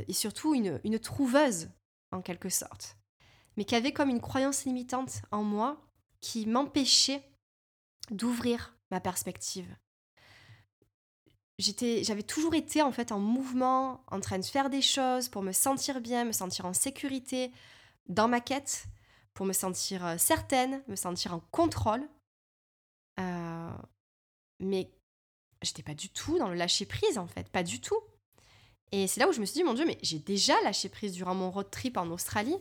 et 0.08 0.14
surtout 0.14 0.56
une, 0.56 0.98
trouveuse, 0.98 1.70
en 2.12 2.24
quelque 2.24 2.50
sorte. 2.50 2.98
mais 3.56 3.66
qui 3.66 3.76
avait 3.76 3.94
comme 3.94 4.10
une 4.10 4.20
croyance 4.20 4.66
limitante 4.66 5.22
en 5.30 5.44
moi 5.44 5.80
qui 6.22 6.48
m'empêchait 6.48 7.22
d'ouvrir 8.10 8.76
ma 8.90 9.00
perspective. 9.00 9.68
J'avais 11.58 12.24
toujours 12.24 12.54
été 12.54 12.82
en 12.82 12.92
fait 12.92 13.12
en 13.12 13.20
mouvement, 13.20 14.04
en 14.08 14.20
train 14.20 14.40
de 14.40 14.46
faire 14.46 14.70
des 14.70 14.82
choses 14.82 15.30
pour 15.30 15.42
me 15.42 15.54
sentir 15.54 16.02
bien, 16.02 16.26
me 16.26 16.34
sentir 16.34 16.66
en 16.66 16.74
sécurité 16.74 17.52
dans 18.08 18.28
ma 18.28 18.42
quête, 18.42 18.88
pour 19.34 19.46
me 19.46 19.54
sentir 19.54 20.06
euh, 20.06 20.18
certaine, 20.18 20.84
me 20.88 20.96
sentir 20.96 21.34
en 21.34 21.40
contrôle. 21.52 22.08
Euh, 23.20 23.72
mais 24.60 24.92
j'étais 25.62 25.84
pas 25.84 25.94
du 25.94 26.10
tout 26.10 26.38
dans 26.38 26.50
le 26.50 26.56
lâcher 26.56 26.86
prise 26.86 27.18
en 27.18 27.28
fait, 27.28 27.50
pas 27.50 27.64
du 27.64 27.80
tout. 27.80 28.00
Et 28.92 29.08
c'est 29.08 29.20
là 29.20 29.28
où 29.28 29.32
je 29.32 29.40
me 29.40 29.46
suis 29.46 29.56
dit, 29.56 29.64
mon 29.64 29.74
Dieu, 29.74 29.86
mais 29.86 29.98
j'ai 30.02 30.20
déjà 30.20 30.60
lâché 30.62 30.90
prise 30.90 31.14
durant 31.14 31.36
mon 31.36 31.52
road 31.52 31.70
trip 31.72 31.98
en 31.98 32.10
Australie. 32.12 32.58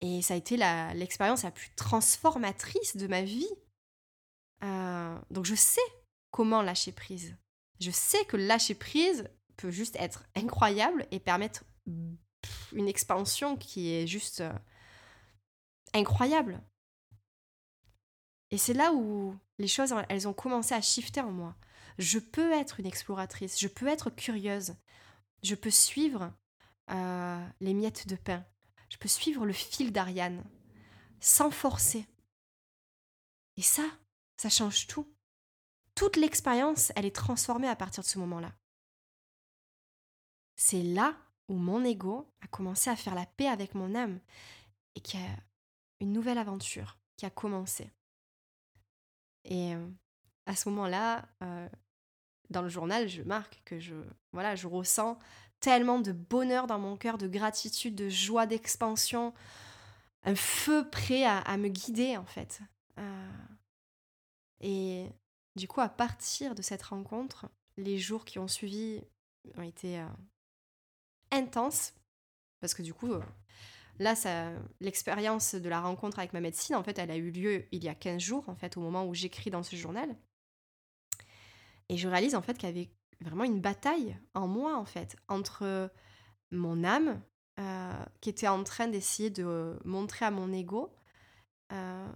Et 0.00 0.22
ça 0.22 0.34
a 0.34 0.36
été 0.36 0.56
l'expérience 0.94 1.42
la, 1.42 1.50
plus 1.50 1.70
transformatrice 1.76 2.96
de 2.96 3.06
ma 3.06 3.22
vie. 3.22 3.48
Euh, 4.62 5.18
donc 5.30 5.44
je 5.44 5.54
sais 5.54 5.80
comment 6.30 6.62
lâcher 6.62 6.92
prise. 6.92 7.36
Je 7.80 7.90
sais 7.90 8.24
que 8.26 8.36
lâcher 8.36 8.74
prise 8.74 9.28
peut 9.56 9.70
juste 9.70 9.96
être 9.96 10.24
incroyable 10.34 11.06
et 11.10 11.18
permettre 11.18 11.64
une 12.72 12.88
expansion 12.88 13.56
qui 13.56 13.92
est 13.92 14.06
juste 14.06 14.40
euh, 14.40 14.52
incroyable. 15.94 16.60
Et 18.50 18.58
c'est 18.58 18.74
là 18.74 18.92
où 18.92 19.36
les 19.58 19.68
choses, 19.68 19.94
elles 20.08 20.28
ont 20.28 20.32
commencé 20.32 20.74
à 20.74 20.80
shifter 20.80 21.20
en 21.20 21.30
moi. 21.30 21.56
Je 21.98 22.18
peux 22.18 22.52
être 22.52 22.80
une 22.80 22.86
exploratrice, 22.86 23.60
je 23.60 23.68
peux 23.68 23.86
être 23.86 24.10
curieuse, 24.10 24.74
je 25.42 25.54
peux 25.54 25.70
suivre 25.70 26.32
euh, 26.90 27.46
les 27.60 27.74
miettes 27.74 28.08
de 28.08 28.16
pain, 28.16 28.44
je 28.88 28.96
peux 28.96 29.08
suivre 29.08 29.44
le 29.46 29.52
fil 29.52 29.92
d'Ariane, 29.92 30.42
sans 31.20 31.50
forcer. 31.50 32.06
Et 33.56 33.62
ça, 33.62 33.84
ça 34.36 34.48
change 34.48 34.86
tout. 34.86 35.06
Toute 35.94 36.16
l'expérience, 36.16 36.92
elle 36.96 37.06
est 37.06 37.14
transformée 37.14 37.68
à 37.68 37.76
partir 37.76 38.02
de 38.02 38.08
ce 38.08 38.18
moment-là. 38.18 38.52
C'est 40.56 40.82
là 40.82 41.16
où 41.48 41.54
mon 41.54 41.84
ego 41.84 42.30
a 42.42 42.46
commencé 42.46 42.90
à 42.90 42.96
faire 42.96 43.14
la 43.14 43.26
paix 43.26 43.48
avec 43.48 43.74
mon 43.74 43.94
âme 43.94 44.20
et 44.94 45.00
qu'il 45.00 45.20
y 45.20 45.22
a 45.22 45.36
une 46.00 46.12
nouvelle 46.12 46.38
aventure 46.38 46.98
qui 47.16 47.26
a 47.26 47.30
commencé. 47.30 47.90
Et 49.44 49.74
euh, 49.74 49.86
à 50.46 50.54
ce 50.54 50.68
moment-là, 50.68 51.28
euh, 51.42 51.68
dans 52.50 52.62
le 52.62 52.68
journal, 52.68 53.08
je 53.08 53.22
marque 53.22 53.62
que 53.64 53.78
je, 53.78 53.94
voilà, 54.32 54.54
je 54.54 54.66
ressens 54.66 55.18
tellement 55.60 56.00
de 56.00 56.12
bonheur 56.12 56.66
dans 56.66 56.78
mon 56.78 56.96
cœur, 56.96 57.18
de 57.18 57.28
gratitude, 57.28 57.94
de 57.94 58.08
joie, 58.08 58.46
d'expansion, 58.46 59.34
un 60.24 60.34
feu 60.34 60.88
prêt 60.90 61.24
à, 61.24 61.56
me 61.56 61.68
guider 61.68 62.16
en 62.16 62.24
fait. 62.24 62.60
Euh, 62.98 63.30
et 64.60 65.06
du 65.56 65.68
coup, 65.68 65.80
à 65.80 65.88
partir 65.88 66.54
de 66.54 66.62
cette 66.62 66.82
rencontre, 66.82 67.48
les 67.76 67.98
jours 67.98 68.24
qui 68.24 68.38
ont 68.38 68.48
suivi 68.48 69.02
ont 69.56 69.62
été 69.62 70.04
intenses 71.30 71.94
parce 72.60 72.74
que 72.74 72.82
du 72.82 72.94
coup, 72.94 73.12
là, 73.98 74.14
l'expérience 74.80 75.54
de 75.54 75.68
la 75.68 75.80
rencontre 75.80 76.18
avec 76.18 76.32
ma 76.32 76.40
médecine, 76.40 76.76
en 76.76 76.82
fait, 76.82 76.98
elle 76.98 77.10
a 77.10 77.16
eu 77.16 77.30
lieu 77.30 77.66
il 77.72 77.82
y 77.82 77.88
a 77.88 77.94
15 77.94 78.20
jours, 78.20 78.48
en 78.48 78.54
fait, 78.54 78.76
au 78.76 78.80
moment 78.80 79.06
où 79.06 79.14
j'écris 79.14 79.50
dans 79.50 79.62
ce 79.62 79.76
journal. 79.76 80.14
Et 81.88 81.96
je 81.96 82.08
réalise, 82.08 82.34
en 82.34 82.42
fait, 82.42 82.56
qu'il 82.56 82.68
y 82.68 82.72
avait 82.72 82.90
vraiment 83.20 83.44
une 83.44 83.60
bataille 83.60 84.16
en 84.34 84.46
moi, 84.46 84.76
en 84.76 84.84
fait, 84.84 85.16
entre 85.28 85.90
mon 86.50 86.84
âme, 86.84 87.22
euh, 87.58 88.04
qui 88.20 88.30
était 88.30 88.48
en 88.48 88.62
train 88.62 88.88
d'essayer 88.88 89.30
de 89.30 89.78
montrer 89.84 90.24
à 90.24 90.30
mon 90.30 90.52
ego 90.52 90.92
euh, 91.72 92.12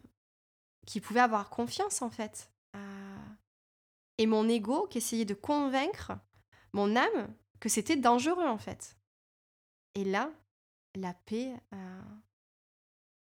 qu'il 0.87 1.03
pouvait 1.03 1.21
avoir 1.21 1.51
confiance, 1.51 2.03
en 2.03 2.11
fait. 2.11 2.51
Euh, 4.19 4.23
et 4.23 4.27
mon 4.27 4.49
ego 4.49 4.87
qui 4.89 4.99
essayait 4.99 5.25
de 5.25 5.35
convaincre 5.35 6.13
mon 6.73 6.97
âme 6.97 7.35
que 7.61 7.69
c'était 7.69 7.97
dangereux, 7.97 8.47
en 8.47 8.59
fait. 8.59 8.97
Et 9.95 10.05
là, 10.05 10.31
la 10.95 11.15
paix 11.15 11.55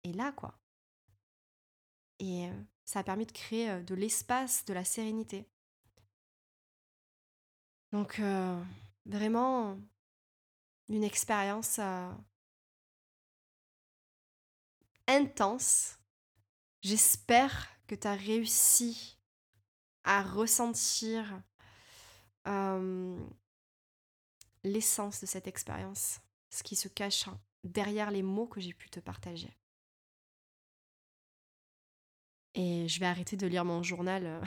est 0.05 0.13
là, 0.13 0.33
quoi. 0.33 0.59
Et 2.19 2.49
ça 2.85 3.01
a 3.01 3.05
permis 3.05 3.27
de 3.27 3.33
créer 3.33 3.83
de 3.83 3.95
l'espace, 3.95 4.65
de 4.65 4.75
la 4.75 4.85
sérénité. 4.85 5.47
Donc, 7.93 8.21
vraiment, 9.07 9.79
une 10.89 11.05
expérience 11.05 11.81
intense. 15.07 15.99
J'espère 16.83 17.69
que 17.87 17.95
tu 17.95 18.07
as 18.07 18.15
réussi 18.15 19.18
à 20.05 20.23
ressentir 20.23 21.43
l'essence 24.65 25.21
de 25.21 25.27
cette 25.27 25.47
expérience, 25.47 26.21
ce 26.51 26.63
qui 26.63 26.77
se 26.77 26.89
cache 26.89 27.27
derrière 27.63 28.11
les 28.11 28.23
mots 28.23 28.47
que 28.47 28.61
j'ai 28.61 28.73
pu 28.73 28.89
te 28.89 29.01
partager. 29.01 29.55
Et 32.55 32.89
je 32.89 32.99
vais 33.01 33.07
arrêter 33.07 33.37
de 33.37 33.47
lire 33.47 33.67
mon 33.67 33.83
journal 33.83 34.41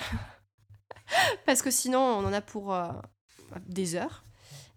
parce 1.46 1.62
que 1.62 1.70
sinon 1.70 2.00
on 2.00 2.26
en 2.26 2.34
a 2.34 2.42
pour 2.42 2.76
des 3.68 3.96
heures. 3.96 4.24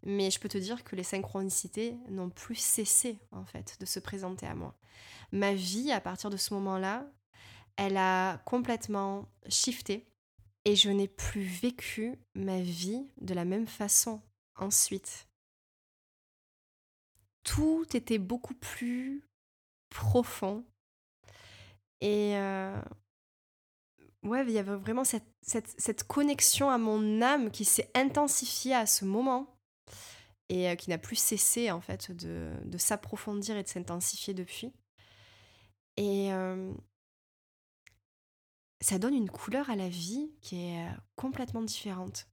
Mais 0.05 0.31
je 0.31 0.39
peux 0.39 0.51
te 0.51 0.59
dire 0.59 0.85
que 0.85 0.97
les 0.97 1.03
synchronicités 1.03 1.97
n'ont 2.11 2.29
plus 2.29 2.57
cessé, 2.57 3.19
en 3.33 3.47
fait, 3.47 3.79
de 3.81 3.87
se 3.87 3.99
présenter 3.99 4.47
à 4.47 4.55
moi. 4.55 4.77
Ma 5.33 5.55
vie, 5.55 5.93
à 5.93 6.01
partir 6.01 6.29
de 6.29 6.37
ce 6.37 6.53
moment-là, 6.55 7.07
elle 7.77 7.97
a 7.97 8.39
complètement 8.45 9.27
shifté 9.49 10.07
et 10.65 10.77
je 10.77 10.91
n'ai 10.91 11.09
plus 11.09 11.43
vécu 11.43 12.19
ma 12.35 12.61
vie 12.61 13.07
de 13.21 13.35
la 13.35 13.45
même 13.45 13.67
façon 13.67 14.21
ensuite. 14.57 15.29
Tout 17.43 17.85
était 17.95 18.19
beaucoup 18.19 18.55
plus 18.55 19.23
profond 19.91 20.65
et 22.01 22.37
euh, 22.37 22.81
ouais, 24.25 24.43
il 24.43 24.51
y 24.51 24.59
avait 24.59 24.77
vraiment 24.77 25.05
cette, 25.05 26.05
connexion 26.07 26.71
à 26.71 26.79
mon 26.79 27.23
âme 27.23 27.51
qui 27.51 27.65
s'est 27.65 27.91
intensifiée 27.95 28.75
à 28.75 28.87
ce 28.87 29.05
moment 29.05 29.57
et 30.49 30.69
euh, 30.69 30.75
qui 30.75 30.91
n'a 30.91 30.99
plus 30.99 31.17
cessé 31.17 31.71
en 31.71 31.81
fait 31.81 32.13
de, 32.13 32.53
de 32.65 32.79
s'approfondir 32.79 33.57
et 33.57 33.63
de 33.63 33.69
s'intensifier 33.69 34.35
depuis. 34.35 34.73
Et 35.97 36.33
euh, 36.33 36.73
ça 38.85 38.99
donne 38.99 39.15
une 39.15 39.31
couleur 39.31 39.71
à 39.71 39.77
la 39.77 39.89
vie 39.89 40.31
qui 40.41 40.67
est 40.67 40.87
euh, 40.87 40.93
complètement 41.17 41.63
différente. 41.63 42.27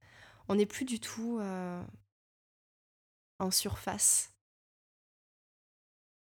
On 0.48 0.54
n'est 0.56 0.66
plus 0.66 0.84
du 0.84 1.00
tout 1.00 1.40
en 3.38 3.50
surface. 3.50 4.34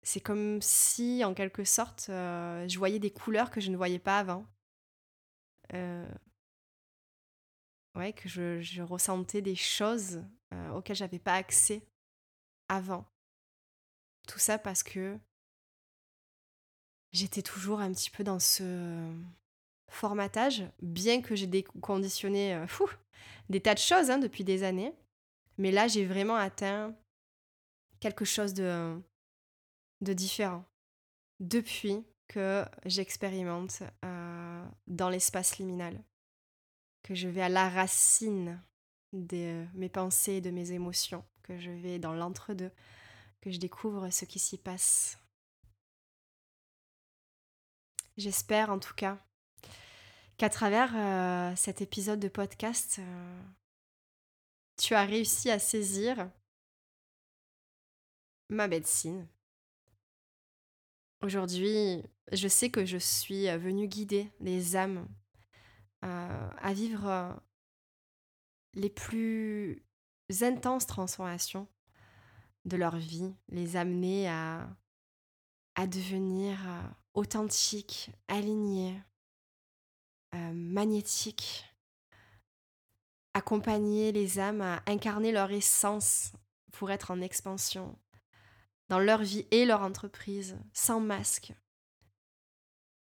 C'est 0.03 0.21
comme 0.21 0.63
si, 0.63 1.25
en 1.25 1.35
quelque 1.35 1.65
sorte, 1.65 2.05
je 2.09 2.79
voyais 2.79 3.01
des 3.01 3.11
couleurs 3.11 3.51
que 3.51 3.61
je 3.61 3.71
ne 3.71 3.77
voyais 3.77 3.99
pas 3.99 4.19
avant. 4.19 4.47
Euh, 5.73 6.07
ouais, 7.95 8.13
que 8.13 8.29
je, 8.29 8.61
je, 8.61 8.83
ressentais 8.83 9.41
des 9.43 9.57
choses 9.57 10.23
euh, 10.53 10.71
auxquelles 10.71 10.97
j'avais 10.97 11.19
pas 11.19 11.35
accès 11.35 11.87
avant. 12.69 13.07
Tout 14.29 14.39
ça 14.39 14.59
parce 14.59 14.83
que 14.83 15.19
j'étais 17.13 17.43
toujours 17.43 17.81
un 17.81 17.93
petit 17.93 18.11
peu 18.11 18.25
dans 18.25 18.39
ce 18.39 19.11
formatage, 19.95 20.65
bien 20.83 21.23
que 21.23 21.35
j'ai 21.35 21.47
déconditionné 21.47 22.55
euh, 22.55 22.67
des 23.49 23.61
tas 23.61 23.75
de 23.75 23.79
choses 23.79 24.11
hein, 24.11 24.19
depuis 24.19 24.45
des 24.45 24.63
années. 24.63 24.93
Mais 25.59 25.71
là, 25.71 25.89
j'ai 25.89 26.05
vraiment 26.05 26.37
atteint 26.37 26.95
quelque 28.01 28.25
chose 28.25 28.55
de, 28.55 29.01
différent 30.01 30.65
depuis 31.41 32.05
que 32.29 32.65
j'expérimente 32.85 33.83
euh, 34.05 34.65
dans 34.87 35.09
l'espace 35.09 35.59
liminal, 35.59 36.03
que 37.03 37.15
je 37.15 37.29
vais 37.29 37.43
à 37.43 37.49
la 37.49 37.69
racine 37.69 38.61
de 39.13 39.65
mes 39.75 39.89
pensées 39.89 40.41
de 40.41 40.51
mes 40.51 40.73
émotions, 40.73 41.25
que 41.43 41.59
je 41.59 41.71
vais 41.71 41.99
dans 41.99 42.15
l'entre-deux, 42.15 42.71
que 43.41 43.51
je 43.51 43.59
découvre 43.59 44.11
ce 44.11 44.25
qui 44.25 44.39
s'y 44.39 44.59
passe. 44.59 45.19
J'espère 48.17 48.71
en 48.71 48.79
tout 48.79 48.95
cas 48.95 49.19
qu'à 50.37 50.49
travers 50.49 50.93
euh, 50.95 51.57
cet 51.57 51.81
épisode 51.81 52.21
de 52.21 52.29
podcast, 52.29 52.99
euh, 52.99 53.43
tu 54.77 54.95
as 54.95 55.05
réussi 55.05 55.51
à 55.51 55.59
saisir 55.59 56.31
ma 58.49 58.69
médecine, 58.69 59.27
Aujourd'hui, 61.23 62.03
je 62.33 62.49
sais 62.49 62.69
que 62.69 62.85
je 62.85 62.99
suis 62.99 63.49
euh, 63.49 63.57
venue 63.57 63.89
guider 63.89 64.31
les 64.41 64.77
âmes 64.77 65.09
à 66.03 66.75
vivre 66.75 67.35
les 68.75 68.91
plus 68.91 69.83
intenses 70.43 70.85
transformations 70.85 71.67
de 72.67 72.77
leur 72.77 72.99
vie, 72.99 73.35
les 73.49 73.77
amener 73.77 74.29
à 74.29 74.69
à 75.75 75.87
devenir 75.87 76.57
euh, 76.67 76.83
authentique, 77.15 78.11
aligné, 78.29 79.01
euh, 80.35 80.53
magnétique, 80.53 81.65
accompagner 83.35 84.13
les 84.13 84.39
âmes 84.39 84.61
à 84.61 84.83
incarner 84.87 85.33
leur 85.33 85.51
essence 85.51 86.33
pour 86.73 86.91
être 86.91 87.11
en 87.11 87.21
expansion 87.21 87.97
dans 88.89 88.99
leur 88.99 89.23
vie 89.23 89.47
et 89.51 89.65
leur 89.65 89.83
entreprise, 89.83 90.59
sans 90.73 91.01
masque, 91.01 91.53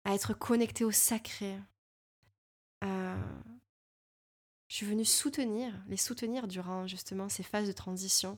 à 0.03 0.13
être 0.13 0.33
connecté 0.33 0.83
au 0.85 0.91
sacré. 0.91 1.57
je 2.81 3.17
suis 4.67 4.85
venue 4.85 5.05
soutenir, 5.05 5.73
les 5.87 5.97
soutenir 5.97 6.47
durant 6.47 6.87
justement 6.87 7.29
ces 7.29 7.43
phases 7.43 7.67
de 7.67 7.73
transition, 7.73 8.37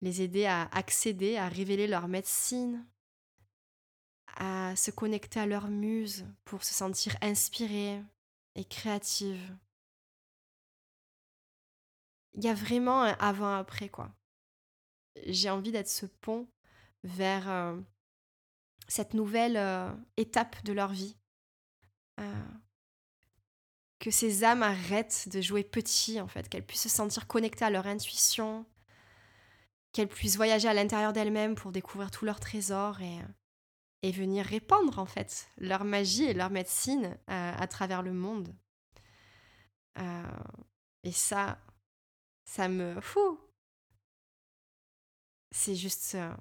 les 0.00 0.22
aider 0.22 0.46
à 0.46 0.62
accéder, 0.72 1.36
à 1.36 1.48
révéler 1.48 1.86
leur 1.86 2.08
médecine, 2.08 2.86
à 4.36 4.74
se 4.76 4.90
connecter 4.90 5.40
à 5.40 5.46
leur 5.46 5.68
muse 5.68 6.26
pour 6.44 6.64
se 6.64 6.74
sentir 6.74 7.16
inspirée 7.20 8.02
et 8.54 8.64
créative. 8.64 9.56
Il 12.34 12.44
y 12.44 12.48
a 12.48 12.54
vraiment 12.54 13.02
un 13.02 13.12
avant-après, 13.12 13.88
quoi. 13.88 14.10
J'ai 15.26 15.50
envie 15.50 15.72
d'être 15.72 15.88
ce 15.88 16.06
pont 16.06 16.48
vers 17.04 17.50
euh, 17.50 17.78
cette 18.88 19.14
nouvelle 19.14 19.56
euh, 19.56 19.92
étape 20.16 20.64
de 20.64 20.72
leur 20.72 20.92
vie. 20.92 21.16
Euh, 22.20 22.44
que 23.98 24.10
ces 24.10 24.44
âmes 24.44 24.62
arrêtent 24.62 25.28
de 25.30 25.40
jouer 25.40 25.62
petit, 25.62 26.20
en 26.20 26.26
fait, 26.26 26.48
qu'elles 26.48 26.66
puissent 26.66 26.82
se 26.82 26.88
sentir 26.88 27.26
connectées 27.26 27.64
à 27.64 27.70
leur 27.70 27.86
intuition, 27.86 28.66
qu'elles 29.92 30.08
puissent 30.08 30.36
voyager 30.36 30.68
à 30.68 30.74
l'intérieur 30.74 31.12
d'elles-mêmes 31.12 31.54
pour 31.54 31.70
découvrir 31.70 32.10
tous 32.10 32.24
leurs 32.24 32.40
trésors 32.40 33.00
et, 33.00 33.20
et 34.02 34.10
venir 34.10 34.44
répandre 34.44 34.98
en 34.98 35.06
fait 35.06 35.48
leur 35.58 35.84
magie 35.84 36.24
et 36.24 36.34
leur 36.34 36.50
médecine 36.50 37.16
à, 37.28 37.66
travers 37.68 38.02
le 38.02 38.12
monde. 38.12 38.54
Euh, 39.98 40.22
et 41.04 41.12
ça, 41.12 41.58
ça 42.44 42.68
me 42.68 43.00
fou. 43.00 43.38
C'est 45.52 45.76
juste 45.76 46.14
euh, 46.16 46.34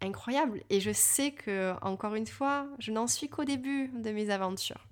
incroyable. 0.00 0.62
Et 0.70 0.80
je 0.80 0.92
sais 0.92 1.32
que, 1.32 1.74
encore 1.82 2.14
une 2.14 2.26
fois, 2.26 2.68
je 2.78 2.90
n'en 2.90 3.06
suis 3.06 3.28
qu'au 3.28 3.44
début 3.44 3.88
de 3.88 4.10
mes 4.10 4.30
aventures. 4.30 4.88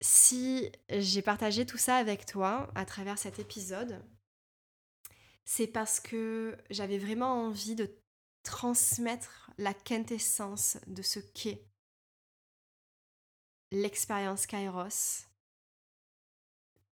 Si 0.00 0.70
j'ai 0.90 1.22
partagé 1.22 1.64
tout 1.64 1.78
ça 1.78 1.96
avec 1.96 2.26
toi 2.26 2.68
à 2.74 2.84
travers 2.84 3.18
cet 3.18 3.38
épisode, 3.38 4.02
c'est 5.44 5.66
parce 5.66 6.00
que 6.00 6.56
j'avais 6.70 6.98
vraiment 6.98 7.46
envie 7.46 7.74
de 7.74 7.90
transmettre 8.42 9.50
la 9.58 9.74
quintessence 9.74 10.78
de 10.86 11.02
ce 11.02 11.20
qu'est 11.20 11.64
l'expérience 13.70 14.46
Kairos, 14.46 15.26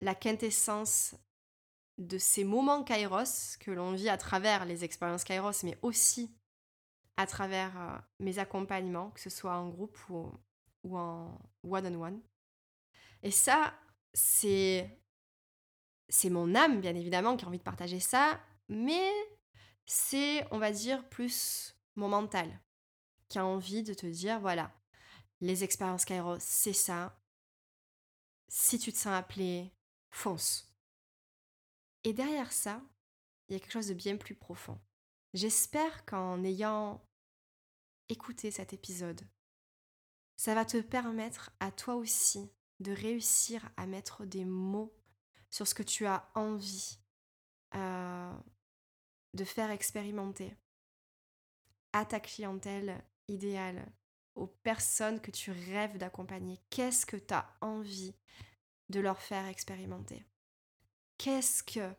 la 0.02 0.16
quintessence 0.16 1.16
de 1.98 2.18
ces 2.18 2.44
moments 2.44 2.84
Kairos 2.84 3.58
que 3.60 3.72
l'on 3.72 3.94
vit 3.94 4.10
à 4.10 4.18
travers 4.18 4.66
les 4.66 4.84
expériences 4.84 5.24
Kairos, 5.24 5.64
mais 5.64 5.78
aussi 5.82 6.36
à 7.18 7.28
travers 7.28 7.80
euh, 7.80 7.98
mes 8.20 8.40
accompagnements, 8.40 9.12
que 9.12 9.20
ce 9.20 9.30
soit 9.30 9.56
en 9.56 9.70
groupe 9.70 9.98
ou, 10.10 10.32
ou 10.84 10.98
en 10.98 11.40
one-on-one. 11.64 12.22
Et 13.22 13.32
ça, 13.32 13.74
c'est 14.14 15.00
c'est 16.10 16.30
mon 16.30 16.56
âme, 16.56 16.82
bien 16.82 16.96
évidemment, 16.96 17.38
qui 17.38 17.46
a 17.46 17.48
envie 17.48 17.58
de 17.58 17.64
partager 17.64 18.00
ça, 18.00 18.40
mais 18.70 19.12
c'est, 19.86 20.46
on 20.52 20.60
va 20.60 20.72
dire, 20.72 21.08
plus 21.10 21.76
mon 21.96 22.10
mental 22.10 22.62
qui 23.30 23.40
a 23.40 23.46
envie 23.46 23.84
de 23.84 23.94
te 23.94 24.06
dire, 24.06 24.40
voilà, 24.40 24.72
les 25.42 25.64
expériences 25.64 26.06
Kairos, 26.06 26.40
c'est 26.40 26.74
ça. 26.74 27.20
Si 28.48 28.78
tu 28.78 28.94
te 28.94 28.98
sens 28.98 29.14
appelé, 29.14 29.74
fonce. 30.12 30.72
Et 32.04 32.14
derrière 32.14 32.52
ça, 32.52 32.82
il 33.48 33.54
y 33.54 33.56
a 33.56 33.60
quelque 33.60 33.72
chose 33.72 33.88
de 33.88 33.94
bien 33.94 34.18
plus 34.18 34.36
profond. 34.36 34.80
J'espère 35.34 36.06
qu'en 36.06 36.44
ayant 36.44 37.04
écouté 38.10 38.52
cet 38.52 38.74
épisode, 38.74 39.22
ça 40.36 40.54
va 40.54 40.66
te 40.66 40.78
permettre 40.78 41.52
à 41.60 41.72
toi 41.72 41.96
aussi 41.96 42.52
de 42.80 42.92
réussir 42.92 43.70
à 43.78 43.88
mettre 43.88 44.26
des 44.26 44.46
mots 44.46 44.94
sur 45.54 45.68
ce 45.68 45.76
que 45.76 45.84
tu 45.84 46.08
as 46.08 46.28
envie 46.34 46.98
euh, 47.76 48.34
de 49.36 49.44
faire 49.44 49.70
expérimenter 49.70 50.58
à 51.92 52.06
ta 52.06 52.20
clientèle 52.20 53.06
idéale, 53.28 53.86
aux 54.34 54.48
personnes 54.48 55.22
que 55.22 55.30
tu 55.30 55.52
rêves 55.52 56.00
d'accompagner. 56.00 56.60
Qu'est-ce 56.72 57.06
que 57.06 57.18
tu 57.18 57.36
as 57.36 57.56
envie 57.62 58.16
de 58.90 59.00
leur 59.00 59.22
faire 59.22 59.46
expérimenter? 59.46 60.26
Qu'est-ce 61.20 61.62
que 61.62 61.94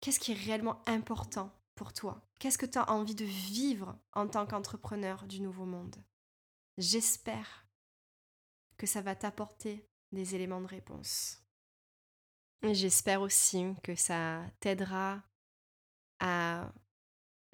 qu'est-ce 0.00 0.18
qui 0.18 0.32
est 0.32 0.42
réellement 0.42 0.80
important 0.86 1.52
pour 1.74 1.92
toi? 1.92 2.26
Qu'est-ce 2.38 2.56
que 2.56 2.64
tu 2.64 2.78
as 2.78 2.90
envie 2.90 3.14
de 3.14 3.26
vivre 3.26 3.94
en 4.14 4.26
tant 4.26 4.46
qu'entrepreneur 4.46 5.26
du 5.26 5.42
nouveau 5.42 5.66
monde? 5.66 6.02
J'espère 6.78 7.66
que 8.78 8.86
ça 8.86 9.02
va 9.02 9.14
t'apporter 9.14 9.86
des 10.12 10.34
éléments 10.34 10.62
de 10.62 10.66
réponse. 10.66 11.44
J'espère 12.62 13.22
aussi 13.22 13.64
que 13.82 13.94
ça 13.94 14.44
t'aidera 14.60 15.22
à 16.18 16.70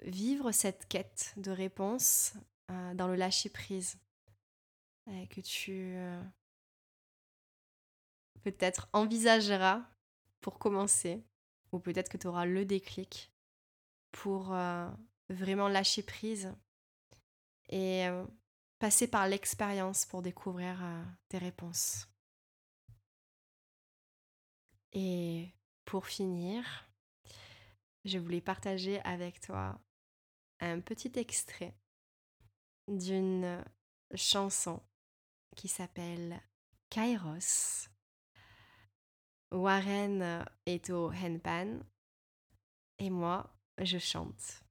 vivre 0.01 0.51
cette 0.51 0.87
quête 0.87 1.33
de 1.37 1.49
réponse 1.49 2.33
euh, 2.69 2.93
dans 2.93 3.07
le 3.07 3.15
lâcher-prise. 3.15 3.97
Et 5.09 5.27
que 5.27 5.39
tu 5.39 5.95
euh, 5.95 6.21
peut-être 8.43 8.89
envisageras 8.91 9.81
pour 10.41 10.59
commencer, 10.59 11.23
ou 11.71 11.79
peut-être 11.79 12.09
que 12.09 12.17
tu 12.17 12.27
auras 12.27 12.45
le 12.45 12.65
déclic 12.65 13.31
pour 14.11 14.53
euh, 14.53 14.89
vraiment 15.29 15.69
lâcher 15.69 16.03
prise 16.03 16.53
et 17.69 18.05
passer 18.79 19.07
par 19.07 19.27
l'expérience 19.27 20.05
pour 20.05 20.21
découvrir 20.21 20.81
tes 21.27 21.37
réponses. 21.37 22.07
Et 24.99 25.53
pour 25.85 26.07
finir, 26.07 26.89
je 28.03 28.17
voulais 28.17 28.41
partager 28.41 28.99
avec 29.01 29.39
toi 29.39 29.79
un 30.59 30.79
petit 30.79 31.11
extrait 31.19 31.77
d'une 32.87 33.63
chanson 34.15 34.81
qui 35.55 35.67
s'appelle 35.67 36.41
Kairos. 36.89 37.89
Warren 39.51 40.43
est 40.65 40.89
au 40.89 41.11
handpan 41.11 41.79
et 42.97 43.11
moi, 43.11 43.55
je 43.77 43.99
chante. 43.99 44.63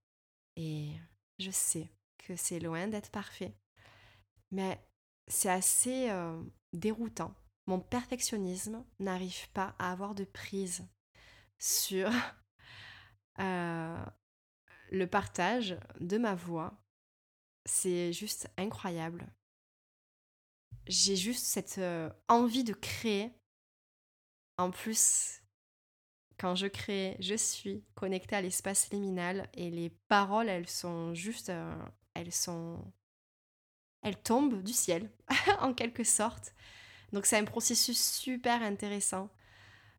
Et 0.57 0.91
je 1.39 1.53
sais 1.53 1.89
que 2.19 2.35
c'est 2.35 2.59
loin 2.59 2.89
d'être 2.89 3.13
parfait, 3.13 3.55
mais 4.51 4.77
c'est 5.29 5.51
assez 5.51 6.11
euh, 6.11 6.43
déroutant 6.73 7.33
mon 7.67 7.81
perfectionnisme 7.81 8.85
n'arrive 8.99 9.51
pas 9.51 9.75
à 9.79 9.93
avoir 9.93 10.15
de 10.15 10.25
prise 10.25 10.87
sur 11.59 12.11
euh, 13.39 14.05
le 14.91 15.07
partage 15.07 15.79
de 16.01 16.19
ma 16.19 16.35
voix. 16.35 16.75
C'est 17.65 18.13
juste 18.13 18.49
incroyable. 18.57 19.27
J'ai 20.87 21.17
juste 21.17 21.45
cette 21.47 21.79
euh, 21.79 22.11
envie 22.29 22.63
de 22.63 22.73
créer. 22.73 23.33
En 24.57 24.71
plus, 24.71 25.43
quand 26.39 26.55
je 26.55 26.67
crée, 26.67 27.17
je 27.19 27.35
suis 27.35 27.85
connectée 27.95 28.37
à 28.37 28.43
l'espace 28.43 28.91
liminal 28.91 29.49
et 29.55 29.71
les 29.71 29.91
paroles, 30.09 30.49
elles 30.49 30.69
sont 30.69 31.13
juste, 31.15 31.51
euh, 31.51 31.75
elles 32.15 32.33
sont, 32.33 32.93
elles 34.03 34.21
tombent 34.23 34.63
du 34.63 34.73
ciel 34.73 35.11
en 35.61 35.75
quelque 35.75 36.05
sorte. 36.05 36.55
Donc 37.13 37.27
c'est 37.27 37.39
un 37.39 37.45
processus 37.45 38.01
super 38.01 38.63
intéressant. 38.63 39.31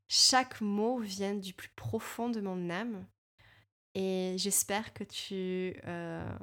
Chaque 0.08 0.62
mot 0.62 1.00
vient 1.00 1.36
du 1.36 1.54
plus 1.54 1.70
profond 1.70 2.30
de 2.30 2.40
mon 2.40 2.70
âme 2.70 3.06
et 3.94 4.36
j'espère 4.38 4.94
que 4.94 5.04
tu 5.04 5.80
euh, 5.86 6.38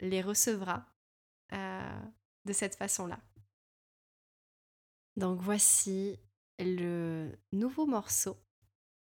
les 0.00 0.22
recevras 0.22 0.86
euh, 1.52 2.00
de 2.44 2.52
cette 2.52 2.76
façon-là. 2.76 3.20
Donc 5.16 5.40
voici 5.40 6.18
le 6.58 7.32
nouveau 7.52 7.86
morceau 7.86 8.36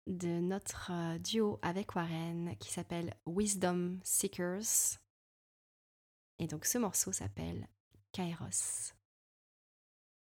de 0.07 0.39
notre 0.41 0.91
euh, 0.91 1.17
duo 1.17 1.59
avec 1.61 1.95
Warren 1.95 2.55
qui 2.57 2.71
s'appelle 2.71 3.15
Wisdom 3.25 3.99
Seekers. 4.03 4.99
Et 6.39 6.47
donc 6.47 6.65
ce 6.65 6.77
morceau 6.77 7.11
s'appelle 7.11 7.67
Kairos. 8.11 8.93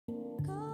Go. 0.08 0.65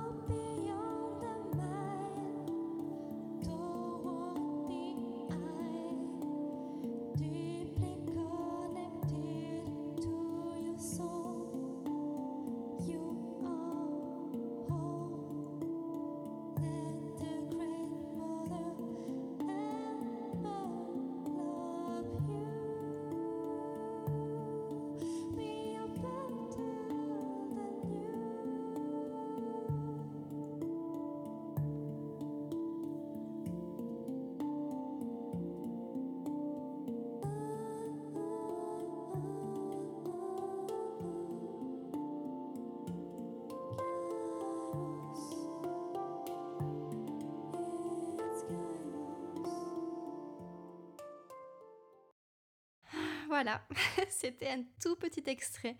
Voilà, 53.43 53.61
c'était 54.09 54.51
un 54.51 54.63
tout 54.81 54.95
petit 54.95 55.25
extrait. 55.27 55.77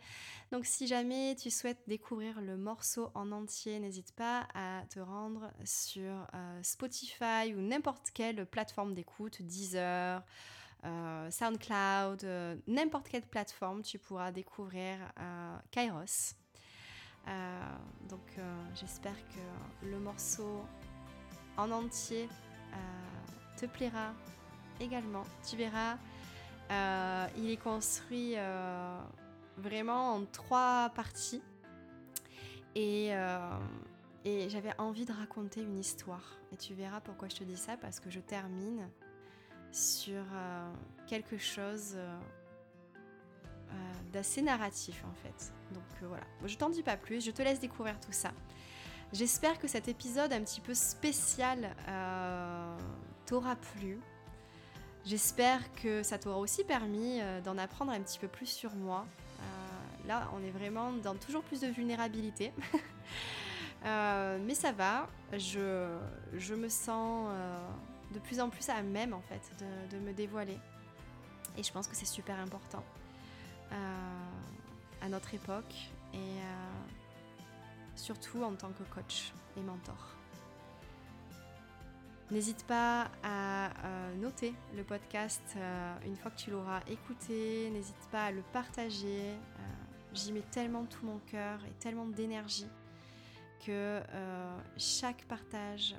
Donc 0.51 0.67
si 0.67 0.89
jamais 0.89 1.37
tu 1.37 1.49
souhaites 1.49 1.81
découvrir 1.87 2.41
le 2.41 2.57
morceau 2.57 3.13
en 3.15 3.31
entier, 3.31 3.79
n'hésite 3.79 4.13
pas 4.17 4.49
à 4.53 4.83
te 4.91 4.99
rendre 4.99 5.49
sur 5.63 6.27
euh, 6.35 6.61
Spotify 6.65 7.55
ou 7.55 7.61
n'importe 7.61 8.11
quelle 8.13 8.47
plateforme 8.47 8.95
d'écoute, 8.95 9.43
Deezer, 9.43 10.25
euh, 10.85 11.31
SoundCloud, 11.31 12.25
euh, 12.25 12.57
n'importe 12.67 13.09
quelle 13.09 13.23
plateforme, 13.23 13.83
tu 13.83 13.97
pourras 13.97 14.33
découvrir 14.33 14.99
Kairos. 15.71 16.35
donc 18.09 18.41
j'espère 18.75 19.17
que 19.29 19.87
le 19.87 20.01
morceau 20.01 20.65
en 21.57 21.71
entier 21.71 22.29
te 23.57 23.67
plaira 23.67 24.15
également. 24.81 25.23
Tu 25.49 25.57
verras 25.57 25.97
euh, 26.73 27.27
il 27.37 27.51
est 27.51 27.57
construit 27.57 28.35
euh, 28.37 28.99
vraiment 29.59 30.15
en 30.15 30.25
trois 30.25 30.91
parties. 30.95 31.43
Euh, 32.77 33.59
et, 34.25 34.49
j'avais 34.49 34.73
envie 34.79 35.05
de 35.05 35.13
raconter 35.13 35.61
une 35.61 35.79
histoire. 35.79 36.39
Et 36.53 36.57
tu 36.57 36.75
verras 36.75 37.01
pourquoi 37.01 37.29
je 37.29 37.37
te 37.37 37.45
dis 37.45 37.57
ça, 37.57 37.77
parce 37.77 38.01
que 38.01 38.11
je 38.11 38.21
termine 38.21 38.89
sur 39.71 40.23
quelque 41.07 41.39
chose 41.39 41.97
d'assez 44.13 44.43
narratif 44.43 45.03
en 45.11 45.15
fait. 45.15 45.53
Donc 45.73 45.83
voilà, 46.03 46.25
je 46.45 46.57
t'en 46.59 46.69
dis 46.69 46.83
pas 46.83 46.99
plus, 46.99 47.25
je 47.25 47.31
te 47.31 47.41
laisse 47.41 47.59
découvrir 47.59 47.99
tout 47.99 48.13
ça. 48.13 48.33
J'espère 49.15 49.59
que 49.59 49.67
cet 49.67 49.89
épisode 49.89 50.31
un 50.35 50.43
petit 50.43 50.61
peu 50.61 50.75
spécial 50.75 51.75
t'aura 53.25 53.57
plu. 53.57 53.99
J'espère 55.05 55.61
que 55.75 56.03
ça 56.03 56.19
t'aura 56.19 56.39
aussi 56.39 56.63
permis 56.63 57.21
euh, 57.21 57.41
d'en 57.41 57.59
apprendre 57.59 57.91
un 57.91 58.01
petit 58.01 58.21
peu 58.21 58.29
plus 58.29 58.47
sur 58.47 58.75
moi. 58.75 59.05
Euh, 59.41 60.09
là, 60.09 60.31
on 60.35 60.45
est 60.45 60.51
vraiment 60.51 60.93
dans 60.93 61.17
toujours 61.17 61.43
plus 61.43 61.61
de 61.61 61.69
vulnérabilité. 61.69 62.53
Euh, 63.85 64.39
mais 64.47 64.55
ça 64.55 64.71
va, 64.71 65.09
je, 65.33 66.55
me 66.55 66.69
sens 66.69 67.29
de 68.13 68.21
plus 68.21 68.39
en 68.39 68.49
plus 68.49 68.69
à 68.69 68.81
même 68.81 69.13
en 69.13 69.23
fait 69.23 69.41
de, 69.91 69.99
me 69.99 70.13
dévoiler. 70.13 70.57
Et 71.57 71.65
je 71.65 71.73
pense 71.73 71.89
que 71.89 71.97
c'est 71.97 72.07
super 72.07 72.39
important 72.39 72.85
à 73.73 75.09
notre 75.09 75.35
époque 75.35 75.75
et 76.15 76.39
surtout 77.97 78.45
en 78.45 78.55
tant 78.55 78.71
que 78.71 78.85
coach 78.95 79.33
et 79.57 79.61
mentor. 79.63 80.15
N'hésite 82.31 82.65
pas 82.67 83.11
à 83.23 83.67
euh, 83.67 84.15
noter 84.15 84.55
le 84.75 84.85
podcast 84.85 85.43
euh, 85.57 85.95
une 86.07 86.17
fois 86.17 86.31
que 86.31 86.39
tu 86.39 86.51
l'auras 86.51 86.81
écouté. 86.87 87.69
N'hésite 87.71 88.09
pas 88.11 88.27
à 88.27 88.31
le 88.31 88.43
partager. 88.53 89.33
Euh, 89.33 89.63
j'y 90.15 90.33
mets 90.33 90.45
tellement 90.51 90.87
tout 90.87 91.05
mon 91.05 91.19
cœur 91.27 91.61
et 91.67 91.73
tellement 91.79 92.07
d'énergie 92.07 92.69
que 93.67 94.01
chaque 94.77 95.25
partage 95.27 95.95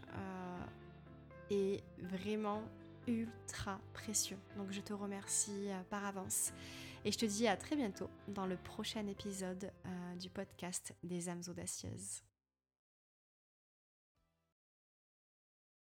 est 1.50 1.82
vraiment 1.98 2.62
ultra 3.08 3.80
précieux. 3.94 4.38
Donc 4.58 4.72
je 4.72 4.82
te 4.82 4.92
remercie 4.92 5.70
par 5.90 6.06
avance 6.06 6.52
et 7.06 7.12
je 7.14 7.18
te 7.18 7.26
dis 7.26 7.48
à 7.48 7.56
très 7.56 7.78
bientôt 7.78 8.10
dans 8.28 8.46
le 8.46 8.58
prochain 8.58 9.08
épisode 9.08 9.72
du 10.20 10.30
podcast 10.30 10.94
des 11.04 11.30
âmes 11.30 11.44
audacieuses. 11.48 12.22